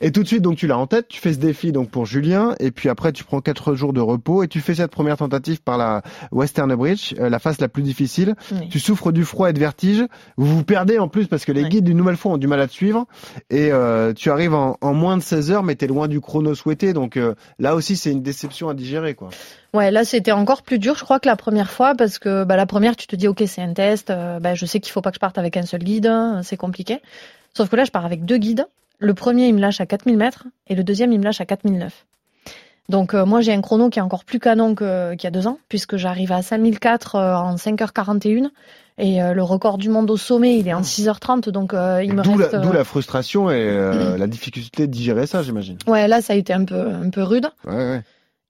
Et 0.00 0.12
tout 0.12 0.22
de 0.22 0.28
suite, 0.28 0.42
donc 0.42 0.56
tu 0.56 0.66
l'as 0.66 0.78
en 0.78 0.86
tête, 0.86 1.08
tu 1.08 1.20
fais 1.20 1.32
ce 1.32 1.38
défi 1.38 1.72
donc 1.72 1.90
pour 1.90 2.06
Julien, 2.06 2.54
et 2.60 2.70
puis 2.70 2.88
après 2.88 3.12
tu 3.12 3.24
prends 3.24 3.40
quatre 3.40 3.74
jours 3.74 3.92
de 3.92 4.00
repos 4.00 4.42
et 4.42 4.48
tu 4.48 4.60
fais 4.60 4.74
cette 4.74 4.90
première 4.90 5.16
tentative 5.16 5.62
par 5.62 5.78
la 5.78 6.02
Western 6.32 6.74
Bridge, 6.74 7.14
euh, 7.18 7.28
la 7.28 7.38
phase 7.38 7.60
la 7.60 7.68
plus 7.68 7.82
difficile. 7.82 8.34
Oui. 8.52 8.68
Tu 8.68 8.80
souffres 8.80 9.12
du 9.12 9.24
froid 9.24 9.50
et 9.50 9.52
de 9.52 9.58
vertige. 9.58 10.04
Vous 10.36 10.46
vous 10.46 10.64
perdez 10.64 10.98
en 10.98 11.08
plus 11.08 11.26
parce 11.26 11.44
que 11.44 11.52
les 11.52 11.68
guides 11.68 11.88
une 11.88 11.96
nouvelle 11.96 12.16
fois 12.16 12.32
ont 12.32 12.38
du 12.38 12.46
mal 12.46 12.60
à 12.60 12.66
te 12.66 12.72
suivre 12.72 13.06
et 13.50 13.70
euh, 13.72 14.12
tu 14.12 14.30
arrives 14.30 14.54
en, 14.54 14.76
en 14.80 14.94
moins 14.94 15.16
de 15.16 15.22
16 15.22 15.50
heures, 15.50 15.62
mais 15.62 15.74
t'es 15.74 15.86
loin 15.86 16.08
du 16.08 16.20
chrono 16.20 16.54
souhaité. 16.54 16.92
Donc 16.92 17.16
euh, 17.16 17.34
là 17.58 17.74
aussi, 17.74 17.96
c'est 17.96 18.10
une 18.10 18.22
déception 18.22 18.68
à 18.68 18.74
digérer, 18.74 19.14
quoi. 19.14 19.30
Ouais, 19.74 19.90
là 19.90 20.04
c'était 20.04 20.32
encore 20.32 20.62
plus 20.62 20.78
dur, 20.78 20.94
je 20.94 21.02
crois, 21.02 21.18
que 21.18 21.28
la 21.28 21.34
première 21.34 21.70
fois, 21.70 21.94
parce 21.96 22.20
que 22.20 22.44
bah, 22.44 22.56
la 22.56 22.64
première, 22.64 22.94
tu 22.94 23.08
te 23.08 23.16
dis, 23.16 23.26
ok, 23.26 23.42
c'est 23.46 23.60
un 23.60 23.72
test, 23.72 24.10
euh, 24.10 24.38
bah, 24.38 24.54
je 24.54 24.66
sais 24.66 24.78
qu'il 24.78 24.92
faut 24.92 25.00
pas 25.00 25.10
que 25.10 25.16
je 25.16 25.20
parte 25.20 25.36
avec 25.36 25.56
un 25.56 25.66
seul 25.66 25.82
guide, 25.82 26.06
hein, 26.06 26.42
c'est 26.44 26.56
compliqué. 26.56 27.00
Sauf 27.56 27.68
que 27.68 27.76
là, 27.76 27.84
je 27.84 27.90
pars 27.90 28.04
avec 28.04 28.24
deux 28.24 28.38
guides. 28.38 28.66
Le 29.04 29.14
premier, 29.14 29.48
il 29.48 29.54
me 29.54 29.60
lâche 29.60 29.80
à 29.80 29.86
4000 29.86 30.16
mètres, 30.16 30.46
et 30.66 30.74
le 30.74 30.82
deuxième, 30.82 31.12
il 31.12 31.18
me 31.18 31.24
lâche 31.24 31.40
à 31.40 31.44
4009. 31.44 32.06
Donc 32.88 33.14
euh, 33.14 33.24
moi, 33.24 33.40
j'ai 33.40 33.52
un 33.52 33.60
chrono 33.60 33.88
qui 33.90 33.98
est 33.98 34.02
encore 34.02 34.24
plus 34.24 34.38
canon 34.40 34.74
que- 34.74 35.12
qu'il 35.14 35.24
y 35.24 35.26
a 35.26 35.30
deux 35.30 35.46
ans, 35.46 35.58
puisque 35.68 35.96
j'arrive 35.96 36.32
à 36.32 36.42
5004 36.42 37.14
euh, 37.16 37.34
en 37.36 37.54
5h41, 37.56 38.50
et 38.98 39.22
euh, 39.22 39.32
le 39.34 39.42
record 39.42 39.78
du 39.78 39.88
monde 39.88 40.10
au 40.10 40.16
sommet, 40.16 40.58
il 40.58 40.68
est 40.68 40.74
en 40.74 40.82
6h30, 40.82 41.50
donc 41.50 41.74
euh, 41.74 42.02
il 42.02 42.14
me 42.14 42.22
D'où 42.22 42.34
reste... 42.36 42.52
la, 42.52 42.58
d'où 42.60 42.70
euh, 42.70 42.74
la 42.74 42.84
frustration 42.84 43.50
et 43.50 43.54
euh, 43.56 44.16
la 44.16 44.26
difficulté 44.26 44.86
de 44.86 44.92
digérer 44.92 45.26
ça, 45.26 45.42
j'imagine. 45.42 45.78
Ouais, 45.86 46.08
là, 46.08 46.20
ça 46.20 46.32
a 46.32 46.36
été 46.36 46.52
un 46.52 46.64
peu, 46.64 46.80
un 46.80 47.10
peu 47.10 47.22
rude. 47.22 47.48
Ouais, 47.66 47.74
ouais. 47.74 48.02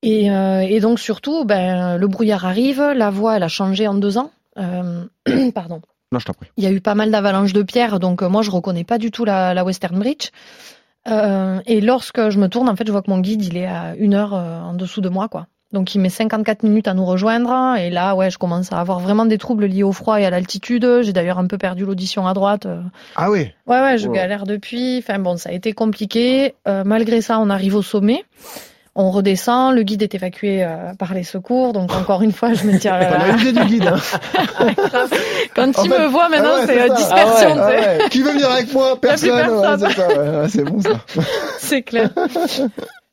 Et, 0.03 0.31
euh, 0.31 0.61
et 0.61 0.81
donc 0.81 0.99
surtout, 1.01 1.45
ben, 1.45 1.97
le 1.97 2.07
brouillard 2.09 2.45
arrive, 2.45 2.83
la 2.95 3.11
voie 3.11 3.37
elle 3.37 3.43
a 3.43 3.49
changé 3.49 3.88
en 3.88 3.95
deux 3.95 4.19
ans. 4.19 4.31
Euh, 4.59 5.05
pardon. 5.55 5.81
Non, 6.14 6.20
je 6.20 6.27
t'en 6.27 6.33
prie. 6.33 6.48
Il 6.57 6.62
y 6.62 6.66
a 6.68 6.70
eu 6.70 6.81
pas 6.81 6.94
mal 6.94 7.11
d'avalanches 7.11 7.53
de 7.53 7.62
pierres, 7.64 7.98
donc 7.98 8.22
euh, 8.22 8.29
moi 8.29 8.42
je 8.42 8.50
reconnais 8.53 8.85
pas 8.85 8.98
du 8.98 9.11
tout 9.11 9.24
la, 9.24 9.53
la 9.53 9.64
Western 9.64 9.98
Bridge. 9.98 10.31
Euh, 11.09 11.59
et 11.66 11.81
lorsque 11.81 12.31
je 12.31 12.38
me 12.38 12.46
tourne, 12.48 12.68
en 12.68 12.77
fait, 12.77 12.87
je 12.87 12.92
vois 12.92 13.03
que 13.03 13.11
mon 13.11 13.18
guide 13.18 13.44
il 13.44 13.57
est 13.57 13.66
à 13.66 13.96
une 13.98 14.14
heure 14.14 14.33
euh, 14.33 14.61
en 14.61 14.74
dessous 14.74 15.00
de 15.00 15.09
moi, 15.09 15.27
quoi. 15.29 15.48
Donc 15.72 15.92
il 15.96 15.98
met 16.00 16.09
54 16.09 16.62
minutes 16.62 16.87
à 16.87 16.94
nous 16.94 17.05
rejoindre. 17.05 17.74
Et 17.77 17.90
là, 17.90 18.14
ouais, 18.14 18.31
je 18.31 18.38
commence 18.38 18.72
à 18.72 18.79
avoir 18.79 19.00
vraiment 19.00 19.27
des 19.27 19.38
troubles 19.38 19.66
liés 19.66 19.83
au 19.83 19.90
froid 19.90 20.20
et 20.20 20.24
à 20.24 20.31
l'altitude. 20.31 20.87
J'ai 21.03 21.12
d'ailleurs 21.12 21.40
un 21.40 21.48
peu 21.48 21.59
perdu 21.59 21.85
l'audition 21.85 22.29
à 22.29 22.33
droite. 22.33 22.68
Ah 23.16 23.29
oui. 23.29 23.50
Ouais, 23.66 23.81
ouais, 23.81 23.98
je 23.98 24.07
Wow. 24.07 24.14
galère 24.14 24.44
depuis. 24.44 24.98
Enfin 24.98 25.18
bon, 25.18 25.37
ça 25.37 25.50
a 25.50 25.53
été 25.53 25.72
compliqué. 25.72 26.55
Euh, 26.68 26.85
malgré 26.87 27.20
ça, 27.22 27.40
on 27.40 27.50
arrive 27.50 27.74
au 27.74 27.83
sommet. 27.83 28.24
On 28.96 29.11
redescend. 29.11 29.74
Le 29.74 29.83
guide 29.83 30.02
est 30.02 30.14
évacué 30.14 30.62
euh, 30.62 30.94
par 30.98 31.14
les 31.14 31.24
secours. 31.24 31.72
Donc 31.72 31.92
encore 31.94 32.22
une 32.22 32.33
fois, 32.33 32.52
je 32.54 32.64
me 32.64 32.74
ah 32.88 32.98
là 33.00 33.18
On 33.28 33.33
a 33.33 33.37
usé 33.37 33.52
du 33.52 33.64
guide. 33.64 33.87
Hein. 33.88 33.96
quand 35.57 35.78
En 35.78 35.83
il 35.85 35.90
fait- 35.90 35.98
me 35.98 36.07
voit 36.07 36.28
maintenant, 36.28 36.50
Ah 36.54 36.61
ouais, 36.61 36.66
c'est 36.66 36.80
euh, 36.80 36.94
dispersion. 36.94 37.57
Ah 37.61 37.70
tu 37.72 37.83
sais. 37.83 37.88
ouais. 38.02 38.09
Qui 38.11 38.22
veut 38.22 38.30
venir 38.33 38.50
avec 38.50 38.72
moi? 38.72 39.00
Personne. 39.00 40.48
C'est 40.48 40.64
bon 40.64 40.80
ça. 40.80 41.00
C'est 41.59 41.83
clair. 41.83 42.11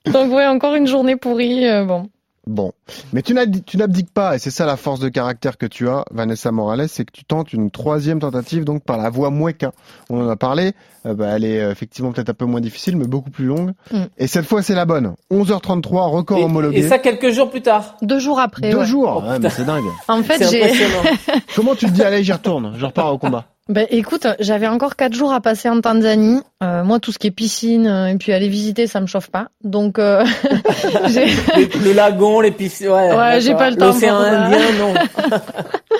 Donc 0.06 0.32
ouais, 0.34 0.46
encore 0.48 0.76
une 0.76 0.88
journée 0.88 1.16
pourrie. 1.16 1.68
euh, 1.68 1.84
bon. 1.86 2.10
Bon, 2.48 2.72
mais 3.14 3.22
tu 3.22 3.36
n'abdi- 3.36 3.62
tu 3.64 3.78
n'abdiques 3.78 4.12
pas, 4.12 4.36
et 4.36 4.40
c'est 4.40 4.50
ça 4.50 4.66
la 4.66 4.76
force 4.76 5.00
de 5.00 5.10
caractère 5.10 5.60
que 5.60 5.68
tu 5.68 5.88
as, 5.88 6.06
Vanessa 6.10 6.52
Morales, 6.52 6.90
c'est 6.90 7.06
que 7.06 7.12
tu 7.12 7.24
tentes 7.24 7.54
une 7.54 7.70
troisième 7.70 8.20
tentative, 8.20 8.64
donc 8.66 8.84
par 8.84 8.98
la 8.98 9.12
voie 9.12 9.30
Mueca. 9.30 9.72
On 10.10 10.26
en 10.26 10.28
a 10.28 10.36
parlé, 10.36 10.74
euh, 11.06 11.14
bah, 11.14 11.28
elle 11.36 11.46
est 11.46 11.62
euh, 11.62 11.72
effectivement 11.72 12.12
peut-être 12.12 12.30
un 12.32 12.34
peu 12.34 12.46
moins 12.46 12.60
difficile, 12.60 12.98
mais 12.98 13.06
beaucoup 13.06 13.30
plus 13.30 13.46
longue. 13.46 13.74
Mm. 13.92 13.98
Et 14.18 14.26
cette 14.26 14.46
fois, 14.46 14.64
c'est 14.64 14.74
la 14.74 14.86
bonne. 14.86 15.14
11h33, 15.32 16.10
record 16.10 16.40
Et, 16.40 16.44
homologué. 16.44 16.80
et 16.80 16.88
ça 16.88 16.98
quelques 16.98 17.30
jours 17.30 17.52
plus 17.52 17.62
tard. 17.62 17.96
Deux 18.02 18.18
jours 18.20 18.40
après. 18.40 18.72
Deux 18.72 18.80
ouais. 18.80 18.86
jours, 18.86 19.22
Oh, 19.24 19.30
ouais, 19.30 19.38
mais 19.38 19.50
c'est 19.52 19.66
dingue. 19.66 19.84
En 20.08 20.24
fait, 20.24 20.40
C'est 20.44 20.50
j'ai. 20.50 20.64
impressionnant. 20.64 21.18
Comment 21.56 21.76
tu 21.76 21.86
te 21.86 21.92
dis, 21.92 22.02
allez, 22.04 22.24
j'y 22.24 22.34
retourne, 22.34 22.74
je 22.76 22.86
repars 22.88 23.14
au 23.14 23.20
combat? 23.20 23.46
Ben 23.72 23.88
écoute, 23.90 24.28
j'avais 24.42 24.68
encore 24.68 24.98
quatre 24.98 25.14
jours 25.14 25.32
à 25.32 25.40
passer 25.40 25.70
en 25.70 25.80
Tanzanie. 25.80 26.42
Euh, 26.62 26.84
moi, 26.84 27.00
tout 27.00 27.14
ce 27.14 27.18
qui 27.20 27.28
est 27.28 27.32
piscine 27.32 27.88
euh, 27.88 28.08
et 28.08 28.16
puis 28.18 28.34
aller 28.34 28.50
visiter, 28.50 28.86
ça 28.86 29.00
me 29.00 29.08
chauffe 29.08 29.30
pas. 29.30 29.48
Donc, 29.64 29.98
euh, 29.98 30.26
le 31.06 31.94
lagon, 31.94 32.42
les 32.42 32.52
piscines. 32.52 32.90
Ouais, 32.90 33.16
Ouais, 33.16 33.40
j'ai 33.42 33.56
pas 33.56 33.70
le 33.70 33.78
temps 33.78 33.94
L'océan. 33.94 34.18
Indien, 34.18 34.58
non. 34.78 34.94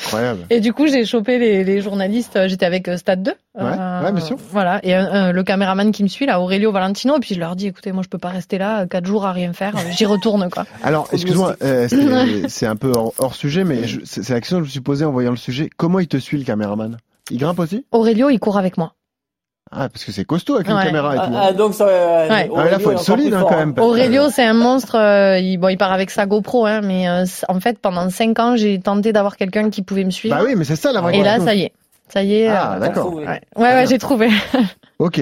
Incroyable. 0.04 0.40
et 0.50 0.60
du 0.60 0.74
coup, 0.74 0.88
j'ai 0.88 1.06
chopé 1.06 1.38
les, 1.38 1.64
les 1.64 1.80
journalistes. 1.82 2.36
euh, 2.36 2.48
J'étais 2.50 2.66
avec 2.66 2.88
euh, 2.90 2.98
Stade 2.98 3.24
2. 3.24 3.32
Ouais, 3.56 3.64
ouais, 3.64 4.12
bien 4.12 4.26
sûr. 4.26 4.38
Voilà. 4.52 4.80
Et 4.84 4.94
euh, 4.96 5.04
euh, 5.30 5.32
le 5.32 5.44
caméraman 5.44 5.92
qui 5.94 6.04
me 6.04 6.08
suit 6.10 6.26
là, 6.26 6.42
Aurelio 6.42 6.72
Valentino. 6.74 7.16
Et 7.16 7.20
puis 7.22 7.36
je 7.36 7.40
leur 7.40 7.56
dis, 7.56 7.68
écoutez, 7.68 7.92
moi, 7.94 8.04
je 8.04 8.10
peux 8.10 8.18
pas 8.18 8.30
rester 8.30 8.58
là 8.58 8.82
euh, 8.82 8.86
quatre 8.86 9.06
jours 9.06 9.26
à 9.26 9.32
rien 9.32 9.54
faire. 9.54 9.76
euh, 9.78 9.92
J'y 9.92 10.06
retourne 10.06 10.50
quoi. 10.50 10.66
Alors, 10.84 11.06
Trop 11.06 11.16
excuse-moi, 11.16 11.56
euh, 11.64 11.88
c'est- 11.88 12.50
c'est 12.50 12.66
un 12.68 12.76
peu 12.76 12.92
hors, 12.94 13.14
hors 13.18 13.36
sujet, 13.36 13.64
mais 13.64 13.86
je- 13.88 14.02
c'est 14.04 14.24
c'est 14.24 14.34
la 14.34 14.42
question 14.42 14.58
que 14.58 14.64
je 14.64 14.68
me 14.68 14.72
suis 14.72 14.82
posée 14.82 15.06
en 15.06 15.12
voyant 15.12 15.32
le 15.32 15.38
sujet. 15.38 15.70
Comment 15.78 16.00
il 16.00 16.08
te 16.08 16.18
suit, 16.18 16.38
le 16.38 16.44
caméraman? 16.44 16.98
Il 17.32 17.38
grimpe 17.40 17.60
aussi 17.60 17.86
Aurelio, 17.92 18.30
il 18.30 18.40
court 18.40 18.58
avec 18.58 18.78
moi. 18.78 18.94
Ah, 19.74 19.88
parce 19.88 20.04
que 20.04 20.12
c'est 20.12 20.26
costaud 20.26 20.56
avec 20.56 20.68
une 20.68 20.74
Ouais. 20.76 20.84
caméra 20.84 21.14
et 21.16 21.18
tout. 21.18 21.24
Ah, 21.28 21.30
hein. 21.38 21.42
ah, 21.50 21.54
donc 21.54 21.74
ça. 21.74 21.86
ouais, 21.86 21.92
Ouais. 21.92 22.50
Ah, 22.54 22.64
mais 22.66 22.72
là, 22.72 22.80
faut 22.80 22.88
Aurélio 22.88 22.92
est 22.92 22.94
être 22.96 23.00
solide 23.04 23.34
hein, 23.34 23.46
quand 23.48 23.54
hein. 23.56 23.58
même. 23.58 23.74
que- 23.74 23.80
Aurelio, 23.80 24.30
c'est 24.30 24.44
un 24.44 24.54
monstre. 24.54 24.96
euh, 24.98 25.40
il, 25.40 25.58
bon, 25.58 25.70
il 25.70 25.78
part 25.78 25.94
avec 25.94 26.10
sa 26.12 26.26
GoPro, 26.26 26.66
hein, 26.66 26.82
mais 26.82 27.08
euh, 27.08 27.24
en 27.48 27.60
fait, 27.62 27.80
pendant 27.80 28.10
cinq 28.10 28.38
ans, 28.40 28.58
j'ai 28.58 28.80
tenté 28.82 29.14
d'avoir 29.14 29.38
quelqu'un 29.38 29.70
qui 29.70 29.82
pouvait 29.82 30.04
me 30.04 30.10
suivre. 30.12 30.36
Bah 30.36 30.44
oui, 30.46 30.56
mais 30.58 30.66
c'est 30.66 30.76
ça 30.76 30.92
la 30.92 31.00
vraie 31.00 31.18
et 31.18 31.24
là, 31.24 31.40
ça 31.40 31.56
y 31.56 31.62
est. 31.62 31.72
Ça 32.10 32.22
y 32.22 32.34
est. 32.34 32.48
Ah, 32.50 32.74
euh, 32.76 32.80
d'accord. 32.80 33.06
trouvé. 33.08 33.26
Ouais, 33.26 33.42
ouais, 33.56 33.64
ouais, 33.74 33.86
j'ai 33.88 33.98
trouvé. 33.98 34.28
Ok. 35.00 35.20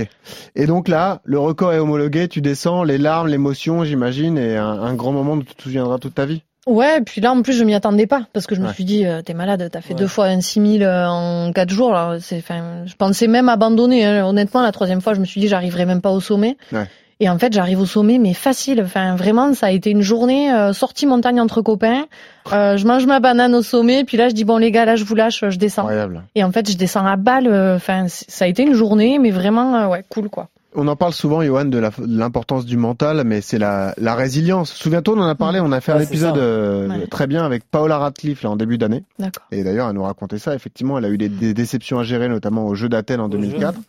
Et 0.55 0.65
donc 0.65 0.89
là, 0.89 1.21
le 1.23 1.39
record 1.39 1.71
est 1.71 1.77
homologué, 1.79 2.27
tu 2.27 2.41
descends, 2.41 2.83
les 2.83 2.97
larmes, 2.97 3.29
l'émotion, 3.29 3.85
j'imagine, 3.85 4.37
et 4.37 4.57
un, 4.57 4.65
un 4.67 4.93
grand 4.93 5.13
moment 5.13 5.37
dont 5.37 5.43
tu 5.43 5.55
te 5.55 5.61
souviendras 5.63 5.99
toute 5.99 6.15
ta 6.15 6.25
vie. 6.25 6.43
Ouais, 6.69 6.97
et 6.99 7.01
puis 7.01 7.19
là, 7.21 7.31
en 7.31 7.41
plus, 7.41 7.53
je 7.53 7.63
m'y 7.63 7.73
attendais 7.75 8.07
pas, 8.07 8.21
parce 8.33 8.45
que 8.47 8.55
je 8.55 8.61
me 8.61 8.71
suis 8.73 8.83
dit, 8.85 9.05
euh, 9.05 9.21
t'es 9.21 9.33
malade, 9.33 9.67
t'as 9.71 9.81
fait 9.81 9.93
Ouais. 9.93 9.99
deux 9.99 10.07
fois 10.07 10.25
un 10.25 10.41
6000 10.41 10.83
euh, 10.83 11.07
en 11.09 11.51
quatre 11.51 11.71
jours, 11.71 11.91
là. 11.91 12.17
C'est, 12.21 12.37
enfin, 12.37 12.83
je 12.85 12.93
pensais 12.95 13.27
même 13.27 13.49
abandonner, 13.49 14.05
hein. 14.05 14.25
Honnêtement, 14.25 14.61
la 14.61 14.71
troisième 14.71 15.01
fois, 15.01 15.13
je 15.13 15.19
me 15.19 15.25
suis 15.25 15.41
dit, 15.41 15.47
j'arriverai 15.47 15.85
même 15.85 16.01
pas 16.01 16.11
au 16.11 16.19
sommet. 16.19 16.57
Ouais. 16.71 16.85
Et 17.21 17.27
en 17.29 17.37
fait, 17.37 17.51
j'arrive 17.51 17.81
au 17.81 17.85
sommet, 17.85 18.17
mais 18.17 18.33
facile. 18.33 18.81
Enfin, 18.81 19.15
vraiment, 19.17 19.53
ça 19.53 19.65
a 19.65 19.71
été 19.71 19.89
une 19.89 20.01
journée 20.01 20.53
euh, 20.53 20.71
sortie 20.71 21.05
montagne 21.05 21.41
entre 21.41 21.61
copains. 21.61 22.05
Euh, 22.53 22.77
je 22.77 22.85
mange 22.87 23.05
ma 23.07 23.19
banane 23.19 23.53
au 23.55 23.61
sommet, 23.61 24.05
puis 24.05 24.15
là, 24.15 24.29
je 24.29 24.33
dis 24.33 24.45
bon 24.45 24.57
les 24.57 24.71
gars, 24.71 24.85
là, 24.85 24.95
je 24.95 25.03
vous 25.03 25.15
lâche, 25.15 25.43
je 25.49 25.57
descends. 25.57 25.81
Incroyable. 25.81 26.23
Et 26.35 26.45
en 26.45 26.51
fait, 26.53 26.71
je 26.71 26.77
descends 26.77 27.05
à 27.05 27.17
balle. 27.17 27.47
euh, 27.47 27.75
Enfin, 27.75 28.05
ça 28.07 28.45
a 28.45 28.47
été 28.47 28.63
une 28.63 28.73
journée, 28.73 29.19
mais 29.19 29.31
vraiment, 29.31 29.75
euh, 29.75 29.87
ouais, 29.87 30.05
cool 30.07 30.29
quoi. 30.29 30.47
On 30.75 30.87
en 30.87 30.95
parle 30.95 31.13
souvent, 31.13 31.41
Johan, 31.41 31.65
de 31.65 31.81
l'importance 32.05 32.63
du 32.65 32.77
mental, 32.77 33.23
mais 33.25 33.41
c'est 33.41 33.57
la, 33.57 33.95
la 33.97 34.13
résilience. 34.13 34.71
Souviens-toi, 34.71 35.15
on 35.17 35.21
en 35.21 35.27
a 35.27 35.33
parlé, 35.33 35.59
on 35.59 35.71
a 35.71 35.81
fait 35.81 35.91
un 35.91 35.97
Ouais, 35.97 36.03
épisode 36.03 36.37
euh, 36.37 36.87
Ouais. 36.87 37.07
très 37.07 37.25
bien 37.25 37.43
avec 37.43 37.63
Paola 37.69 37.97
Ratcliffe 37.97 38.43
là, 38.43 38.51
en 38.51 38.55
début 38.55 38.77
d'année. 38.77 39.03
D'accord. 39.17 39.43
Et 39.51 39.63
d'ailleurs, 39.63 39.89
elle 39.89 39.95
nous 39.95 40.03
racontait 40.03 40.37
ça. 40.37 40.53
Effectivement, 40.53 40.99
elle 40.99 41.05
a 41.05 41.09
eu 41.09 41.17
des, 41.17 41.27
des 41.27 41.55
déceptions 41.55 41.97
à 41.97 42.03
gérer, 42.03 42.29
notamment 42.29 42.65
au 42.67 42.75
Jeu 42.75 42.87
d'Athènes 42.87 43.19
en 43.19 43.25
Au 43.25 43.29
2004. 43.29 43.79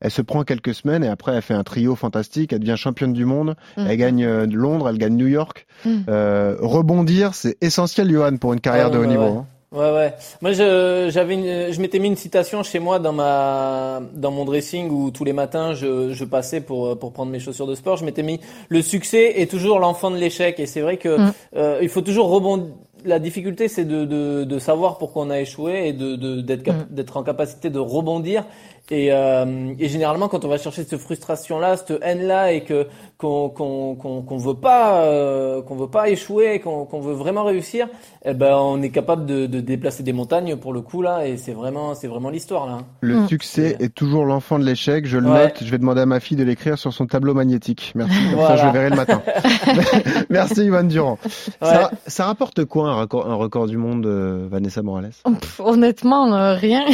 Elle 0.00 0.10
se 0.10 0.22
prend 0.22 0.42
quelques 0.44 0.72
semaines 0.74 1.04
et 1.04 1.08
après, 1.08 1.34
elle 1.34 1.42
fait 1.42 1.52
un 1.52 1.62
trio 1.62 1.94
fantastique. 1.94 2.54
Elle 2.54 2.60
devient 2.60 2.76
championne 2.78 3.12
du 3.12 3.26
monde. 3.26 3.54
Mm. 3.76 3.84
Elle 3.86 3.96
gagne 3.98 4.24
euh, 4.24 4.46
Londres, 4.50 4.88
elle 4.88 4.96
gagne 4.98 5.16
New 5.16 5.26
York. 5.28 5.66
Mm. 5.84 5.90
Euh, 6.08 6.56
rebondir, 6.60 7.34
c'est 7.34 7.58
essentiel, 7.60 8.10
Johan, 8.10 8.38
pour 8.38 8.54
une 8.54 8.60
carrière 8.60 8.90
de 8.90 8.96
haut 8.98 9.04
niveau. 9.06 9.22
hein. 9.40 9.46
Ouais, 9.72 9.92
ouais. 9.92 10.14
Moi, 10.40 10.50
je, 10.50 11.08
j'avais 11.12 11.34
une, 11.34 11.72
je 11.72 11.80
m'étais 11.80 12.00
mis 12.00 12.08
une 12.08 12.16
citation 12.16 12.64
chez 12.64 12.80
moi 12.80 12.98
dans 12.98 13.12
ma, 13.12 14.00
dans 14.14 14.32
mon 14.32 14.44
dressing 14.44 14.90
où 14.90 15.12
tous 15.12 15.22
les 15.22 15.32
matins 15.32 15.74
je, 15.74 16.12
je 16.12 16.24
passais 16.24 16.60
pour, 16.60 16.98
pour 16.98 17.12
prendre 17.12 17.30
mes 17.30 17.38
chaussures 17.38 17.68
de 17.68 17.76
sport. 17.76 17.96
Je 17.96 18.04
m'étais 18.04 18.24
mis 18.24 18.40
le 18.68 18.82
succès 18.82 19.40
est 19.40 19.48
toujours 19.48 19.78
l'enfant 19.78 20.10
de 20.10 20.16
l'échec. 20.16 20.58
Et 20.58 20.66
c'est 20.66 20.80
vrai 20.80 20.96
que, 20.96 21.18
Mm. 21.20 21.32
euh, 21.56 21.78
il 21.82 21.88
faut 21.88 22.00
toujours 22.02 22.30
rebondir. 22.30 22.72
La 23.04 23.18
difficulté, 23.18 23.68
c'est 23.68 23.84
de, 23.86 24.04
de, 24.04 24.44
de 24.44 24.58
savoir 24.58 24.98
pourquoi 24.98 25.22
on 25.24 25.30
a 25.30 25.40
échoué 25.40 25.86
et 25.88 25.92
de, 25.94 26.16
de, 26.16 26.40
d'être, 26.40 26.64
cap- 26.64 26.90
Mm. 26.90 26.94
d'être 26.94 27.16
en 27.16 27.22
capacité 27.22 27.70
de 27.70 27.78
rebondir. 27.78 28.44
Et, 28.90 29.12
euh, 29.12 29.72
et 29.78 29.88
généralement, 29.88 30.26
quand 30.26 30.44
on 30.44 30.48
va 30.48 30.58
chercher 30.58 30.82
cette 30.82 30.98
frustration-là, 31.00 31.76
cette 31.76 31.96
haine-là, 32.02 32.52
et 32.52 32.64
que 32.64 32.88
qu'on 33.20 33.50
qu'on 33.50 33.94
qu'on 33.96 34.22
qu'on 34.22 34.36
veut 34.38 34.54
pas 34.54 35.02
euh, 35.04 35.60
qu'on 35.62 35.76
veut 35.76 35.88
pas 35.90 36.08
échouer, 36.08 36.58
qu'on 36.60 36.86
qu'on 36.86 37.00
veut 37.00 37.12
vraiment 37.12 37.44
réussir, 37.44 37.86
eh 38.24 38.32
ben 38.34 38.56
on 38.56 38.80
est 38.82 38.88
capable 38.90 39.26
de, 39.26 39.46
de 39.46 39.60
déplacer 39.60 40.02
des 40.02 40.12
montagnes 40.14 40.56
pour 40.56 40.72
le 40.72 40.80
coup 40.80 41.02
là. 41.02 41.26
Et 41.26 41.36
c'est 41.36 41.52
vraiment 41.52 41.94
c'est 41.94 42.08
vraiment 42.08 42.30
l'histoire 42.30 42.66
là. 42.66 42.72
hein. 42.80 42.84
Le 43.02 43.16
Mm. 43.20 43.28
succès 43.28 43.76
est 43.80 43.94
toujours 43.94 44.24
l'enfant 44.24 44.58
de 44.58 44.64
l'échec. 44.64 45.06
Je 45.06 45.18
le 45.18 45.28
Ouais. 45.30 45.44
note. 45.44 45.62
Je 45.62 45.70
vais 45.70 45.78
demander 45.78 46.00
à 46.00 46.06
ma 46.06 46.18
fille 46.20 46.36
de 46.38 46.44
l'écrire 46.44 46.78
sur 46.78 46.92
son 46.92 47.06
tableau 47.06 47.34
magnétique. 47.34 47.92
Merci. 47.94 48.14
Comme 48.30 48.34
Voilà. 48.40 48.48
ça, 48.48 48.56
je 48.56 48.66
le 48.66 48.72
verrai 48.72 48.90
le 48.90 48.96
matin. 48.96 49.22
Merci, 50.30 50.64
Yvan 50.64 50.84
Durand. 50.84 51.18
Ouais. 51.24 51.68
Ça, 51.68 51.90
ça 52.06 52.24
rapporte 52.24 52.64
quoi 52.64 52.88
un 52.88 52.94
record, 53.00 53.30
un 53.30 53.34
record 53.34 53.66
du 53.66 53.76
monde, 53.76 54.06
euh, 54.06 54.46
Vanessa 54.50 54.82
Morales? 54.82 55.12
Pff, 55.24 55.60
honnêtement, 55.60 56.34
euh, 56.34 56.54
rien. 56.54 56.84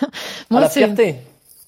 La 0.50 0.68
c'est 0.68 0.80
fierté. 0.80 1.16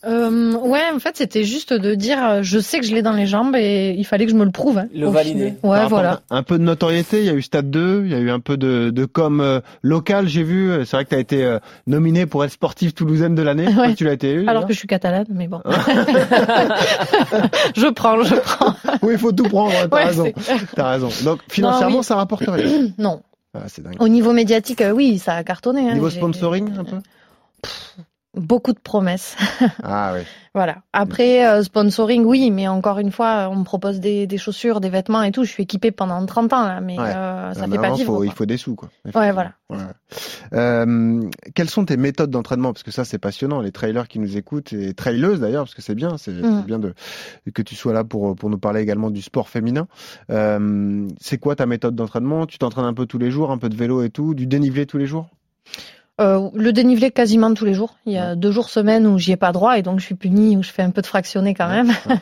Euh, 0.07 0.53
ouais, 0.59 0.83
en 0.95 0.99
fait, 1.01 1.17
c'était 1.17 1.43
juste 1.45 1.73
de 1.73 1.95
dire, 1.95 2.19
euh, 2.25 2.39
je 2.43 2.59
sais 2.61 2.79
que 2.79 2.87
je 2.87 2.95
l'ai 2.95 3.03
dans 3.03 3.13
les 3.13 3.27
jambes 3.27 3.57
et 3.57 3.95
il 3.99 4.05
fallait 4.05 4.25
que 4.27 4.31
je 4.31 4.37
me 4.37 4.45
le 4.45 4.51
prouve. 4.53 4.79
hein, 4.79 4.87
Le 4.95 5.09
au 5.09 5.11
valider. 5.11 5.55
final. 5.61 5.83
Ouais, 5.83 5.87
voilà. 5.89 6.21
Un 6.31 6.43
peu 6.45 6.59
de 6.59 6.63
notoriété. 6.63 7.19
Il 7.21 7.25
y 7.27 7.31
a 7.31 7.33
eu 7.35 7.43
Stade 7.43 7.71
2. 7.71 8.03
Il 8.05 8.13
y 8.13 8.15
a 8.15 8.19
eu 8.19 8.31
un 8.31 8.39
peu 8.41 8.57
de, 8.57 8.91
de 8.91 9.05
com 9.05 9.41
euh, 9.41 9.61
local. 9.83 10.29
J'ai 10.29 10.43
vu. 10.45 10.71
C'est 10.85 10.97
vrai 10.97 11.05
que 11.05 11.11
tu 11.11 11.17
as 11.17 11.21
été 11.21 11.45
euh, 11.45 11.59
nominée 11.87 12.27
pour 12.27 12.45
être 12.45 12.53
sportive 12.53 12.93
toulousaine 12.93 13.35
de 13.35 13.43
l'année. 13.43 13.67
Ouais. 13.69 13.95
Tu 13.95 14.05
l'as 14.05 14.13
été 14.13 14.33
eu. 14.33 14.47
Alors 14.47 14.67
que 14.67 14.73
je 14.73 14.79
suis 14.79 14.89
catalane, 14.89 15.27
mais 15.31 15.49
bon. 15.49 15.61
je 17.77 17.91
prends, 17.91 18.23
je 18.23 18.35
prends. 18.37 18.75
Oui, 19.03 19.15
il 19.15 19.19
faut 19.19 19.33
tout 19.33 19.45
prendre. 19.49 19.73
T'as 19.91 19.97
Ouais, 19.97 20.05
raison. 20.05 20.33
T'as 20.75 20.91
raison. 20.91 21.09
Donc 21.25 21.41
financièrement, 21.49 21.99
oui. 21.99 22.05
ça 22.05 22.17
rapporte 22.17 22.45
rien. 22.47 22.89
Non. 22.99 23.23
Ah, 23.55 23.61
c'est 23.69 23.83
dingue. 23.83 23.97
Au 24.01 24.09
niveau 24.09 24.33
médiatique, 24.33 24.83
euh, 24.83 24.91
oui, 24.91 25.19
ça 25.19 25.35
a 25.35 25.43
cartonné. 25.45 25.89
hein. 25.89 25.95
Niveau 25.95 26.11
sponsoring, 26.11 26.69
un 26.79 26.85
peu? 26.85 26.97
Beaucoup 28.37 28.73
de 28.73 28.79
promesses. 28.79 29.35
Ah 29.83 30.13
oui. 30.15 30.21
Voilà. 30.55 30.79
Après, 30.95 31.47
euh, 31.47 31.63
sponsoring, 31.63 32.25
oui, 32.25 32.51
mais 32.51 32.67
encore 32.67 32.99
une 32.99 33.11
fois, 33.13 33.49
on 33.51 33.57
me 33.57 33.65
propose 33.65 34.01
des, 34.01 34.27
des 34.27 34.39
chaussures, 34.39 34.81
des 34.81 34.89
vêtements 34.89 35.23
et 35.23 35.31
tout. 35.31 35.45
Je 35.45 35.51
suis 35.51 35.63
équipée 35.65 35.91
pendant 35.91 36.25
30 36.25 36.53
ans, 36.55 36.67
là, 36.67 36.81
mais 36.81 36.99
Ouais. 36.99 37.05
euh, 37.15 37.53
ça 37.53 37.63
Ah, 37.65 37.69
fait 37.71 37.77
pas 37.79 37.91
vivre. 37.93 38.15
faut- 38.15 38.25
il 38.25 38.33
faut 38.33 38.47
des 38.47 38.57
sous, 38.57 38.75
quoi. 38.75 38.89
Ouais, 39.15 39.33
voilà. 39.33 39.53
Ouais. 39.69 39.77
Euh, 40.55 41.21
quelles 41.55 41.69
sont 41.69 41.85
tes 41.85 41.97
méthodes 41.99 42.31
d'entraînement? 42.31 42.73
Parce 42.73 42.83
que 42.85 42.91
ça, 42.91 43.05
c'est 43.05 43.19
passionnant. 43.19 43.61
Les 43.61 43.73
trailers 43.73 44.09
qui 44.09 44.19
nous 44.19 44.37
écoutent 44.39 44.73
et 44.73 44.95
traileuses 44.95 45.41
d'ailleurs, 45.41 45.65
parce 45.65 45.75
que 45.75 45.83
c'est 45.83 45.95
bien, 45.95 46.17
c'est 46.17 46.33
Mm. 46.33 46.63
bien 46.63 46.79
de 46.79 46.95
que 47.53 47.61
tu 47.63 47.75
sois 47.75 47.93
là 47.93 48.05
pour 48.05 48.35
pour 48.35 48.49
nous 48.49 48.59
parler 48.59 48.81
également 48.81 49.11
du 49.11 49.21
sport 49.23 49.49
féminin. 49.51 49.87
C'est 51.21 51.39
quoi 51.39 51.55
ta 51.57 51.67
méthode 51.67 51.95
d'entraînement? 51.95 52.47
Tu 52.47 52.59
t'entraînes 52.59 52.85
un 52.87 52.95
peu 52.95 53.07
tous 53.07 53.19
les 53.19 53.31
jours, 53.31 53.51
un 53.51 53.59
peu 53.59 53.69
de 53.69 53.77
vélo 53.77 54.03
et 54.03 54.11
tout, 54.11 54.35
du 54.35 54.47
dénivelé 54.47 54.87
tous 54.87 54.99
les 54.99 55.07
jours? 55.07 55.29
Euh, 56.19 56.49
le 56.55 56.73
dénivelé 56.73 57.11
quasiment 57.11 57.53
tous 57.53 57.67
les 57.67 57.75
jours. 57.75 57.97
Il 58.07 58.15
y 58.15 58.19
a 58.19 58.35
deux 58.35 58.51
jours 58.51 58.71
semaine 58.71 59.07
où 59.07 59.19
j'y 59.19 59.33
ai 59.33 59.37
pas 59.37 59.53
droit 59.53 59.77
et 59.79 59.83
donc 59.83 60.01
je 60.01 60.07
suis 60.07 60.15
punie 60.15 60.57
où 60.57 60.63
je 60.63 60.71
fais 60.71 60.81
un 60.83 60.91
peu 60.91 61.03
de 61.03 61.07
fractionné 61.07 61.53
quand 61.53 61.69
même. 61.69 61.93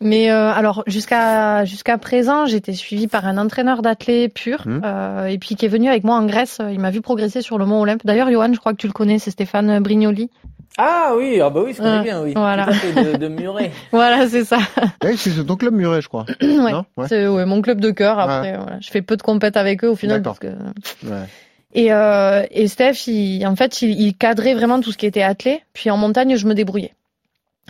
Mais 0.00 0.30
euh, 0.30 0.52
alors 0.52 0.82
jusqu'à 0.86 1.64
jusqu'à 1.64 1.96
présent, 1.98 2.46
j'étais 2.46 2.72
suivie 2.72 3.06
par 3.06 3.26
un 3.26 3.38
entraîneur 3.38 3.80
d'athlètes 3.80 4.34
pur 4.34 4.62
Mhm. 4.66 4.80
euh, 4.84 5.26
et 5.26 5.38
puis 5.38 5.54
qui 5.54 5.66
est 5.66 5.68
venu 5.68 5.88
avec 5.88 6.04
moi 6.04 6.16
en 6.16 6.26
Grèce. 6.26 6.60
Il 6.72 6.80
m'a 6.80 6.90
vu 6.90 7.00
progresser 7.00 7.42
sur 7.42 7.58
le 7.58 7.64
Mont 7.66 7.80
Olympe. 7.80 8.04
D'ailleurs, 8.04 8.30
Johan, 8.30 8.52
je 8.52 8.58
crois 8.58 8.72
que 8.72 8.78
tu 8.78 8.86
le 8.88 8.92
connais, 8.92 9.18
c'est 9.18 9.30
Stéphane 9.30 9.78
Brignoli. 9.80 10.30
Ah 10.76 11.12
oui, 11.16 11.40
ah 11.40 11.50
bah 11.50 11.60
oui, 11.64 11.72
je 11.72 11.78
connais 11.80 12.02
bien, 12.02 12.20
oui. 12.22 12.32
voilà. 12.34 12.64
Tout 12.64 12.70
à 12.70 12.74
fait, 12.74 13.12
de, 13.12 13.16
de 13.18 13.28
Muret. 13.28 13.70
Voilà, 13.92 14.28
c'est 14.28 14.44
ça. 14.44 14.58
Ouais, 15.04 15.16
c'est 15.16 15.46
ton 15.46 15.54
club 15.54 15.72
muret, 15.72 16.02
je 16.02 16.08
crois. 16.08 16.26
ouais. 16.42 16.72
Non? 16.72 16.84
Ouais. 16.96 17.06
C'est 17.08 17.28
ouais, 17.28 17.46
mon 17.46 17.62
club 17.62 17.80
de 17.80 17.92
cœur. 17.92 18.18
Après, 18.18 18.56
voilà. 18.56 18.78
je 18.80 18.90
fais 18.90 19.00
peu 19.00 19.16
de 19.16 19.22
compètes 19.22 19.56
avec 19.56 19.84
eux 19.84 19.88
au 19.88 19.94
final 19.94 20.20
D'accord. 20.20 20.36
parce 20.40 20.52
que. 20.52 20.58
Et, 21.74 21.92
euh, 21.92 22.42
et 22.50 22.68
Steph, 22.68 23.06
il, 23.08 23.44
en 23.46 23.56
fait, 23.56 23.82
il, 23.82 24.00
il 24.00 24.14
cadrait 24.16 24.54
vraiment 24.54 24.80
tout 24.80 24.92
ce 24.92 24.98
qui 24.98 25.06
était 25.06 25.22
athlé. 25.22 25.60
Puis 25.72 25.90
en 25.90 25.96
montagne, 25.96 26.36
je 26.36 26.46
me 26.46 26.54
débrouillais. 26.54 26.92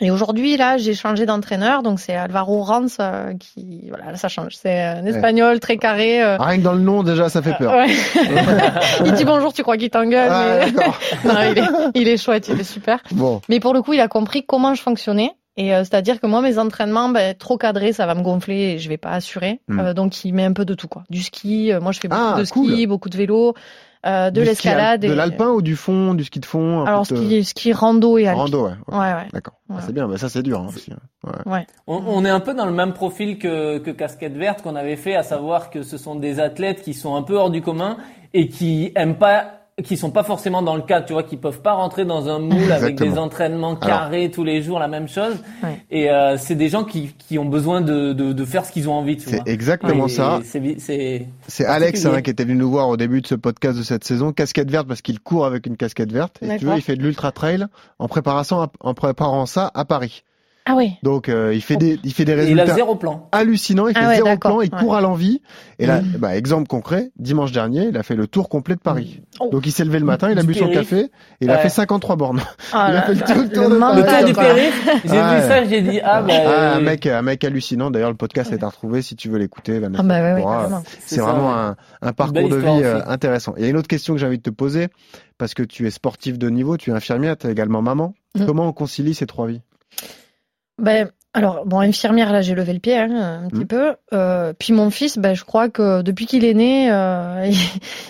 Et 0.01 0.11
aujourd'hui, 0.11 0.57
là, 0.57 0.77
j'ai 0.77 0.93
changé 0.95 1.25
d'entraîneur, 1.25 1.85
donc 1.85 2.01
c'est 2.01 2.17
Alvaro 2.17 2.63
Ranz 2.65 2.97
euh, 2.99 3.33
qui, 3.39 3.85
voilà, 3.89 4.11
là, 4.11 4.17
ça 4.17 4.27
change. 4.29 4.57
C'est 4.61 4.83
un 4.83 5.07
espagnol 5.07 5.61
très 5.61 5.77
carré. 5.77 6.21
euh, 6.21 6.37
Ah, 6.41 6.47
Rien 6.47 6.59
que 6.59 6.63
dans 6.65 6.73
le 6.73 6.81
nom, 6.81 7.05
déjà, 7.05 7.29
ça 7.29 7.41
fait 7.43 7.55
peur. 7.57 7.73
Ouais. 7.73 7.87
il 9.05 9.13
dit 9.13 9.25
bonjour, 9.25 9.53
tu 9.53 9.63
crois 9.63 9.77
qu'il 9.77 9.91
t'engueule 9.91 10.29
Ah, 10.31 10.67
mais... 10.67 10.73
non, 11.33 11.41
il 11.53 11.59
est, 11.59 12.01
il 12.03 12.09
est 12.09 12.17
chouette, 12.17 12.49
il 12.49 12.59
est 12.61 12.65
super. 12.65 12.99
Bon. 13.13 13.41
Mais 13.49 13.61
pour 13.61 13.73
le 13.73 13.83
coup, 13.83 13.93
il 13.93 14.01
a 14.01 14.09
compris 14.09 14.45
comment 14.45 14.75
je 14.75 14.83
fonctionnais. 14.83 15.31
Et 15.57 15.73
euh, 15.73 15.85
c'est-à-dire 15.85 16.21
que 16.21 16.27
moi, 16.27 16.41
mes 16.43 16.59
entraînements, 16.59 17.11
ben, 17.11 17.33
trop 17.37 17.57
cadrés, 17.57 17.93
ça 17.93 18.07
va 18.07 18.17
me 18.17 18.23
gonfler 18.23 18.73
et 18.73 18.79
je 18.81 18.89
vais 18.89 18.97
pas 18.97 19.11
assurer. 19.13 19.61
Hmm. 19.69 19.79
Euh, 19.79 19.95
donc, 19.95 20.25
il 20.25 20.33
met 20.35 20.45
un 20.45 20.53
peu 20.53 20.65
de 20.65 20.75
tout, 20.75 20.89
quoi. 20.89 21.05
Du 21.09 21.23
ski, 21.23 21.73
euh, 21.73 21.81
moi, 21.81 21.93
je 21.93 22.01
fais 22.01 22.09
beaucoup 22.09 22.21
Ah, 22.35 22.39
de 22.41 22.45
ski, 22.45 22.55
cool. 22.55 22.87
beaucoup 22.89 23.09
de 23.09 23.17
vélo, 23.17 23.55
euh, 24.07 24.31
de 24.31 24.41
l'escalade. 24.43 25.03
De 25.03 25.07
et- 25.13 25.15
l'alpin 25.15 25.49
ou 25.51 25.63
du 25.63 25.77
fond, 25.77 26.15
du 26.15 26.25
ski 26.25 26.41
de 26.41 26.47
fond 26.47 26.85
Alors, 26.85 27.07
ski, 27.07 27.43
ski 27.45 27.73
rando 27.73 28.19
et 28.19 28.27
alpi. 28.29 28.39
Rando, 28.41 28.65
ouais. 28.67 28.73
Ouais, 28.89 28.99
ouais. 28.99 29.29
D'accord. 29.33 29.55
Ah. 29.71 29.77
C'est 29.85 29.93
bien, 29.93 30.07
mais 30.07 30.19
ça 30.19 30.29
c'est 30.29 30.43
dur 30.43 30.61
hein, 30.61 30.69
aussi. 30.69 30.93
hein. 30.93 30.99
Ouais. 31.47 31.53
ouais. 31.53 31.67
On, 31.87 32.03
on 32.07 32.25
est 32.25 32.31
un 32.31 32.41
peu 32.41 32.55
dans 32.55 32.67
le 32.67 32.73
même 32.73 32.93
profil 32.93 33.39
que, 33.39 33.79
que 33.79 33.91
Casquette 33.91 34.37
Verte 34.37 34.63
qu'on 34.63 34.77
avait 34.77 34.97
fait, 34.97 35.15
à 35.15 35.23
savoir 35.23 35.71
que 35.71 35.83
ce 35.83 35.97
sont 35.97 36.15
des 36.17 36.39
athlètes 36.41 36.83
qui 36.83 36.95
sont 36.95 37.17
un 37.17 37.23
peu 37.23 37.37
hors 37.37 37.51
du 37.51 37.63
commun 37.63 37.97
et 38.35 38.49
qui 38.49 38.93
aiment 38.97 39.17
pas 39.17 39.64
qui 39.83 39.97
sont 39.97 40.13
pas 40.13 40.23
forcément 40.23 40.63
dans 40.63 40.77
le 40.77 40.83
cadre, 40.83 41.05
tu 41.05 41.13
vois, 41.15 41.25
qui 41.25 41.37
peuvent 41.37 41.61
pas 41.61 41.73
rentrer 41.73 42.05
dans 42.05 42.29
un 42.29 42.39
moule 42.39 42.71
avec 42.71 42.91
Exactement. 42.93 43.11
des 43.11 43.19
entraînements 43.19 43.75
Alors. 43.75 43.81
carrés 43.81 44.31
tous 44.31 44.45
les 44.45 44.63
jours, 44.63 44.79
la 44.79 44.87
même 44.87 45.09
chose. 45.09 45.35
Ouais. 45.65 45.81
Et 45.91 46.11
euh, 46.11 46.37
c'est 46.39 46.55
des 46.55 46.69
gens 46.69 46.85
qui, 46.85 47.13
qui 47.19 47.39
ont 47.41 47.45
besoin 47.45 47.81
de, 47.81 48.13
de, 48.13 48.33
de 48.33 48.45
faire 48.45 48.65
ce 48.65 48.71
qu'ils 48.71 48.89
ont 48.89 48.93
envie, 48.95 49.17
tu 49.17 49.29
C'est 49.29 49.37
vois. 49.43 49.45
exactement 49.47 50.07
Et 50.07 50.11
ça. 50.11 50.41
C'est, 50.45 50.77
c'est, 50.79 51.27
C'est 51.49 51.65
Alex 51.65 52.07
hein, 52.07 52.23
qui 52.23 52.31
était 52.31 52.45
venu 52.45 52.55
nous 52.57 52.71
voir 52.71 52.89
au 52.89 52.97
début 52.97 53.21
de 53.21 53.27
ce 53.27 53.35
podcast 53.35 53.77
de 53.77 53.83
cette 53.83 54.05
saison, 54.05 54.33
casquette 54.33 54.71
verte 54.71 54.87
parce 54.87 55.03
qu'il 55.03 55.19
court 55.19 55.45
avec 55.45 55.67
une 55.67 55.77
casquette 55.77 56.13
verte. 56.13 56.37
Et 56.41 56.47
tu 56.47 56.51
D'accord. 56.67 56.77
il 56.77 56.83
fait 56.83 56.95
de 56.97 57.03
l'ultra 57.03 57.33
trail 57.33 57.67
en 57.99 58.07
préparant 58.07 58.43
en 58.81 58.95
préparant 58.95 59.47
ça 59.47 59.73
à 59.75 59.85
Paris. 59.85 60.23
Ah 60.67 60.75
oui. 60.77 60.93
Donc 61.03 61.29
euh, 61.29 61.53
il 61.55 61.61
fait 61.61 61.77
des, 61.77 61.99
il 62.05 62.15
fait 62.15 62.25
des 62.25 62.33
et 62.33 62.35
il 62.37 62.41
a 62.59 62.63
résultats 62.63 62.75
zéro 62.75 62.95
plan. 62.95 63.29
hallucinants. 63.33 63.87
Il 63.89 63.93
Ah 63.97 64.01
fait 64.01 64.07
ouais, 64.07 64.15
zéro 64.25 64.37
plan, 64.39 64.61
il 64.63 64.73
ouais. 64.75 64.81
court 64.81 64.97
à 64.97 65.03
l'envie. 65.03 65.43
Et 65.79 65.85
là, 65.85 66.01
Mhm. 66.01 66.17
bah, 66.19 66.35
exemple 66.37 66.69
concret, 66.69 67.11
dimanche 67.19 67.53
dernier, 67.53 67.89
il 67.89 67.97
a 67.99 68.03
fait 68.03 68.17
le 68.17 68.27
tour 68.27 68.49
complet 68.49 68.75
de 68.75 68.81
Paris. 68.81 69.21
Oh. 69.41 69.51
Donc 69.53 69.67
il 69.67 69.73
s'est 69.73 69.85
levé 69.85 69.99
le 69.99 70.07
matin, 70.07 70.31
il 70.31 70.39
a 70.39 70.41
Du 70.41 70.47
bu 70.49 70.55
son 70.55 70.69
café, 70.71 71.01
et 71.01 71.11
il 71.43 71.51
a 71.51 71.59
fait 71.59 71.69
53 71.69 72.17
bornes. 72.17 72.41
Ah 72.73 72.89
Il 72.91 72.97
a 72.97 73.03
fait 73.03 73.15
le 73.15 73.43
le 73.43 73.49
tour 73.51 73.69
de 73.69 73.75
Le 73.75 73.79
Paris. 74.05 74.19
tour 74.21 74.27
du 74.27 74.33
périph', 74.33 74.89
j'ai 75.05 75.11
Ah, 75.19 75.35
vu 75.35 75.43
ouais. 75.43 75.49
ça, 75.49 75.65
j'ai 75.69 75.83
dit 75.83 76.01
ah 76.03 76.23
ben 76.23 76.43
Ah, 76.47 76.75
un 76.77 76.81
mec, 76.81 77.07
un 77.07 77.21
mec 77.23 77.45
hallucinant. 77.45 77.91
D'ailleurs, 77.91 78.11
le 78.11 78.17
podcast 78.17 78.51
est 78.53 78.63
à 78.65 78.69
retrouver 78.69 79.03
si 79.03 79.17
tu 79.17 79.29
veux 79.29 79.39
l'écouter. 79.39 79.79
Vanessa. 79.81 80.03
Ah 80.03 80.67
bah. 80.71 80.83
C'est 81.05 81.21
vraiment 81.21 81.49
ouais. 81.51 81.59
un, 81.59 81.77
un 82.01 82.13
parcours 82.15 82.49
de 82.49 82.57
vie 82.57 82.67
euh, 82.85 83.03
intéressant. 83.07 83.53
Il 83.59 83.65
y 83.65 83.67
a 83.67 83.69
une 83.69 83.77
autre 83.77 83.89
question 83.89 84.15
que 84.15 84.21
j'ai 84.21 84.27
envie 84.27 84.39
de 84.39 84.43
te 84.43 84.51
poser, 84.51 84.89
parce 85.37 85.53
que 85.53 85.63
tu 85.63 85.87
es 85.87 85.91
sportif 85.91 86.39
de 86.39 86.49
niveau, 86.49 86.79
tu 86.79 86.91
es 86.91 86.95
infirmière, 86.95 87.37
tu 87.37 87.49
es 87.49 87.53
également 87.53 87.83
maman. 87.83 88.15
Mm. 88.35 88.47
Comment 88.47 88.67
on 88.67 88.73
concilie 88.73 89.13
ces 89.15 89.27
trois 89.27 89.47
vies? 89.47 89.61
Ben, 90.81 91.11
alors, 91.33 91.67
bon, 91.67 91.81
infirmière, 91.81 92.33
là, 92.33 92.43
j'ai 92.43 92.55
levé 92.55 92.73
le 92.73 92.79
pied 92.79 92.97
hein, 92.97 93.43
un 93.45 93.49
petit 93.49 93.65
Mm. 93.65 93.67
peu. 93.67 93.95
Euh, 94.13 94.53
puis 94.59 94.73
mon 94.73 94.91
fils, 94.91 95.19
ben, 95.19 95.35
je 95.35 95.45
crois 95.45 95.69
que 95.69 96.03
depuis 96.03 96.27
qu'il 96.27 96.45
est 96.45 96.55
né, 96.55 96.91
euh, 96.93 97.47
il, 97.51 97.57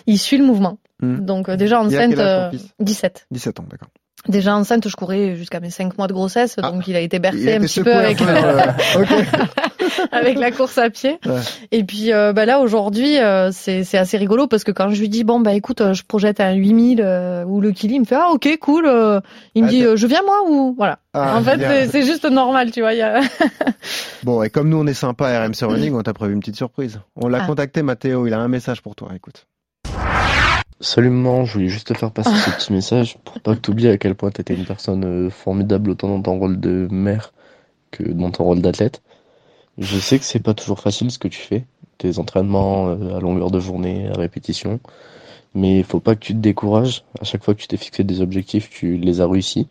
il 0.07 0.19
suit 0.19 0.39
le 0.39 0.45
mouvement. 0.45 0.79
Mm. 1.03 1.21
Donc, 1.25 1.49
euh, 1.49 1.57
déjà 1.57 1.81
enceinte, 1.81 2.13
âge, 2.13 2.17
ton 2.17 2.23
euh, 2.23 2.51
fils? 2.51 2.69
17. 2.81 3.27
17 3.31 3.61
ans, 3.61 3.67
d'accord. 3.71 3.89
Déjà 4.29 4.55
enceinte, 4.57 4.89
je 4.89 4.97
courais 4.97 5.37
jusqu'à 5.37 5.61
mes 5.61 5.69
5 5.71 5.99
mois 5.99 6.07
de 6.07 6.15
grossesse, 6.15 6.57
Ah. 6.63 6.71
donc 6.71 6.87
il 6.89 6.97
a 6.97 7.01
été 7.01 7.17
Il 7.19 7.21
bercé 7.21 7.53
a 7.53 7.57
un 7.57 7.57
été 7.59 7.67
petit 7.67 7.83
peu 7.83 7.93
avec, 7.95 8.23
euh. 8.23 8.63
avec 10.13 10.39
la 10.39 10.51
course 10.51 10.79
à 10.79 10.91
pied. 10.91 11.19
Ouais. 11.27 11.41
Et 11.73 11.85
puis 11.85 12.13
euh, 12.13 12.33
bah 12.33 12.47
là 12.47 12.61
aujourd'hui 12.61 13.19
euh, 13.19 13.51
c'est 13.53 13.85
c'est 13.85 13.99
assez 13.99 14.17
rigolo 14.17 14.47
parce 14.47 14.65
que 14.65 14.73
quand 14.73 14.91
je 14.91 15.01
lui 15.01 15.09
dis 15.09 15.25
bon 15.25 15.41
bah 15.41 15.53
écoute 15.55 15.81
euh, 15.81 15.95
je 15.95 16.03
projette 16.05 16.41
un 16.41 16.53
8000 16.55 17.01
euh, 17.03 17.45
ou 17.45 17.61
le 17.61 17.73
Kili 17.73 17.95
il 17.97 18.01
me 18.01 18.05
fait 18.05 18.17
ah 18.17 18.31
ok 18.33 18.49
cool 18.61 18.87
euh, 18.87 19.21
il 19.55 19.63
me 19.65 19.69
Ah, 19.69 19.71
dit 19.71 19.85
je 19.95 20.07
viens 20.07 20.23
moi 20.25 20.37
ou 20.49 20.75
voilà 20.77 20.99
Ah, 21.13 21.37
en 21.37 21.43
fait 21.43 21.59
c'est- 21.61 21.89
c'est 21.89 22.03
juste 22.03 22.25
normal 22.25 22.71
tu 22.71 22.81
vois 22.81 22.93
il 22.95 22.99
y 22.99 23.03
a... 23.03 23.21
Bon, 24.25 24.43
et 24.43 24.51
comme 24.51 24.69
nous 24.69 24.79
on 24.79 24.87
est 24.87 24.95
sympa 24.95 25.29
à 25.29 25.45
RMC 25.47 25.63
Running, 25.65 25.95
on 25.95 26.03
t'a 26.03 26.15
prévu 26.15 26.33
une 26.33 26.41
petite 26.41 26.57
surprise. 26.57 27.01
On 27.17 27.29
l'a 27.29 27.41
Ah. 27.43 27.47
contacté, 27.47 27.83
Mathéo, 27.83 28.27
il 28.27 28.33
a 28.33 28.39
un 28.39 28.49
message 28.49 28.81
pour 28.81 28.95
toi, 28.95 29.09
écoute. 29.15 29.47
Salut 30.81 31.11
maman, 31.11 31.45
je 31.45 31.53
voulais 31.55 31.69
juste 31.69 31.89
te 31.89 31.95
faire 31.95 32.11
passer 32.11 32.35
ce 32.35 32.51
petit 32.51 32.73
message 32.73 33.17
pour 33.25 33.41
pas 33.41 33.55
que 33.55 33.61
tu 33.61 33.71
oublies 33.71 33.89
à 33.89 33.97
quel 33.97 34.15
point 34.15 34.31
tu 34.31 34.41
étais 34.41 34.55
une 34.55 34.65
personne 34.67 35.31
formidable 35.31 35.91
autant 35.91 36.09
dans 36.09 36.21
ton 36.23 36.39
rôle 36.39 36.59
de 36.61 36.89
mère 36.91 37.33
que 37.91 38.03
dans 38.03 38.31
ton 38.31 38.45
rôle 38.45 38.61
d'athlète. 38.61 39.03
Je 39.79 39.99
sais 39.99 40.19
que 40.19 40.25
c'est 40.25 40.41
pas 40.41 40.55
toujours 40.55 40.81
facile 40.81 41.11
ce 41.11 41.19
que 41.19 41.29
tu 41.29 41.41
fais, 41.41 41.65
tes 41.99 42.19
entraînements 42.19 42.89
euh, 42.89 43.17
à 43.17 43.21
longueur 43.21 43.51
de 43.51 43.61
journée, 43.61 44.09
à 44.09 44.15
répétition, 44.15 44.81
mais 45.55 45.79
il 45.79 45.85
faut 45.85 46.01
pas 46.01 46.15
que 46.15 46.21
tu 46.21 46.33
te 46.35 46.39
décourages. 46.39 47.05
À 47.21 47.25
chaque 47.25 47.43
fois 47.45 47.55
que 47.55 47.61
tu 47.61 47.69
t'es 47.69 47.77
fixé 47.77 48.05
des 48.05 48.21
objectifs, 48.21 48.71
tu 48.71 48.97
les 48.97 49.21
as 49.21 49.27
réussis. 49.29 49.69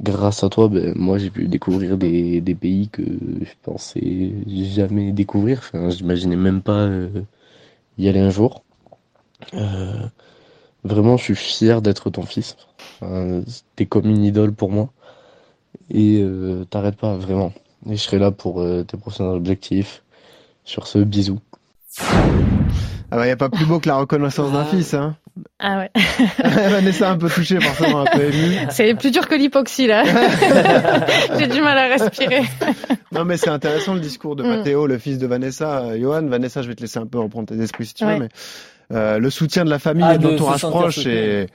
Grâce 0.00 0.42
à 0.44 0.48
toi, 0.48 0.68
ben, 0.68 0.94
moi 0.96 1.18
j'ai 1.18 1.30
pu 1.30 1.46
découvrir 1.48 1.98
des, 1.98 2.40
des 2.40 2.54
pays 2.54 2.88
que 2.88 3.02
je 3.02 3.52
pensais 3.62 4.32
jamais 4.48 5.12
découvrir. 5.12 5.58
Enfin, 5.58 5.90
j'imaginais 5.90 6.36
même 6.36 6.62
pas 6.62 6.72
euh, 6.72 7.22
y 7.98 8.08
aller 8.08 8.20
un 8.20 8.30
jour. 8.30 8.64
Euh, 9.54 10.06
vraiment, 10.84 11.16
je 11.16 11.24
suis 11.24 11.34
fier 11.36 11.82
d'être 11.82 12.10
ton 12.10 12.22
fils. 12.22 12.56
T'es 13.76 13.86
comme 13.86 14.06
une 14.08 14.24
idole 14.24 14.52
pour 14.52 14.70
moi. 14.70 14.90
Et 15.90 16.20
euh, 16.22 16.64
t'arrêtes 16.64 16.96
pas, 16.96 17.16
vraiment. 17.16 17.52
Et 17.90 17.96
je 17.96 18.00
serai 18.02 18.18
là 18.18 18.30
pour 18.30 18.60
euh, 18.60 18.84
tes 18.84 18.96
prochains 18.96 19.24
objectifs. 19.24 20.02
Sur 20.64 20.86
ce, 20.86 20.98
bisous. 20.98 21.40
Ah 22.00 23.16
bah, 23.16 23.26
y 23.26 23.30
a 23.30 23.36
pas 23.36 23.50
plus 23.50 23.66
beau 23.66 23.78
que 23.80 23.88
la 23.88 23.96
reconnaissance 23.96 24.52
d'un 24.52 24.60
Ah. 24.62 24.64
fils, 24.70 24.94
hein. 24.94 25.16
ah 25.58 25.78
ouais 25.80 25.90
Vanessa 26.70 27.10
un 27.10 27.18
peu 27.18 27.28
touchée, 27.28 27.60
forcément 27.60 28.02
un 28.02 28.04
peu 28.06 28.22
émue. 28.22 28.56
c'est 28.70 28.94
plus 28.94 29.10
dur 29.10 29.28
que 29.28 29.34
l'hypoxie 29.34 29.86
là 29.86 30.02
j'ai 31.38 31.46
du 31.46 31.60
mal 31.60 31.76
à 31.76 31.88
respirer 31.88 32.42
Non, 33.12 33.24
mais 33.26 33.36
c'est 33.36 33.50
intéressant 33.50 33.94
le 33.94 34.00
discours 34.00 34.34
de 34.36 34.42
Mm. 34.44 34.48
Mathéo, 34.48 34.86
le 34.86 34.96
fils 34.98 35.18
de 35.18 35.26
Vanessa. 35.26 35.80
Euh, 35.82 35.98
Johan, 36.00 36.22
Vanessa, 36.26 36.62
je 36.62 36.68
vais 36.68 36.74
te 36.74 36.80
laisser 36.80 36.98
un 37.00 37.06
peu 37.06 37.18
reprendre 37.18 37.48
tes 37.48 37.60
esprits 37.60 37.84
si 37.86 37.94
tu 37.94 38.06
veux, 38.06 38.18
mais 38.18 38.28
euh, 38.92 39.18
le 39.18 39.28
soutien 39.30 39.64
de 39.64 39.70
la 39.70 39.78
famille 39.78 40.04
Ah, 40.06 40.14
et 40.14 40.18
de 40.18 40.28
l'entourage 40.28 40.62
proche, 40.62 41.06
et 41.06 41.48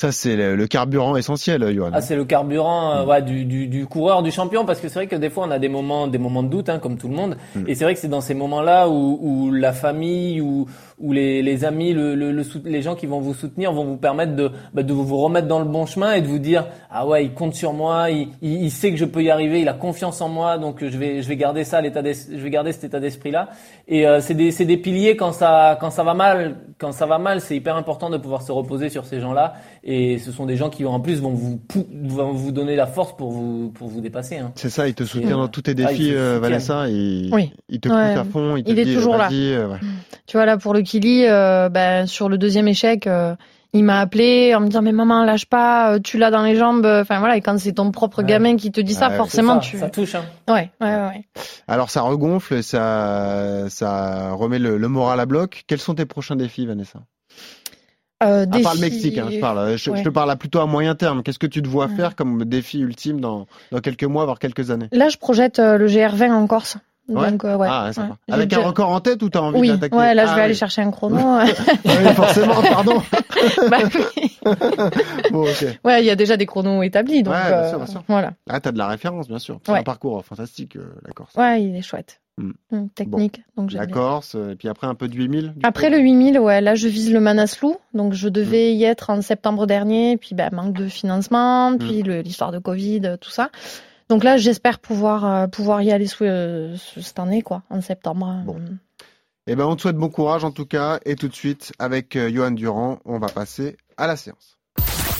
ça, 0.00 0.12
c'est 0.12 0.34
le, 0.34 0.56
le 0.56 0.66
carburant 0.66 1.14
essentiel, 1.14 1.74
Johan. 1.74 1.90
Ah, 1.92 2.00
c'est 2.00 2.16
le 2.16 2.24
carburant 2.24 2.92
euh, 2.92 3.04
ouais, 3.04 3.20
du, 3.20 3.44
du, 3.44 3.66
du 3.66 3.84
coureur, 3.84 4.22
du 4.22 4.30
champion, 4.30 4.64
parce 4.64 4.80
que 4.80 4.88
c'est 4.88 4.94
vrai 4.94 5.06
que 5.06 5.16
des 5.16 5.28
fois 5.28 5.44
on 5.46 5.50
a 5.50 5.58
des 5.58 5.68
moments, 5.68 6.06
des 6.06 6.16
moments 6.16 6.42
de 6.42 6.48
doute, 6.48 6.70
hein, 6.70 6.78
comme 6.78 6.96
tout 6.96 7.06
le 7.06 7.14
monde. 7.14 7.36
Mm. 7.54 7.64
Et 7.66 7.74
c'est 7.74 7.84
vrai 7.84 7.92
que 7.92 8.00
c'est 8.00 8.08
dans 8.08 8.22
ces 8.22 8.32
moments-là 8.32 8.88
où, 8.88 9.18
où 9.20 9.52
la 9.52 9.74
famille 9.74 10.40
ou 10.40 10.66
où 11.00 11.12
les, 11.12 11.42
les 11.42 11.64
amis, 11.64 11.92
le, 11.92 12.14
le, 12.14 12.42
les 12.66 12.82
gens 12.82 12.94
qui 12.94 13.06
vont 13.06 13.20
vous 13.20 13.34
soutenir 13.34 13.72
vont 13.72 13.84
vous 13.84 13.96
permettre 13.96 14.36
de, 14.36 14.50
bah, 14.74 14.82
de 14.82 14.92
vous 14.92 15.16
remettre 15.16 15.48
dans 15.48 15.58
le 15.58 15.64
bon 15.64 15.86
chemin 15.86 16.12
et 16.12 16.20
de 16.20 16.26
vous 16.26 16.38
dire 16.38 16.66
ah 16.90 17.06
ouais 17.06 17.24
il 17.24 17.32
compte 17.32 17.54
sur 17.54 17.72
moi, 17.72 18.10
il, 18.10 18.28
il, 18.42 18.64
il 18.64 18.70
sait 18.70 18.90
que 18.90 18.96
je 18.98 19.04
peux 19.06 19.22
y 19.22 19.30
arriver, 19.30 19.60
il 19.60 19.68
a 19.68 19.72
confiance 19.72 20.20
en 20.20 20.28
moi, 20.28 20.58
donc 20.58 20.84
je 20.84 20.96
vais 20.98 21.22
je 21.22 21.28
vais 21.28 21.36
garder 21.36 21.64
ça 21.64 21.80
l'état 21.80 22.02
je 22.02 22.36
vais 22.36 22.50
garder 22.50 22.72
cet 22.72 22.84
état 22.84 23.00
d'esprit 23.00 23.30
là. 23.30 23.48
Et 23.88 24.06
euh, 24.06 24.20
c'est 24.20 24.34
des 24.34 24.50
c'est 24.50 24.64
des 24.66 24.76
piliers 24.76 25.16
quand 25.16 25.32
ça 25.32 25.76
quand 25.80 25.90
ça 25.90 26.04
va 26.04 26.14
mal 26.14 26.56
quand 26.78 26.92
ça 26.92 27.06
va 27.06 27.18
mal 27.18 27.40
c'est 27.40 27.56
hyper 27.56 27.76
important 27.76 28.10
de 28.10 28.16
pouvoir 28.18 28.42
se 28.42 28.52
reposer 28.52 28.88
sur 28.90 29.04
ces 29.06 29.20
gens-là 29.20 29.54
et 29.82 30.18
ce 30.18 30.32
sont 30.32 30.46
des 30.46 30.56
gens 30.56 30.70
qui 30.70 30.84
en 30.84 31.00
plus 31.00 31.20
vont 31.20 31.30
vous 31.32 31.56
pou- 31.56 31.86
vont 32.04 32.32
vous 32.32 32.52
donner 32.52 32.76
la 32.76 32.86
force 32.86 33.16
pour 33.16 33.30
vous 33.32 33.70
pour 33.74 33.88
vous 33.88 34.00
dépasser. 34.00 34.36
Hein. 34.38 34.52
C'est 34.54 34.70
ça, 34.70 34.86
il 34.86 34.94
te 34.94 35.04
soutient 35.04 35.28
Et- 35.30 35.32
dans 35.32 35.48
tous 35.48 35.62
tes 35.62 35.72
Ah, 35.72 35.88
défis, 35.88 36.12
euh, 36.14 36.34
soutient. 36.36 36.40
Vanessa. 36.48 36.88
Il, 36.88 37.30
Oui. 37.32 37.52
il 37.68 37.80
te 37.80 37.88
Ouais. 37.88 37.94
pousse 38.10 38.18
à 38.20 38.24
fond. 38.24 38.56
Il, 38.56 38.64
te 38.64 38.70
Il 38.70 38.78
est 38.78 38.84
dit, 38.84 38.94
toujours 38.94 39.16
là. 39.16 39.28
euh, 39.32 39.68
ouais. 39.68 39.78
Tu 40.26 40.36
vois, 40.36 40.46
là, 40.46 40.56
pour 40.58 40.74
le 40.74 40.82
Kili, 40.90 41.24
euh, 41.28 41.68
ben, 41.68 42.06
sur 42.08 42.28
le 42.28 42.36
deuxième 42.36 42.66
échec, 42.66 43.06
euh, 43.06 43.36
il 43.72 43.84
m'a 43.84 44.00
appelé 44.00 44.56
en 44.56 44.60
me 44.60 44.66
disant, 44.66 44.82
mais 44.82 44.90
maman, 44.90 45.22
lâche 45.24 45.46
pas, 45.46 45.92
euh, 45.94 45.98
tu 46.02 46.18
l'as 46.18 46.32
dans 46.32 46.42
les 46.42 46.56
jambes. 46.56 46.84
Enfin, 46.84 47.20
voilà, 47.20 47.36
et 47.36 47.40
quand 47.40 47.56
c'est 47.60 47.74
ton 47.74 47.92
propre 47.92 48.18
Ouais. 48.22 48.28
gamin 48.28 48.56
qui 48.56 48.72
te 48.72 48.80
dit 48.80 48.94
ça, 48.94 49.08
Ouais, 49.08 49.16
forcément, 49.16 49.60
ça, 49.62 49.68
tu... 49.70 49.78
ça 49.78 49.88
touche. 49.88 50.16
Hein. 50.16 50.24
Ouais, 50.48 50.68
ouais, 50.80 50.88
ouais, 50.96 51.06
ouais. 51.06 51.24
Alors, 51.68 51.90
ça 51.90 52.00
regonfle, 52.02 52.60
ça, 52.64 53.66
ça 53.68 54.32
remet 54.32 54.58
le, 54.58 54.78
le 54.78 54.88
moral 54.88 55.20
à 55.20 55.26
bloc. 55.26 55.62
Quels 55.68 55.78
sont 55.78 55.94
tes 55.94 56.06
prochains 56.06 56.34
défis, 56.34 56.66
Vanessa? 56.66 56.98
Euh, 58.22 58.42
À 58.42 58.46
part 58.60 58.74
le 58.74 58.80
défi- 58.80 58.80
Mexique, 58.80 59.18
hein, 59.18 59.28
je 59.30 59.38
parle. 59.38 59.76
Je, 59.78 59.94
je 59.94 60.02
te 60.02 60.08
parle 60.08 60.30
à 60.32 60.36
plutôt 60.36 60.58
à 60.58 60.66
moyen 60.66 60.94
terme. 60.96 61.22
Qu'est-ce 61.22 61.38
que 61.38 61.46
tu 61.46 61.62
te 61.62 61.68
vois 61.68 61.86
Ouais. 61.86 61.94
faire 61.96 62.16
comme 62.16 62.44
défi 62.44 62.80
ultime 62.80 63.20
dans, 63.20 63.46
dans 63.70 63.78
quelques 63.78 64.04
mois, 64.04 64.24
voire 64.24 64.38
quelques 64.40 64.70
années? 64.72 64.88
Là, 64.92 65.08
je 65.08 65.16
projette 65.16 65.58
euh, 65.60 65.78
le 65.78 65.86
GR20 65.86 66.32
en 66.32 66.46
Corse. 66.46 66.76
Ouais 67.10 67.30
Donc, 67.30 67.44
euh, 67.44 67.56
ouais. 67.56 67.68
Ah, 67.70 67.90
ouais, 67.96 68.04
Avec 68.32 68.52
un 68.52 68.60
record 68.60 68.90
en 68.90 69.00
tête 69.00 69.22
ou 69.22 69.28
t'as 69.30 69.40
envie 69.40 69.58
Oui, 69.58 69.68
d'attaquer 69.68 69.96
ouais, 69.96 70.14
là, 70.14 70.26
je 70.26 70.30
Ah, 70.30 70.34
vais 70.36 70.40
aller 70.42 70.52
oui. 70.52 70.58
chercher 70.58 70.82
un 70.82 70.90
chrono. 70.90 71.16
Oui, 71.84 72.14
forcément, 72.14 72.62
pardon. 72.62 73.02
bah 73.70 73.78
oui. 74.16 74.38
bon, 75.30 75.42
ok. 75.42 75.66
Ouais, 75.84 76.02
il 76.02 76.06
y 76.06 76.10
a 76.10 76.16
déjà 76.16 76.36
des 76.36 76.46
chronos 76.46 76.82
établis, 76.82 77.22
donc 77.22 77.34
Ouais, 77.34 77.48
bien 77.48 77.58
euh, 77.58 77.68
sûr, 77.70 77.78
bien 77.78 77.86
sûr. 77.86 78.02
voilà. 78.08 78.32
Ah, 78.48 78.60
t'as 78.60 78.72
de 78.72 78.78
la 78.78 78.86
référence, 78.86 79.28
bien 79.28 79.38
sûr. 79.38 79.58
C'est 79.64 79.72
un 79.72 79.82
parcours 79.82 80.24
fantastique, 80.24 80.76
euh, 80.76 80.92
la 81.06 81.12
Corse. 81.12 81.34
Ouais, 81.34 81.62
il 81.62 81.76
est 81.76 81.82
chouette. 81.82 82.20
Hum, 82.72 82.88
technique. 82.94 83.42
Donc 83.56 83.70
La 83.72 83.84
bien. 83.84 83.92
Corse, 83.94 84.34
et 84.34 84.54
puis 84.56 84.68
après 84.68 84.86
un 84.86 84.94
peu 84.94 85.08
de 85.08 85.14
8000. 85.14 85.52
du 85.56 85.60
Après 85.62 85.88
coup. 85.88 85.92
le 85.96 86.00
8000, 86.00 86.38
ouais, 86.38 86.62
là 86.62 86.74
je 86.74 86.88
vise 86.88 87.12
le 87.12 87.20
Manaslu, 87.20 87.68
donc 87.92 88.14
je 88.14 88.30
devais 88.30 88.72
y 88.72 88.84
être 88.84 89.10
en 89.10 89.20
septembre 89.20 89.66
dernier, 89.66 90.16
puis 90.16 90.34
bah, 90.34 90.48
manque 90.50 90.72
de 90.72 90.88
financement, 90.88 91.76
puis 91.76 92.02
l'histoire 92.02 92.50
de 92.50 92.58
Covid, 92.58 93.00
euh, 93.04 93.16
tout 93.18 93.28
ça. 93.30 93.50
Donc 94.10 94.24
là 94.24 94.36
j'espère 94.36 94.80
pouvoir 94.80 95.24
euh, 95.24 95.46
pouvoir 95.46 95.80
y 95.80 95.90
aller 95.92 96.06
sous, 96.06 96.24
euh, 96.24 96.76
ce- 96.76 97.00
cette 97.00 97.18
année, 97.18 97.40
quoi, 97.40 97.62
en 97.70 97.80
septembre. 97.80 98.42
Bon. 98.44 98.60
Eh 99.46 99.56
ben, 99.56 99.64
on 99.64 99.74
te 99.74 99.82
souhaite 99.82 99.96
bon 99.96 100.10
courage 100.10 100.44
en 100.44 100.50
tout 100.50 100.66
cas. 100.66 101.00
Et 101.06 101.16
tout 101.16 101.28
de 101.28 101.34
suite, 101.34 101.72
avec 101.78 102.14
euh, 102.16 102.30
Johan 102.30 102.50
Durand, 102.50 102.98
on 103.06 103.18
va 103.18 103.28
passer 103.28 103.78
à 103.96 104.06
la 104.06 104.16
séance. 104.16 104.59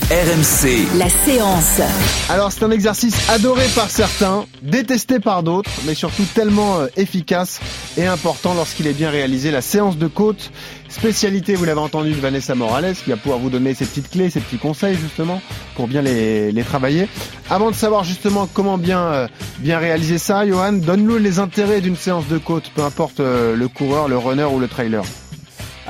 RMC. 0.08 0.98
La 0.98 1.08
séance. 1.08 1.80
Alors, 2.28 2.50
c'est 2.50 2.64
un 2.64 2.70
exercice 2.70 3.30
adoré 3.30 3.64
par 3.76 3.90
certains, 3.90 4.46
détesté 4.62 5.20
par 5.20 5.42
d'autres, 5.42 5.70
mais 5.86 5.94
surtout 5.94 6.24
tellement 6.34 6.80
euh, 6.80 6.86
efficace 6.96 7.60
et 7.96 8.06
important 8.06 8.54
lorsqu'il 8.54 8.88
est 8.88 8.92
bien 8.92 9.10
réalisé. 9.10 9.52
La 9.52 9.60
séance 9.60 9.98
de 9.98 10.08
côte, 10.08 10.50
spécialité, 10.88 11.54
vous 11.54 11.64
l'avez 11.64 11.80
entendu, 11.80 12.10
de 12.10 12.20
Vanessa 12.20 12.56
Morales, 12.56 12.94
qui 12.94 13.10
va 13.10 13.16
pouvoir 13.16 13.38
vous 13.38 13.50
donner 13.50 13.74
ses 13.74 13.84
petites 13.84 14.10
clés, 14.10 14.30
ses 14.30 14.40
petits 14.40 14.58
conseils 14.58 14.96
justement 14.96 15.40
pour 15.76 15.86
bien 15.86 16.02
les, 16.02 16.50
les 16.50 16.64
travailler. 16.64 17.06
Avant 17.48 17.70
de 17.70 17.76
savoir 17.76 18.02
justement 18.02 18.48
comment 18.52 18.78
bien 18.78 19.00
euh, 19.00 19.28
bien 19.58 19.78
réaliser 19.78 20.18
ça, 20.18 20.44
Johan, 20.46 20.72
donne-nous 20.72 21.18
les 21.18 21.38
intérêts 21.38 21.80
d'une 21.80 21.96
séance 21.96 22.26
de 22.26 22.38
côte, 22.38 22.70
peu 22.74 22.82
importe 22.82 23.20
euh, 23.20 23.54
le 23.54 23.68
coureur, 23.68 24.08
le 24.08 24.18
runner 24.18 24.44
ou 24.44 24.58
le 24.58 24.66
trailer. 24.66 25.04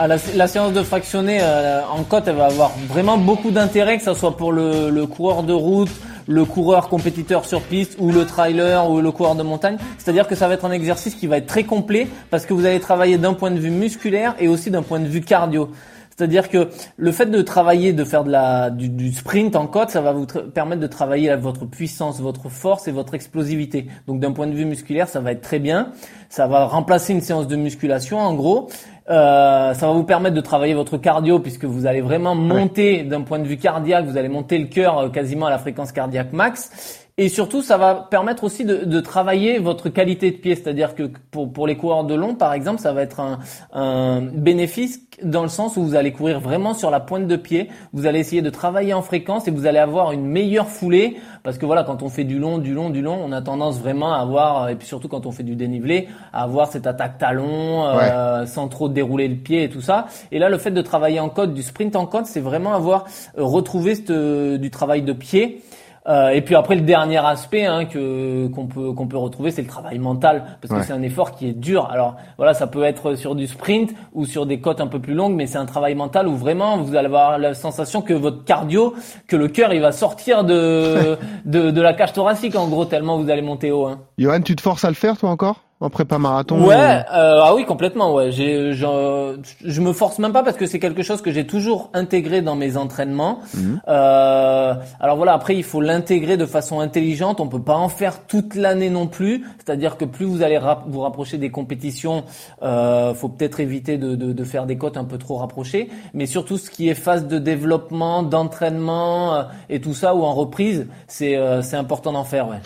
Ah, 0.03 0.07
la, 0.07 0.17
la 0.35 0.49
séance 0.49 0.73
de 0.73 0.83
fractionné 0.83 1.41
euh, 1.43 1.83
en 1.85 2.05
côte, 2.05 2.25
elle 2.27 2.37
va 2.37 2.47
avoir 2.47 2.73
vraiment 2.89 3.19
beaucoup 3.19 3.51
d'intérêt, 3.51 3.99
que 3.99 4.03
ce 4.03 4.15
soit 4.15 4.35
pour 4.35 4.51
le, 4.51 4.89
le 4.89 5.05
coureur 5.05 5.43
de 5.43 5.53
route, 5.53 5.91
le 6.27 6.47
coureur 6.47 6.89
compétiteur 6.89 7.45
sur 7.45 7.61
piste 7.61 7.97
ou 7.99 8.11
le 8.11 8.25
trailer 8.25 8.89
ou 8.91 9.03
le 9.03 9.13
coureur 9.13 9.35
de 9.35 9.43
montagne. 9.43 9.77
C'est-à-dire 9.99 10.27
que 10.27 10.35
ça 10.35 10.49
va 10.49 10.55
être 10.55 10.65
un 10.65 10.73
exercice 10.73 11.15
qui 11.15 11.27
va 11.27 11.37
être 11.37 11.47
très 11.47 11.65
complet 11.65 12.09
parce 12.31 12.47
que 12.47 12.55
vous 12.55 12.65
allez 12.65 12.81
travailler 12.81 13.19
d'un 13.19 13.35
point 13.35 13.51
de 13.51 13.59
vue 13.59 13.71
musculaire 13.71 14.35
et 14.39 14.49
aussi 14.49 14.71
d'un 14.71 14.81
point 14.81 15.01
de 15.01 15.07
vue 15.07 15.21
cardio. 15.21 15.69
C'est-à-dire 16.17 16.49
que 16.49 16.69
le 16.97 17.13
fait 17.13 17.27
de 17.27 17.41
travailler, 17.43 17.93
de 17.93 18.05
faire 18.05 18.25
de 18.25 18.31
la, 18.31 18.71
du, 18.71 18.89
du 18.89 19.13
sprint 19.13 19.57
en 19.57 19.67
côte, 19.67 19.91
ça 19.91 20.01
va 20.01 20.13
vous 20.13 20.27
permettre 20.27 20.81
de 20.81 20.87
travailler 20.87 21.35
votre 21.37 21.65
puissance, 21.67 22.21
votre 22.21 22.49
force 22.49 22.89
et 22.89 22.93
votre 22.93 23.15
explosivité. 23.15 23.87
Donc 24.07 24.21
d'un 24.21 24.33
point 24.33 24.47
de 24.47 24.55
vue 24.55 24.67
musculaire, 24.67 25.09
ça 25.09 25.21
va 25.21 25.33
être 25.33 25.41
très 25.43 25.59
bien. 25.59 25.93
Ça 26.29 26.47
va 26.47 26.67
remplacer 26.67 27.13
une 27.13 27.23
séance 27.23 27.49
de 27.49 27.57
musculation 27.57 28.19
en 28.19 28.35
gros. 28.35 28.69
Euh, 29.11 29.75
ça 29.75 29.87
va 29.87 29.93
vous 29.93 30.05
permettre 30.05 30.37
de 30.37 30.41
travailler 30.41 30.75
votre 30.75 30.97
cardio 30.97 31.41
puisque 31.41 31.65
vous 31.65 31.87
allez 31.87 32.01
vraiment 32.01 32.37
monter 32.37 33.03
d'un 33.03 33.23
point 33.23 33.41
de 33.41 33.47
vue 33.47 33.57
cardiaque, 33.57 34.05
vous 34.05 34.17
allez 34.17 34.29
monter 34.29 34.57
le 34.57 34.67
cœur 34.67 34.99
euh, 34.99 35.09
quasiment 35.09 35.47
à 35.47 35.51
la 35.51 35.59
fréquence 35.59 35.91
cardiaque 35.91 36.33
max. 36.33 37.00
Et 37.19 37.29
surtout, 37.29 37.63
ça 37.63 37.77
va 37.77 37.95
permettre 37.95 38.45
aussi 38.45 38.65
de, 38.65 38.85
de 38.85 39.01
travailler 39.01 39.59
votre 39.59 39.89
qualité 39.89 40.31
de 40.31 40.37
pied. 40.37 40.55
C'est-à-dire 40.55 40.95
que 40.95 41.11
pour, 41.31 41.53
pour 41.53 41.67
les 41.67 41.77
coureurs 41.77 42.05
de 42.05 42.15
long, 42.15 42.35
par 42.35 42.53
exemple, 42.53 42.81
ça 42.81 42.93
va 42.93 43.03
être 43.03 43.21
un, 43.21 43.39
un 43.73 44.23
bénéfice 44.23 45.01
dans 45.23 45.43
le 45.43 45.49
sens 45.49 45.77
où 45.77 45.83
vous 45.83 45.95
allez 45.95 46.13
courir 46.13 46.41
vraiment 46.41 46.73
sur 46.73 46.91
la 46.91 47.01
pointe 47.01 47.27
de 47.27 47.37
pied. 47.37 47.69
Vous 47.93 48.07
allez 48.07 48.21
essayer 48.21 48.43
de 48.43 48.51
travailler 48.51 48.95
en 48.95 49.03
fréquence 49.03 49.49
et 49.49 49.51
vous 49.51 49.67
allez 49.67 49.79
avoir 49.79 50.13
une 50.13 50.25
meilleure 50.25 50.69
foulée. 50.69 51.19
Parce 51.43 51.59
que 51.59 51.67
voilà, 51.67 51.85
quand 51.85 52.03
on 52.03 52.09
fait 52.09 52.25
du 52.25 52.39
long, 52.39 52.59
du 52.59 52.75
long, 52.75 52.91
du 52.91 53.03
long, 53.03 53.19
on 53.23 53.33
a 53.33 53.43
tendance 53.43 53.79
vraiment 53.79 54.15
à 54.15 54.19
avoir, 54.19 54.69
et 54.69 54.77
puis 54.77 54.87
surtout 54.87 55.09
quand 55.09 55.27
on 55.27 55.33
fait 55.33 55.43
du 55.43 55.57
dénivelé, 55.57 56.09
à 56.33 56.43
avoir 56.43 56.69
cette 56.69 56.87
attaque 56.87 57.19
talon, 57.19 57.87
euh, 57.87 58.47
sans 58.47 58.69
trop 58.69 58.89
dérouler 58.89 59.29
le 59.29 59.37
pied 59.37 59.65
et 59.65 59.69
tout 59.69 59.81
ça. 59.83 60.07
Et 60.33 60.39
là, 60.39 60.49
le 60.49 60.59
fait 60.59 60.71
de 60.71 60.83
travailler 60.83 61.21
en 61.21 61.29
code, 61.29 61.55
du 61.55 61.63
sprint 61.63 61.97
en 61.97 62.07
code, 62.07 62.27
c'est 62.27 62.41
vraiment 62.41 62.73
avoir 62.73 63.05
euh, 63.39 63.45
retrouvé 63.45 63.95
cette, 63.95 64.11
euh, 64.11 64.59
du 64.59 64.71
travail 64.71 65.03
de 65.03 65.13
pied. 65.13 65.63
Euh, 66.09 66.31
et 66.31 66.41
puis 66.41 66.55
après 66.55 66.77
le 66.77 66.81
dernier 66.81 67.19
aspect 67.19 67.67
hein, 67.67 67.85
que 67.85 68.47
qu'on 68.49 68.67
peut 68.67 68.93
qu'on 68.93 69.07
peut 69.07 69.19
retrouver 69.19 69.51
c'est 69.51 69.61
le 69.61 69.69
travail 69.69 69.99
mental 69.99 70.45
parce 70.61 70.73
que 70.73 70.87
c'est 70.87 70.95
un 70.95 71.03
effort 71.03 71.33
qui 71.33 71.49
est 71.49 71.53
dur. 71.53 71.91
Alors 71.91 72.17
voilà 72.39 72.55
ça 72.55 72.67
peut 72.67 72.85
être 72.85 73.17
sur 73.17 73.35
du 73.35 73.47
sprint 73.47 73.91
ou 74.15 74.25
sur 74.25 74.47
des 74.47 74.61
côtes 74.61 74.81
un 74.81 74.87
peu 74.87 74.99
plus 74.99 75.13
longues 75.13 75.35
mais 75.35 75.47
c'est 75.47 75.59
un 75.59 75.67
travail 75.67 75.95
mental 75.95 76.27
où 76.27 76.37
vraiment 76.37 76.79
vous 76.79 76.97
allez 76.97 77.07
avoir 77.07 77.39
la 77.39 77.53
sensation 77.53 78.01
que 78.01 78.15
votre 78.15 78.45
cardio 78.45 78.95
que 79.27 79.37
le 79.37 79.49
cœur 79.49 79.75
il 79.75 79.83
va 79.83 79.93
sortir 79.93 80.45
de 80.45 81.19
de, 81.45 81.71
de 81.71 81.81
la 81.83 81.93
cage 81.93 82.15
thoracique 82.15 82.57
en 82.57 82.69
gros 82.69 82.87
tellement 82.87 83.19
vous 83.19 83.29
allez 83.29 83.43
monter 83.43 83.71
haut. 83.71 83.87
Hein. 83.87 84.01
Johan, 84.17 84.41
tu 84.41 84.57
te 84.57 84.63
forces 84.63 84.85
à 84.87 84.89
le 84.89 84.95
faire 84.95 85.19
toi 85.19 85.29
encore? 85.29 85.70
En 85.83 85.89
prépa 85.89 86.19
marathon 86.19 86.61
Ouais, 86.63 86.75
ou- 86.77 86.79
euh, 86.79 87.41
ah 87.43 87.55
oui, 87.55 87.65
complètement. 87.65 88.15
Ouais, 88.15 88.31
j'ai, 88.33 88.73
je, 88.75 89.39
je 89.65 89.81
me 89.81 89.93
force 89.95 90.19
même 90.19 90.33
pas 90.33 90.43
parce 90.43 90.57
que 90.59 90.67
c'est 90.67 90.79
quelque 90.79 91.03
chose 91.03 91.23
que 91.23 91.31
j'ai 91.33 91.47
toujours 91.47 91.89
intégré 91.95 92.43
dans 92.43 92.55
mes 92.55 92.77
entraînements. 92.77 93.39
Mhm. 93.55 93.81
Euh, 93.89 94.75
alors 95.01 95.17
voilà, 95.17 95.33
après 95.33 95.57
il 95.57 95.65
faut 95.65 95.81
l'intégrer 95.81 96.37
de 96.37 96.45
façon 96.47 96.81
intelligente. 96.81 97.41
On 97.41 97.49
peut 97.49 97.63
pas 97.63 97.77
en 97.77 97.89
faire 97.89 98.27
toute 98.27 98.55
l'année 98.57 98.91
non 98.91 99.07
plus. 99.07 99.47
C'est-à-dire 99.57 99.97
que 99.97 100.05
plus 100.05 100.27
vous 100.27 100.43
allez 100.43 100.59
rap- 100.59 100.85
vous 100.87 101.01
rapprocher 101.01 101.39
des 101.39 101.51
compétitions, 101.51 102.25
euh, 102.63 103.15
faut 103.15 103.29
peut-être 103.31 103.61
éviter 103.61 103.97
de, 103.97 104.15
de, 104.17 104.33
de 104.33 104.45
faire 104.45 104.67
des 104.67 104.77
cotes 104.77 104.97
un 104.99 105.05
peu 105.05 105.17
trop 105.17 105.37
rapprochées. 105.39 105.89
Mais 106.13 106.27
surtout 106.27 106.59
ce 106.59 106.69
qui 106.71 106.89
est 106.91 106.95
phase 106.95 107.27
de 107.27 107.39
développement, 107.39 108.23
d'entraînement 108.23 109.35
euh, 109.35 109.43
et 109.71 109.81
tout 109.81 109.95
ça 109.95 110.15
ou 110.15 110.25
en 110.25 110.35
reprise, 110.35 110.87
c'est 111.09 111.37
euh, 111.37 111.63
c'est 111.63 111.77
important 111.77 112.13
d'en 112.13 112.25
faire. 112.25 112.49
Ouais. 112.49 112.59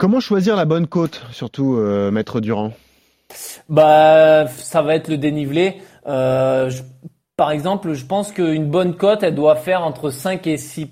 Comment 0.00 0.18
choisir 0.20 0.56
la 0.56 0.64
bonne 0.64 0.86
côte, 0.86 1.20
surtout 1.30 1.74
euh, 1.76 2.10
Maître 2.10 2.40
Durand? 2.40 2.72
Bah, 3.68 4.46
ça 4.48 4.80
va 4.80 4.94
être 4.94 5.08
le 5.08 5.18
dénivelé. 5.18 5.74
Euh, 6.06 6.70
je- 6.70 6.80
par 7.36 7.50
exemple, 7.50 7.92
je 7.92 8.06
pense 8.06 8.32
qu'une 8.32 8.64
bonne 8.64 8.94
cote, 8.96 9.22
elle 9.22 9.34
doit 9.34 9.56
faire 9.56 9.82
entre 9.84 10.08
5 10.08 10.46
et 10.46 10.56
6 10.56 10.86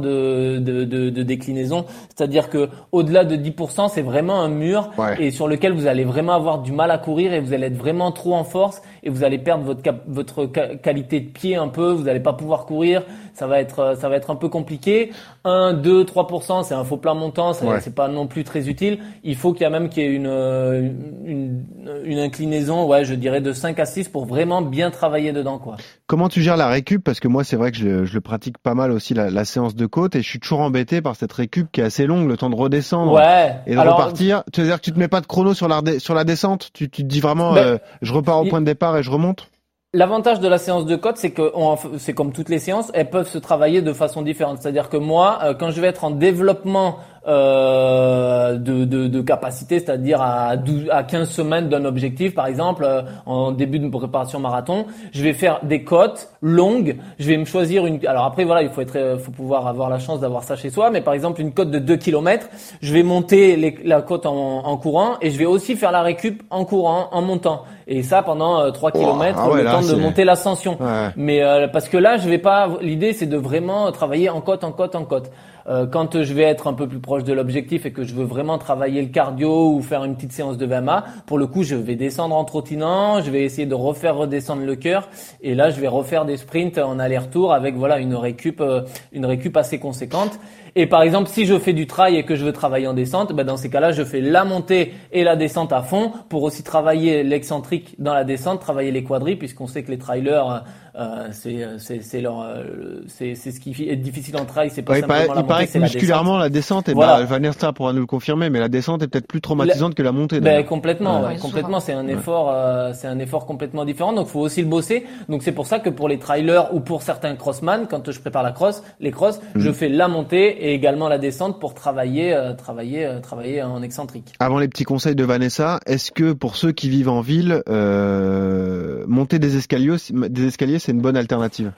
de, 0.00 0.56
de, 0.58 0.84
de, 0.84 1.10
de 1.10 1.22
déclinaison. 1.22 1.84
C'est-à-dire 2.14 2.48
que 2.48 2.70
au-delà 2.92 3.24
de 3.26 3.36
10 3.36 3.54
c'est 3.90 4.00
vraiment 4.02 4.40
un 4.40 4.48
mur 4.48 4.90
Ouais. 4.96 5.16
et 5.22 5.30
sur 5.30 5.46
lequel 5.46 5.72
vous 5.74 5.86
allez 5.86 6.04
vraiment 6.04 6.32
avoir 6.32 6.60
du 6.60 6.72
mal 6.72 6.90
à 6.90 6.96
courir 6.96 7.34
et 7.34 7.40
vous 7.40 7.52
allez 7.52 7.66
être 7.66 7.76
vraiment 7.76 8.12
trop 8.12 8.34
en 8.34 8.44
force 8.44 8.80
et 9.02 9.10
vous 9.10 9.24
allez 9.24 9.38
perdre 9.38 9.64
votre 9.64 9.82
cap- 9.82 10.04
votre 10.06 10.46
qualité 10.46 11.20
de 11.20 11.28
pied 11.28 11.56
un 11.56 11.68
peu. 11.68 11.92
Vous 11.92 12.04
n'allez 12.04 12.20
pas 12.20 12.32
pouvoir 12.32 12.64
courir. 12.64 13.02
Ça 13.34 13.46
va 13.46 13.60
être 13.60 13.78
euh, 13.80 13.94
ça 13.96 14.08
va 14.08 14.16
être 14.16 14.30
un 14.30 14.36
peu 14.36 14.48
compliqué. 14.48 15.12
1, 15.44 15.74
2, 15.74 16.04
3 16.04 16.62
c'est 16.62 16.74
un 16.74 16.84
faux 16.84 16.96
plat 16.96 17.14
montant. 17.14 17.52
ça- 17.52 17.66
Ouais. 17.66 17.80
C'est 17.80 17.94
pas 17.94 18.08
non 18.08 18.26
plus 18.26 18.44
très 18.44 18.68
utile. 18.68 18.98
Il 19.24 19.36
faut 19.36 19.52
qu'il 19.52 19.62
y 19.62 19.64
a 19.66 19.70
même 19.70 19.88
qu'il 19.88 20.02
y 20.02 20.06
ait 20.06 20.10
une, 20.10 20.26
euh, 20.26 20.88
une, 21.24 21.64
une 22.04 22.18
inclinaison, 22.18 22.86
ouais, 22.86 23.04
je 23.04 23.14
dirais 23.14 23.40
de 23.40 23.52
5 23.52 23.78
à 23.78 23.86
6 23.86 24.08
pour 24.08 24.24
vraiment 24.26 24.62
bien 24.62 24.90
travailler 24.90 25.32
dedans, 25.32 25.58
quoi. 25.58 25.76
Comment 26.06 26.28
tu 26.28 26.42
gères 26.42 26.56
la 26.56 26.68
récup? 26.68 27.02
Parce 27.02 27.18
que 27.20 27.28
moi, 27.28 27.44
c'est 27.44 27.56
vrai 27.56 27.70
que 27.72 27.76
je, 27.78 28.04
je 28.04 28.14
le 28.14 28.20
pratique 28.20 28.58
pas 28.58 28.74
mal 28.74 28.90
aussi, 28.92 29.14
la, 29.14 29.30
la 29.30 29.44
séance 29.44 29.74
de 29.74 29.86
côte, 29.86 30.14
et 30.16 30.22
je 30.22 30.28
suis 30.28 30.38
toujours 30.40 30.60
embêté 30.60 31.00
par 31.02 31.16
cette 31.16 31.32
récup 31.32 31.68
qui 31.72 31.80
est 31.80 31.84
assez 31.84 32.06
longue, 32.06 32.28
le 32.28 32.36
temps 32.36 32.50
de 32.50 32.56
redescendre 32.56 33.12
Ouais. 33.12 33.56
et 33.66 33.74
de 33.74 33.78
Alors, 33.80 33.96
repartir. 33.96 34.44
Tu 34.52 34.60
veux 34.60 34.66
dire 34.66 34.76
que 34.76 34.84
tu 34.84 34.92
te 34.92 34.98
mets 34.98 35.08
pas 35.08 35.20
de 35.20 35.26
chrono 35.26 35.54
sur 35.54 35.66
la, 35.68 35.80
sur 35.98 36.14
la 36.14 36.24
descente? 36.24 36.70
Tu, 36.72 36.88
tu 36.90 37.02
te 37.02 37.08
dis 37.08 37.20
vraiment, 37.20 37.52
Ben, 37.54 37.60
euh, 37.66 37.78
je 38.02 38.12
repars 38.12 38.40
au 38.40 38.44
il- 38.44 38.50
point 38.50 38.60
de 38.60 38.66
départ 38.66 38.96
et 38.96 39.02
je 39.02 39.10
remonte? 39.10 39.48
L'avantage 39.94 40.40
de 40.40 40.48
la 40.48 40.58
séance 40.58 40.86
de 40.86 40.96
côte, 40.96 41.18
c'est 41.18 41.30
que 41.30 41.52
c'est 41.98 42.14
comme 42.14 42.32
toutes 42.32 42.48
les 42.48 42.58
séances, 42.58 42.90
elles 42.94 43.10
peuvent 43.10 43.28
se 43.28 43.38
travailler 43.38 43.80
de 43.80 43.92
façon 43.92 44.22
différente. 44.22 44.58
C'est-à-dire 44.60 44.88
que 44.88 44.96
moi, 44.96 45.38
euh, 45.44 45.54
quand 45.54 45.70
je 45.70 45.80
vais 45.80 45.86
être 45.86 46.02
en 46.02 46.10
développement 46.10 46.98
euh, 47.28 48.54
de, 48.56 48.84
de, 48.84 49.06
de 49.08 49.20
capacité, 49.20 49.78
c'est-à-dire 49.78 50.20
à, 50.20 50.56
12, 50.56 50.88
à 50.90 51.02
15 51.02 51.28
semaines 51.30 51.68
d'un 51.68 51.84
objectif, 51.84 52.34
par 52.34 52.46
exemple, 52.46 52.84
euh, 52.84 53.02
en 53.26 53.52
début 53.52 53.78
de 53.78 53.88
préparation 53.88 54.38
marathon, 54.40 54.86
je 55.12 55.22
vais 55.22 55.32
faire 55.32 55.60
des 55.62 55.82
côtes 55.84 56.28
longues. 56.42 56.96
Je 57.18 57.28
vais 57.28 57.36
me 57.36 57.44
choisir 57.44 57.86
une. 57.86 58.04
Alors 58.06 58.24
après, 58.24 58.44
voilà, 58.44 58.62
il 58.62 58.68
faut 58.70 58.80
être, 58.80 58.96
euh, 58.96 59.18
faut 59.18 59.30
pouvoir 59.32 59.66
avoir 59.66 59.88
la 59.90 59.98
chance 59.98 60.20
d'avoir 60.20 60.42
ça 60.44 60.56
chez 60.56 60.70
soi. 60.70 60.90
Mais 60.90 61.00
par 61.00 61.14
exemple, 61.14 61.40
une 61.40 61.52
côte 61.52 61.70
de 61.70 61.78
2 61.78 61.96
km, 61.96 62.48
je 62.82 62.92
vais 62.92 63.02
monter 63.02 63.56
les- 63.56 63.78
la 63.84 64.02
côte 64.02 64.26
en, 64.26 64.34
en 64.66 64.76
courant 64.76 65.12
et 65.20 65.30
je 65.30 65.38
vais 65.38 65.46
aussi 65.46 65.76
faire 65.76 65.92
la 65.92 66.02
récup 66.02 66.42
en 66.50 66.64
courant, 66.64 67.08
en 67.12 67.22
montant. 67.22 67.62
Et 67.86 68.02
ça 68.02 68.22
pendant 68.22 68.60
euh, 68.60 68.70
3 68.70 68.92
km, 68.92 69.38
ah 69.42 69.50
ouais, 69.50 69.58
le 69.58 69.64
là, 69.64 69.72
temps 69.72 69.82
de 69.82 69.94
monter 69.94 70.24
l'ascension. 70.24 70.76
Ouais. 70.80 71.08
Mais 71.16 71.42
euh, 71.42 71.68
parce 71.68 71.88
que 71.88 71.96
là, 71.98 72.16
je 72.16 72.28
vais 72.28 72.38
pas. 72.38 72.68
L'idée, 72.80 73.12
c'est 73.12 73.26
de 73.26 73.36
vraiment 73.36 73.90
travailler 73.92 74.30
en 74.30 74.40
côte, 74.40 74.64
en 74.64 74.72
côte, 74.72 74.94
en 74.94 75.04
côte. 75.04 75.30
Euh, 75.66 75.86
quand 75.86 76.22
je 76.22 76.34
vais 76.34 76.42
être 76.42 76.66
un 76.66 76.74
peu 76.74 76.86
plus 76.86 77.00
proche 77.00 77.24
de 77.24 77.32
l'objectif 77.32 77.86
et 77.86 77.92
que 77.92 78.04
je 78.04 78.14
veux 78.14 78.24
vraiment 78.24 78.58
travailler 78.58 79.00
le 79.00 79.08
cardio 79.08 79.72
ou 79.72 79.80
faire 79.80 80.04
une 80.04 80.14
petite 80.14 80.32
séance 80.32 80.58
de 80.58 80.66
VMA, 80.66 81.04
pour 81.26 81.38
le 81.38 81.46
coup, 81.46 81.62
je 81.62 81.74
vais 81.74 81.96
descendre 81.96 82.36
en 82.36 82.44
trottinant, 82.44 83.22
je 83.22 83.30
vais 83.30 83.44
essayer 83.44 83.66
de 83.66 83.74
refaire 83.74 84.16
redescendre 84.16 84.62
le 84.62 84.76
cœur, 84.76 85.08
et 85.40 85.54
là, 85.54 85.70
je 85.70 85.80
vais 85.80 85.88
refaire 85.88 86.24
des 86.24 86.36
sprints 86.36 86.78
en 86.78 86.98
aller-retour 86.98 87.52
avec 87.52 87.76
voilà 87.76 87.98
une 87.98 88.14
récup, 88.14 88.60
euh, 88.60 88.82
une 89.12 89.26
récup 89.26 89.56
assez 89.56 89.78
conséquente. 89.78 90.38
Et 90.76 90.86
par 90.86 91.02
exemple, 91.02 91.28
si 91.28 91.46
je 91.46 91.56
fais 91.58 91.72
du 91.72 91.86
trail 91.86 92.16
et 92.16 92.24
que 92.24 92.34
je 92.34 92.44
veux 92.44 92.52
travailler 92.52 92.88
en 92.88 92.94
descente, 92.94 93.32
ben 93.32 93.44
dans 93.44 93.56
ces 93.56 93.70
cas-là, 93.70 93.92
je 93.92 94.02
fais 94.02 94.20
la 94.20 94.44
montée 94.44 94.92
et 95.12 95.22
la 95.22 95.36
descente 95.36 95.72
à 95.72 95.82
fond 95.82 96.10
pour 96.28 96.42
aussi 96.42 96.62
travailler 96.64 97.22
l'excentrique 97.22 97.94
dans 97.98 98.12
la 98.12 98.24
descente, 98.24 98.60
travailler 98.60 98.90
les 98.90 99.04
quadris, 99.04 99.36
puisqu'on 99.36 99.68
sait 99.68 99.84
que 99.84 99.90
les 99.92 99.98
trailers, 99.98 100.64
euh, 100.98 101.28
c'est 101.32 101.64
c'est 101.78 102.02
c'est 102.02 102.20
leur 102.20 102.40
euh, 102.40 103.02
c'est 103.06 103.34
c'est 103.36 103.52
ce 103.52 103.60
qui 103.60 103.70
est 103.88 103.96
difficile 103.96 104.36
en 104.36 104.44
trail, 104.44 104.70
c'est 104.70 104.82
pas 104.82 104.92
Ouais, 104.94 104.98
il 104.98 105.02
simplement 105.02 105.26
paraît, 105.26 105.28
la 105.28 105.32
il 105.34 105.36
montée, 105.36 105.48
paraît 105.48 105.66
que 105.68 105.74
la 105.78 105.80
musculairement, 105.84 106.30
descente. 106.32 106.40
la 106.42 106.48
descente, 106.50 106.88
et 106.88 106.92
Voilà. 106.94 107.18
bah, 107.18 107.24
Vanessa 107.24 107.72
pourra 107.72 107.92
nous 107.92 108.00
le 108.00 108.06
confirmer, 108.06 108.50
mais 108.50 108.58
la 108.60 108.68
descente 108.68 109.02
est 109.02 109.08
peut-être 109.08 109.26
plus 109.28 109.40
traumatisante 109.40 109.94
que 109.94 110.02
la 110.02 110.10
montée. 110.12 110.40
Ben, 110.40 110.44
d'ailleurs. 110.54 110.66
complètement, 110.66 111.20
Ouais. 111.20 111.26
ouais, 111.28 111.32
Ouais, 111.34 111.38
complètement. 111.40 111.78
C'est 111.80 111.92
un 111.92 112.04
Ouais. 112.06 112.12
effort, 112.14 112.50
euh, 112.52 112.92
c'est 112.94 113.06
un 113.08 113.18
effort 113.20 113.46
complètement 113.46 113.84
différent. 113.84 114.12
Donc, 114.12 114.26
faut 114.26 114.40
aussi 114.40 114.60
le 114.62 114.68
bosser. 114.68 115.04
Donc, 115.28 115.42
c'est 115.44 115.52
pour 115.52 115.66
ça 115.66 115.78
que 115.78 115.90
pour 115.90 116.08
les 116.08 116.18
trailers 116.18 116.74
ou 116.74 116.80
pour 116.80 117.02
certains 117.02 117.34
crossman, 117.36 117.86
quand 117.88 118.10
je 118.10 118.20
prépare 118.20 118.42
la 118.42 118.52
cross, 118.52 118.82
les 119.00 119.10
cross, 119.12 119.40
Mhm. 119.54 119.60
je 119.62 119.70
fais 119.72 119.88
la 119.88 120.08
montée 120.08 120.63
et 120.64 120.72
également 120.72 121.08
la 121.10 121.18
descente 121.18 121.60
pour 121.60 121.74
travailler, 121.74 122.32
euh, 122.32 122.54
travailler, 122.54 123.04
euh, 123.04 123.20
travailler 123.20 123.62
en 123.62 123.82
excentrique. 123.82 124.32
Avant 124.40 124.58
les 124.58 124.66
petits 124.66 124.84
conseils 124.84 125.14
de 125.14 125.22
Vanessa, 125.22 125.78
est-ce 125.84 126.10
que 126.10 126.32
pour 126.32 126.56
ceux 126.56 126.72
qui 126.72 126.88
vivent 126.88 127.10
en 127.10 127.20
ville, 127.20 127.62
euh, 127.68 129.04
monter 129.06 129.38
des 129.38 129.56
escaliers, 129.58 129.96
des 130.10 130.46
escaliers, 130.46 130.78
c'est 130.78 130.92
une 130.92 131.02
bonne 131.02 131.18
alternative? 131.18 131.72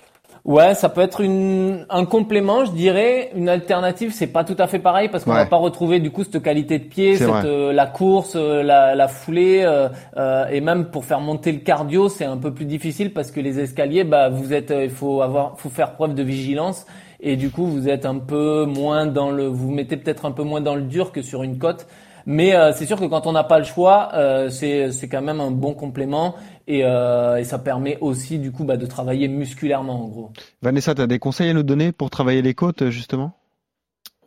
Ouais, 0.45 0.74
ça 0.74 0.89
peut 0.89 1.01
être 1.01 1.20
une, 1.22 1.84
un 1.91 2.05
complément, 2.05 2.64
je 2.64 2.70
dirais. 2.70 3.32
Une 3.34 3.49
alternative, 3.49 4.12
c'est 4.14 4.28
pas 4.28 4.45
tout 4.45 4.55
à 4.61 4.68
fait 4.68 4.78
pareil 4.78 5.09
parce 5.09 5.24
qu'on 5.24 5.32
Ouais. 5.32 5.39
va 5.39 5.47
pas 5.47 5.57
retrouver 5.57 5.99
du 5.99 6.12
coup 6.12 6.22
cette 6.22 6.41
qualité 6.41 6.78
de 6.78 6.84
pied, 6.84 7.16
cette, 7.16 7.28
euh, 7.45 7.72
la 7.72 7.87
course, 7.87 8.34
euh, 8.37 8.62
la, 8.62 8.95
la 8.95 9.09
foulée, 9.09 9.64
euh, 9.66 10.47
et 10.49 10.61
même 10.61 10.84
pour 10.93 11.05
faire 11.05 11.18
monter 11.18 11.51
le 11.51 11.59
cardio, 11.59 12.09
c'est 12.09 12.24
un 12.24 12.37
peu 12.37 12.55
plus 12.55 12.64
difficile 12.66 13.12
parce 13.12 13.32
que 13.32 13.41
les 13.41 13.59
escaliers, 13.59 14.05
bah 14.05 14.28
vous 14.28 14.53
êtes, 14.53 14.72
il 14.72 14.91
faut 14.91 15.20
avoir, 15.22 15.59
faut 15.59 15.70
faire 15.70 15.95
preuve 15.95 16.14
de 16.14 16.22
vigilance 16.22 16.87
et 17.31 17.37
du 17.37 17.51
coup 17.51 17.66
vous 17.66 17.89
êtes 17.89 18.07
un 18.07 18.18
peu 18.18 18.64
moins 18.64 19.07
dans 19.07 19.31
le, 19.31 19.47
vous 19.47 19.66
vous 19.68 19.74
mettez 19.74 19.97
peut-être 19.97 20.24
un 20.24 20.33
peu 20.33 20.45
moins 20.45 20.62
dans 20.62 20.77
le 20.77 20.83
dur 20.83 21.12
que 21.12 21.22
sur 21.22 21.43
une 21.43 21.59
côte. 21.59 21.87
Mais 22.29 22.57
euh, 22.57 22.72
c'est 22.72 22.87
sûr 22.87 22.99
que 22.99 23.05
quand 23.05 23.29
on 23.29 23.33
n'a 23.33 23.45
pas 23.45 23.61
le 23.61 23.64
choix, 23.64 24.09
euh, 24.14 24.51
c'est 24.51 24.91
c'est 24.91 25.09
quand 25.09 25.22
même 25.22 25.41
un 25.41 25.53
bon 25.53 25.74
complément 25.74 26.35
et, 26.66 26.81
euh, 26.85 27.37
et 27.37 27.45
ça 27.45 27.59
permet 27.61 27.99
aussi 28.01 28.41
du 28.41 28.51
coup 28.51 28.64
bah, 28.64 28.77
de 28.77 28.87
travailler 28.87 29.29
musculairement 29.29 30.05
en 30.05 30.09
gros. 30.09 30.31
Vanessa, 30.61 30.93
tu 30.97 31.03
as 31.03 31.07
des 31.07 31.20
conseils 31.20 31.51
à 31.51 31.55
nous 31.55 31.62
donner 31.62 31.93
pour 31.93 32.11
travailler 32.11 32.43
les 32.43 32.55
côtes, 32.55 32.91
justement? 32.91 33.31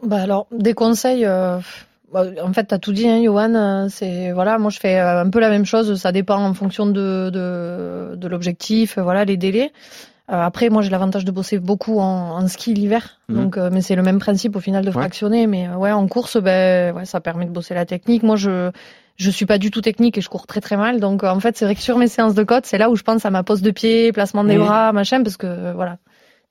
Bah 0.02 0.22
alors, 0.22 0.48
des 0.52 0.74
conseils. 0.74 1.26
euh, 1.26 1.60
bah, 2.14 2.24
en 2.42 2.54
fait, 2.54 2.64
t'as 2.64 2.80
tout 2.80 2.94
dit, 2.94 3.06
hein, 3.06 3.22
Johan. 3.22 3.88
C'est 3.90 4.32
voilà, 4.32 4.58
moi 4.60 4.72
je 4.72 4.80
fais 4.80 4.98
un 4.98 5.30
peu 5.30 5.42
la 5.42 5.50
même 5.50 5.66
chose. 5.66 6.00
Ça 6.00 6.14
dépend 6.14 6.38
en 6.38 6.54
fonction 6.54 6.86
de 6.86 7.30
de, 7.30 8.16
de 8.16 8.28
l'objectif, 8.30 8.98
voilà, 8.98 9.26
les 9.26 9.36
délais. 9.36 9.74
Euh, 10.32 10.42
après, 10.44 10.70
moi 10.70 10.82
j'ai 10.84 10.90
l'avantage 10.92 11.26
de 11.26 11.32
bosser 11.32 11.58
beaucoup 11.60 12.00
en, 12.00 12.38
en 12.38 12.48
ski 12.48 12.74
l'hiver, 12.76 13.20
Mhm. 13.30 13.36
donc 13.36 13.58
euh, 13.58 13.70
mais 13.72 13.82
c'est 13.82 13.96
le 13.96 14.04
même 14.04 14.20
principe 14.20 14.56
au 14.56 14.60
final 14.60 14.84
de 14.84 14.90
Ouais. 14.90 14.94
fractionner. 14.94 15.48
Mais 15.48 15.68
euh, 15.68 15.76
ouais, 15.76 15.92
en 15.92 16.08
course, 16.08 16.38
ben 16.38 16.96
ouais, 16.96 17.06
ça 17.06 17.20
permet 17.20 17.46
de 17.46 17.52
bosser 17.52 17.74
la 17.74 17.86
technique. 17.86 18.24
Moi, 18.24 18.36
je 18.36 18.72
je 19.18 19.30
suis 19.32 19.46
pas 19.46 19.58
du 19.58 19.70
tout 19.72 19.82
technique 19.82 20.18
et 20.18 20.22
je 20.22 20.30
cours 20.30 20.46
très 20.48 20.62
très 20.62 20.78
mal. 20.78 21.00
Donc 21.00 21.24
en 21.24 21.40
fait, 21.40 21.58
c'est 21.58 21.66
vrai 21.66 21.76
que 21.76 21.82
sur 21.82 21.98
mes 21.98 22.08
séances 22.08 22.36
de 22.36 22.44
côte, 22.44 22.66
c'est 22.66 22.78
là 22.78 22.90
où 22.90 22.96
je 22.96 23.04
pense 23.04 23.26
à 23.26 23.32
ma 23.32 23.44
pose 23.44 23.62
de 23.62 23.72
pied, 23.72 24.12
placement 24.14 24.44
des 24.44 24.58
Mhm. 24.58 24.64
bras, 24.64 24.92
machin, 24.94 25.24
parce 25.24 25.36
que 25.36 25.74
voilà, 25.74 25.98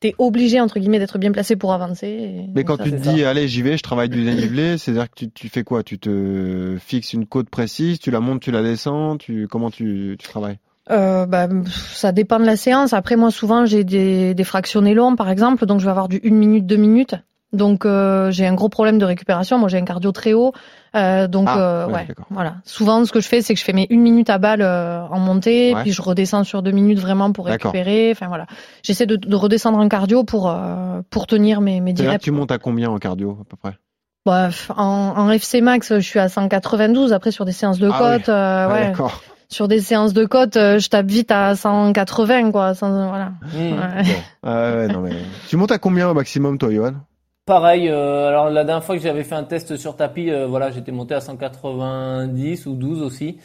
t'es 0.01 0.15
obligé 0.19 0.61
entre 0.61 0.79
guillemets 0.81 0.99
d'être 0.99 1.19
bien 1.19 1.31
placé 1.33 1.55
pour 1.57 1.73
avancer. 1.73 2.07
et- 2.09 2.47
Mais 2.55 2.65
quand 2.65 2.77
ça, 2.77 2.83
tu 2.85 2.91
te 2.91 2.97
ça. 2.97 3.11
dis, 3.13 3.25
allez, 3.25 3.47
j'y 3.49 3.63
vais, 3.63 3.77
je 3.79 3.83
travaille 3.83 4.09
du 4.11 4.23
dénivelé, 4.25 4.77
c'est-à-dire 4.77 5.09
que 5.09 5.15
tu, 5.15 5.31
tu 5.31 5.49
fais 5.49 5.63
quoi? 5.65 5.83
Tu 5.85 5.99
te 5.99 6.77
fixes 6.81 7.13
une 7.15 7.27
côte 7.27 7.49
précise, 7.49 8.01
tu 8.01 8.11
la 8.11 8.21
montes, 8.21 8.41
tu 8.43 8.51
la 8.51 8.63
descends, 8.63 9.17
tu 9.17 9.47
comment 9.49 9.71
tu, 9.71 10.17
tu 10.19 10.29
travailles? 10.29 10.59
Euh, 10.91 11.27
bah, 11.27 11.49
ça 11.93 12.13
dépend 12.13 12.39
de 12.39 12.45
la 12.47 12.57
séance. 12.57 12.93
Après, 12.93 13.17
moi, 13.17 13.31
souvent, 13.31 13.67
j'ai 13.67 13.85
des, 13.85 14.35
des 14.35 14.45
fractionnés 14.45 14.95
longs, 14.95 15.17
par 15.17 15.29
exemple, 15.31 15.67
donc 15.67 15.81
je 15.81 15.85
vais 15.85 15.91
avoir 15.91 16.09
du 16.09 16.21
1 16.25 16.31
minute, 16.31 16.67
2 16.67 16.77
minutes. 16.77 17.15
Donc, 17.55 17.87
euh, 17.87 18.31
j'ai 18.31 18.47
un 18.47 18.53
gros 18.53 18.69
problème 18.69 18.99
de 18.99 19.07
récupération. 19.07 19.59
Moi, 19.59 19.71
j'ai 19.71 19.79
un 19.79 19.85
cardio 19.85 20.13
très 20.13 20.35
haut. 20.35 20.53
Euh, 20.95 21.29
donc, 21.29 21.47
Ah, 21.51 21.59
euh, 21.59 21.87
ouais, 21.89 22.07
voilà. 22.29 22.57
Souvent, 22.65 23.03
ce 23.07 23.13
que 23.13 23.21
je 23.21 23.29
fais, 23.29 23.41
c'est 23.41 23.55
que 23.55 23.61
je 23.61 23.65
fais 23.65 23.73
mes 23.73 23.87
1 23.91 23.97
minute 23.97 24.29
à 24.29 24.37
balle 24.37 24.61
euh, 24.61 25.01
en 25.11 25.19
montée, 25.19 25.75
Ouais. 25.75 25.81
puis 25.83 25.93
je 25.93 26.03
redescends 26.03 26.45
sur 26.45 26.63
2 26.63 26.71
minutes 26.73 26.99
vraiment 26.99 27.33
pour 27.33 27.47
récupérer. 27.47 28.11
Enfin, 28.13 28.29
voilà. 28.29 28.47
J'essaie 28.83 29.07
de, 29.07 29.17
de 29.17 29.35
redescendre 29.35 29.79
en 29.79 29.89
cardio 29.89 30.25
pour, 30.25 30.51
euh, 30.51 31.01
pour 31.09 31.27
tenir 31.27 31.63
mes, 31.63 31.81
mes 31.81 31.95
10 31.95 32.03
C'est-à-dire 32.03 32.11
que 32.13 32.15
reps. 32.17 32.25
tu 32.25 32.31
montes 32.33 32.53
à 32.53 32.59
combien 32.59 32.91
en 32.91 32.99
cardio, 32.99 33.39
à 33.41 33.45
peu 33.49 33.57
près? 33.57 33.79
Bah, 34.27 34.49
pff, 34.49 34.71
en, 34.77 35.15
en 35.17 35.31
FC 35.31 35.63
max, 35.63 35.95
je 35.95 36.01
suis 36.01 36.19
à 36.19 36.29
192. 36.29 37.15
Après, 37.15 37.31
sur 37.31 37.47
des 37.47 37.53
séances 37.53 37.79
de 37.79 37.89
Ah 37.91 37.99
côte, 38.19 38.29
euh, 38.29 38.67
Ah, 38.69 38.73
ouais. 38.75 38.93
Sur 39.51 39.67
des 39.67 39.81
séances 39.81 40.13
de 40.13 40.27
côte, 40.27 40.57
euh, 40.57 40.79
je 40.79 40.89
tape 40.91 41.07
vite 41.07 41.31
à 41.31 41.57
180, 41.57 42.51
quoi. 42.53 42.75
Sans- 42.75 43.09
voilà. 43.09 43.33
Ouais. 43.55 44.05
Ah 44.43 44.73
ouais, 44.75 44.89
non 44.89 45.01
mais... 45.01 45.13
Tu 45.49 45.57
montes 45.57 45.73
à 45.73 45.79
combien 45.79 46.09
au 46.11 46.15
maximum, 46.15 46.59
toi, 46.59 46.71
Johan? 46.73 46.93
Pareil, 47.49 47.89
euh, 47.89 48.29
alors 48.29 48.51
la 48.51 48.63
dernière 48.63 48.85
fois 48.85 48.95
que 48.95 49.01
j'avais 49.01 49.25
fait 49.25 49.35
un 49.35 49.43
test 49.45 49.79
sur 49.79 49.97
tapis, 49.97 50.29
euh, 50.31 50.47
voilà, 50.47 50.71
j'étais 50.71 50.93
monté 50.93 51.15
à 51.15 51.21
190 51.23 52.67
ou 52.67 52.75
12 52.75 53.01
aussi. 53.01 53.39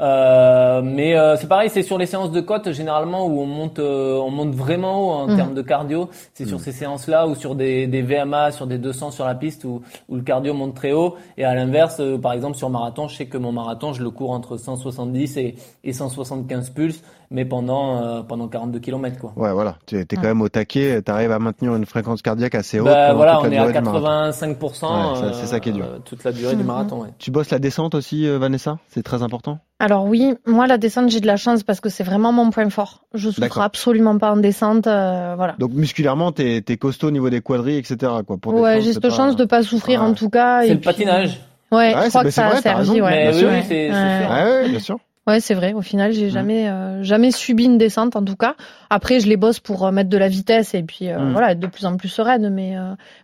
Euh, 0.00 0.82
mais 0.82 1.16
euh, 1.16 1.36
c'est 1.36 1.46
pareil, 1.46 1.70
c'est 1.70 1.84
sur 1.84 1.96
les 1.96 2.06
séances 2.06 2.32
de 2.32 2.40
côte 2.40 2.72
généralement 2.72 3.26
où 3.28 3.40
on 3.40 3.46
monte, 3.46 3.78
euh, 3.78 4.16
on 4.18 4.32
monte 4.32 4.52
vraiment 4.56 5.00
haut 5.06 5.10
en 5.12 5.28
Mhm. 5.28 5.36
termes 5.36 5.54
de 5.54 5.62
cardio. 5.62 6.08
C'est 6.34 6.46
sur 6.46 6.58
Mhm. 6.58 6.64
ces 6.64 6.72
séances-là 6.72 7.28
ou 7.28 7.36
sur 7.36 7.54
des, 7.54 7.86
des 7.86 8.02
VMA, 8.02 8.50
sur 8.50 8.66
des 8.66 8.78
200 8.78 9.12
sur 9.12 9.24
la 9.24 9.36
piste 9.36 9.62
où, 9.62 9.82
où 10.08 10.16
le 10.16 10.22
cardio 10.22 10.52
monte 10.52 10.74
très 10.74 10.90
haut. 10.90 11.14
Et 11.38 11.44
à 11.44 11.54
l'inverse, 11.54 11.98
euh, 12.00 12.18
par 12.18 12.32
exemple 12.32 12.56
sur 12.56 12.70
marathon, 12.70 13.06
je 13.06 13.14
sais 13.16 13.26
que 13.26 13.38
mon 13.38 13.52
marathon, 13.52 13.92
je 13.92 14.02
le 14.02 14.10
cours 14.10 14.32
entre 14.32 14.56
170 14.56 15.36
et, 15.36 15.54
et 15.84 15.92
175 15.92 16.70
pulses, 16.70 17.04
mais 17.30 17.44
pendant 17.44 18.02
euh, 18.02 18.22
pendant 18.22 18.48
42 18.48 18.80
km 18.80 19.16
quoi. 19.20 19.32
Ouais, 19.36 19.52
voilà. 19.52 19.76
Tu 19.86 19.96
es, 19.96 20.04
t'es 20.04 20.16
quand 20.16 20.22
même 20.24 20.42
au 20.42 20.48
taquet, 20.48 21.00
t'arrives 21.02 21.30
à 21.30 21.38
maintenir 21.38 21.76
une 21.76 21.86
fréquence 21.86 22.20
cardiaque 22.20 22.56
assez 22.56 22.80
haute. 22.80 22.86
Bah, 22.86 23.12
voilà, 23.14 23.38
on 23.46 23.50
la 23.50 23.54
est 23.56 23.58
à 23.58 23.66
durée 23.66 23.78
du 23.78 23.84
marathon. 23.84 24.30
85%. 24.32 25.12
Ouais, 25.20 25.20
ça, 25.20 25.32
c'est 25.34 25.46
ça 25.46 25.60
qui 25.60 25.68
est 25.70 25.72
dur. 25.72 25.84
euh, 25.84 25.98
toute 26.04 26.24
la 26.24 26.32
durée 26.32 26.56
du 26.56 26.64
marathon, 26.64 27.02
ouais. 27.02 27.08
Tu 27.18 27.30
bosses 27.30 27.50
la 27.50 27.58
descente 27.58 27.94
aussi, 27.94 28.26
euh, 28.26 28.38
Vanessa? 28.38 28.78
C'est 28.88 29.02
très 29.02 29.22
important? 29.22 29.58
Alors 29.80 30.04
oui, 30.06 30.34
moi 30.46 30.66
la 30.66 30.78
descente 30.78 31.10
j'ai 31.10 31.20
de 31.20 31.26
la 31.26 31.36
chance 31.36 31.62
parce 31.62 31.80
que 31.80 31.88
c'est 31.88 32.04
vraiment 32.04 32.32
mon 32.32 32.50
point 32.50 32.70
fort. 32.70 33.02
Je 33.12 33.28
souffre 33.30 33.60
absolument 33.60 34.16
pas 34.18 34.32
en 34.32 34.36
descente, 34.36 34.86
euh, 34.86 35.34
voilà. 35.36 35.54
Donc 35.58 35.72
musculairement, 35.72 36.32
t'es 36.32 36.62
es 36.66 36.76
costaud 36.76 37.08
au 37.08 37.10
niveau 37.10 37.28
des 37.28 37.40
quadrilles, 37.40 37.78
etc. 37.78 38.12
Quoi, 38.26 38.36
pour 38.38 38.54
Ouais, 38.54 38.80
j'ai 38.80 38.92
cette 38.92 39.02
pas- 39.02 39.10
chance 39.10 39.36
de 39.36 39.44
pas 39.44 39.62
souffrir 39.62 40.00
Ouais. 40.00 40.06
en 40.08 40.14
tout 40.14 40.30
cas. 40.30 40.62
C'est 40.62 40.68
et 40.68 40.74
le 40.74 40.80
puis- 40.80 40.86
patinage. 40.86 41.40
Ouais, 41.72 41.78
Ouais, 41.78 41.94
je 41.96 42.00
c'est- 42.02 42.08
crois 42.10 42.24
que 42.24 42.30
ça 42.30 42.48
vrai, 42.48 42.58
a 42.58 42.62
servi. 42.62 43.00
Ouais. 43.02 43.10
Mais 43.10 43.22
Bien 43.22 43.32
oui, 43.32 43.38
sûr. 43.38 43.48
oui, 43.70 43.90
ouais, 43.90 44.68
bien 44.68 44.78
sûr. 44.78 44.98
Ouais, 45.26 45.40
c'est 45.40 45.54
vrai. 45.54 45.72
Au 45.72 45.80
final, 45.80 46.12
j'ai 46.12 46.26
Mm. 46.26 46.30
jamais, 46.30 46.68
euh, 46.68 47.02
jamais 47.02 47.30
subi 47.30 47.64
une 47.64 47.78
descente 47.78 48.14
en 48.16 48.22
tout 48.22 48.36
cas. 48.36 48.54
Après, 48.90 49.20
je 49.20 49.26
les 49.26 49.36
bosse 49.38 49.58
pour 49.58 49.86
euh, 49.86 49.90
mettre 49.90 50.10
de 50.10 50.18
la 50.18 50.28
vitesse 50.28 50.74
et 50.74 50.82
puis 50.82 51.08
euh, 51.08 51.18
Mm. 51.18 51.32
voilà, 51.32 51.52
être 51.52 51.60
de 51.60 51.66
plus 51.66 51.86
en 51.86 51.96
plus 51.96 52.08
sereine. 52.10 52.50
Mais 52.50 52.74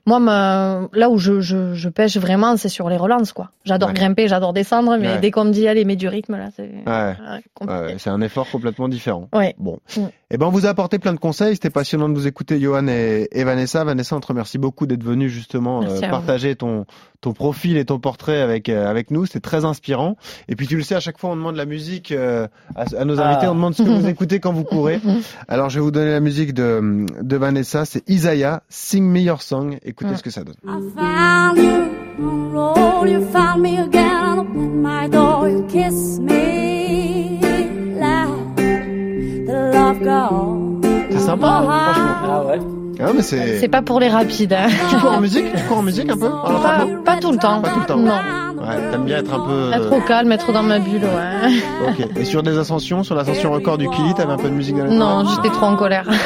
moi, 0.07 0.19
ma... 0.19 0.89
là 0.95 1.11
où 1.11 1.19
je, 1.19 1.41
je, 1.41 1.75
je 1.75 1.89
pêche 1.89 2.17
vraiment, 2.17 2.57
c'est 2.57 2.69
sur 2.71 2.89
les 2.89 2.97
relances 2.97 3.33
quoi. 3.33 3.51
J'adore 3.65 3.89
Ouais. 3.91 3.95
grimper, 3.95 4.29
j'adore 4.29 4.53
descendre, 4.53 4.97
mais 4.99 5.09
Ouais. 5.15 5.19
dès 5.21 5.31
qu'on 5.31 5.45
me 5.45 5.53
dit 5.53 5.69
allez, 5.69 5.85
mets 5.85 5.97
du 5.97 6.09
rythme 6.09 6.37
là, 6.37 6.49
c'est 6.57 6.71
Ouais. 6.87 7.15
Ouais, 7.69 7.95
c'est 7.99 8.11
un 8.11 8.21
effort 8.23 8.49
complètement 8.51 8.89
différent. 8.89 9.29
Ouais. 9.35 9.55
Bon. 9.59 9.79
Mm. 9.97 10.01
Eh 10.33 10.39
ben, 10.39 10.47
on 10.47 10.51
vous 10.51 10.65
a 10.67 10.69
apporté 10.71 10.99
plein 11.01 11.13
de 11.13 11.19
conseils. 11.19 11.55
C'était 11.57 11.71
passionnant 11.71 12.09
de 12.09 12.15
vous 12.15 12.29
écouter, 12.29 12.61
Johan 12.61 12.87
et, 12.87 13.29
et 13.33 13.43
Vanessa. 13.45 13.83
Vanessa, 13.85 14.15
on 14.17 14.21
te 14.21 14.29
remercie 14.29 14.59
beaucoup 14.59 14.87
d'être 14.87 15.03
venue 15.03 15.29
justement 15.29 15.83
partager 16.09 16.55
ton, 16.55 16.87
ton 17.21 17.33
profil 17.33 17.77
et 17.77 17.85
ton 17.85 17.99
portrait 17.99 18.41
avec, 18.41 18.69
avec 18.69 19.11
nous. 19.11 19.27
C'est 19.27 19.41
très 19.41 19.65
inspirant. 19.65 20.17
Et 20.49 20.55
puis, 20.55 20.69
tu 20.69 20.77
le 20.77 20.83
sais, 20.85 20.95
à 20.95 21.01
chaque 21.01 21.19
fois, 21.19 21.31
on 21.31 21.37
demande 21.37 21.57
la 21.57 21.67
musique 21.67 21.90
euh, 22.13 22.47
à, 22.75 22.85
à 22.99 23.05
nos 23.05 23.21
Ah. 23.21 23.29
invités. 23.29 23.47
On 23.49 23.55
demande 23.55 23.75
ce 23.75 23.83
que 23.83 23.89
vous 23.89 24.07
écoutez 24.09 24.41
quand 24.41 24.53
vous 24.53 24.65
courez. 24.65 25.01
Alors, 25.49 25.69
je 25.71 25.79
vais 25.79 25.83
vous 25.85 25.91
donner 25.91 26.11
la 26.13 26.21
musique 26.21 26.55
de, 26.55 27.05
de 27.21 27.37
Vanessa. 27.37 27.85
C'est 27.85 28.09
Isaiah, 28.09 28.63
Sing 28.69 29.05
Me 29.11 29.21
Your 29.21 29.43
Song. 29.43 29.79
Écoutez 29.85 30.17
ce 30.17 30.23
que 30.23 30.31
ça 30.31 30.43
donne. 30.45 30.55
found 30.65 31.57
you 31.59 31.71
on 32.23 32.53
roll, 32.53 33.09
you 33.09 33.21
found 33.33 33.63
me 33.63 33.79
again. 33.81 34.39
Open 34.39 34.83
my 34.83 35.09
door, 35.09 35.49
you 35.49 35.65
kiss 35.69 36.19
me 36.21 37.41
loud. 37.99 38.57
The 38.57 39.75
love 39.75 40.01
gone. 40.03 40.81
C'est 41.11 41.19
sympa, 41.19 41.47
hein, 41.49 41.63
franchement. 41.93 42.15
Ah 42.25 42.45
ouais. 42.47 42.59
Ah, 43.03 43.13
mais 43.15 43.23
c'est... 43.23 43.59
C'est 43.59 43.69
pas 43.69 43.81
pour 43.81 43.99
les 43.99 44.09
rapides. 44.09 44.53
Hein. 44.53 44.69
Tu 44.91 44.97
cours 44.99 45.13
en 45.13 45.21
musique? 45.23 45.47
Tu 45.57 45.63
cours 45.65 45.79
en 45.79 45.83
musique 45.83 46.11
un 46.11 46.19
peu? 46.19 46.27
Alors, 46.27 46.61
Pas, 46.63 46.77
un 46.83 46.87
peu 46.87 47.03
pas 47.03 47.17
tout 47.17 47.33
le 47.33 47.39
temps. 47.39 47.63
Pas 47.63 47.71
tout 47.71 47.81
le 47.81 47.87
temps. 47.87 47.97
Non. 47.97 48.13
Ouais, 48.61 48.91
t'aimes 48.91 49.05
bien 49.05 49.19
être 49.19 49.33
un 49.33 49.41
peu... 49.41 49.73
Être 49.73 49.93
au 49.97 50.01
calme, 50.03 50.31
être 50.33 50.53
dans 50.53 50.63
ma 50.63 50.79
bulle, 50.79 51.03
ouais. 51.03 51.89
Ok. 51.89 52.07
Et 52.17 52.25
sur 52.27 52.43
des 52.43 52.59
ascensions, 52.59 53.03
sur 53.03 53.15
l'ascension 53.15 53.53
record 53.53 53.79
du 53.79 53.89
Kili, 53.89 54.13
t'avais 54.15 54.33
un 54.33 54.37
peu 54.37 54.49
de 54.51 54.55
musique 54.55 54.77
dans 54.77 54.85
les 54.85 54.95
Non, 54.95 55.25
j'étais 55.27 55.49
trop 55.55 55.67
en 55.67 55.77
colère. 55.77 56.05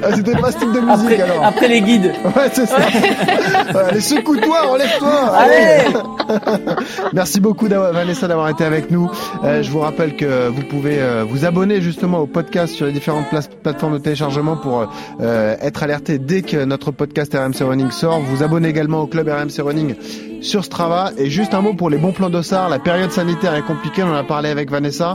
Ah, 0.00 0.14
C'était 0.14 0.36
pas 0.36 0.52
ce 0.52 0.58
type 0.58 0.72
de 0.72 0.80
musique 0.80 1.20
Après, 1.20 1.20
alors. 1.20 1.44
après 1.44 1.68
les 1.68 1.80
guides. 1.80 2.12
Ouais, 2.24 2.48
c'est 2.52 2.66
ça. 2.66 2.76
Ouais, 2.78 3.80
allez, 3.90 4.00
secoue-toi, 4.00 4.62
relève-toi. 4.70 5.32
Allez 5.34 5.84
Merci 7.12 7.40
beaucoup 7.40 7.66
Vanessa 7.68 8.28
d'avoir 8.28 8.48
été 8.48 8.64
avec 8.64 8.90
nous. 8.90 9.10
Euh, 9.44 9.62
je 9.62 9.70
vous 9.70 9.80
rappelle 9.80 10.16
que 10.16 10.48
vous 10.48 10.62
pouvez 10.62 11.00
euh, 11.00 11.24
vous 11.28 11.44
abonner 11.44 11.80
justement 11.80 12.20
au 12.20 12.26
podcast 12.26 12.74
sur 12.74 12.86
les 12.86 12.92
différentes 12.92 13.26
plateformes 13.62 13.94
de 13.94 13.98
téléchargement 13.98 14.56
pour 14.56 14.88
euh, 15.20 15.56
être 15.60 15.82
alerté 15.82 16.18
dès 16.18 16.42
que 16.42 16.64
notre 16.64 16.90
podcast 16.90 17.34
RMC 17.34 17.66
Running 17.66 17.90
sort. 17.90 18.20
Vous 18.20 18.42
abonnez 18.42 18.68
également 18.68 19.00
au 19.02 19.06
club 19.06 19.28
RMC 19.28 19.62
Running 19.64 19.94
sur 20.40 20.64
Strava. 20.64 20.77
Et 21.18 21.30
juste 21.30 21.54
un 21.54 21.60
mot 21.60 21.74
pour 21.74 21.90
les 21.90 21.98
bons 21.98 22.12
plans 22.12 22.30
d'ossard. 22.30 22.68
La 22.68 22.78
période 22.78 23.10
sanitaire 23.10 23.54
est 23.54 23.62
compliquée. 23.62 24.02
On 24.02 24.10
en 24.10 24.14
a 24.14 24.24
parlé 24.24 24.48
avec 24.48 24.70
Vanessa. 24.70 25.14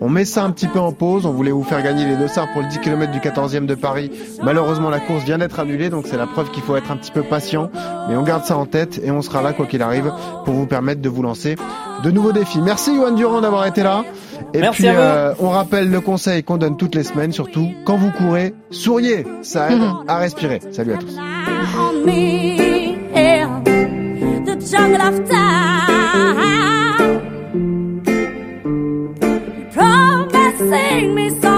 On 0.00 0.08
met 0.08 0.24
ça 0.24 0.42
un 0.44 0.50
petit 0.50 0.66
peu 0.66 0.80
en 0.80 0.92
pause. 0.92 1.26
On 1.26 1.30
voulait 1.32 1.50
vous 1.52 1.62
faire 1.62 1.82
gagner 1.82 2.04
les 2.04 2.16
dossards 2.16 2.48
pour 2.52 2.62
le 2.62 2.68
10 2.68 2.78
km 2.80 3.12
du 3.12 3.20
14e 3.20 3.66
de 3.66 3.74
Paris. 3.74 4.10
Malheureusement, 4.42 4.90
la 4.90 4.98
course 5.00 5.22
vient 5.24 5.38
d'être 5.38 5.60
annulée, 5.60 5.90
donc 5.90 6.06
c'est 6.08 6.16
la 6.16 6.26
preuve 6.26 6.50
qu'il 6.50 6.62
faut 6.62 6.74
être 6.76 6.90
un 6.90 6.96
petit 6.96 7.12
peu 7.12 7.22
patient. 7.22 7.70
Mais 8.08 8.16
on 8.16 8.22
garde 8.22 8.44
ça 8.44 8.56
en 8.56 8.66
tête 8.66 9.00
et 9.04 9.10
on 9.12 9.22
sera 9.22 9.42
là, 9.42 9.52
quoi 9.52 9.66
qu'il 9.66 9.80
arrive, 9.82 10.10
pour 10.44 10.54
vous 10.54 10.66
permettre 10.66 11.00
de 11.02 11.08
vous 11.08 11.22
lancer 11.22 11.56
de 12.02 12.10
nouveaux 12.10 12.32
défis. 12.32 12.60
Merci, 12.60 12.96
Johan 12.96 13.12
Durand, 13.12 13.40
d'avoir 13.42 13.64
été 13.66 13.82
là. 13.84 14.02
Et 14.54 14.58
Merci 14.60 14.82
puis, 14.82 14.88
à 14.88 14.92
vous. 14.92 14.98
euh, 14.98 15.34
on 15.40 15.50
rappelle 15.50 15.88
le 15.88 16.00
conseil 16.00 16.42
qu'on 16.42 16.56
donne 16.56 16.76
toutes 16.76 16.96
les 16.96 17.04
semaines, 17.04 17.30
surtout 17.32 17.68
quand 17.84 17.96
vous 17.96 18.10
courez, 18.10 18.54
souriez. 18.70 19.24
Ça 19.42 19.70
aide 19.70 19.78
Mhm. 19.78 20.04
à 20.08 20.16
respirer. 20.18 20.60
Salut 20.72 20.94
à 20.94 20.96
tous. 20.96 21.16
Jungle 24.72 25.02
of 25.02 25.28
time. 25.28 27.20
Promising 29.70 31.14
me 31.14 31.28
so 31.42 31.51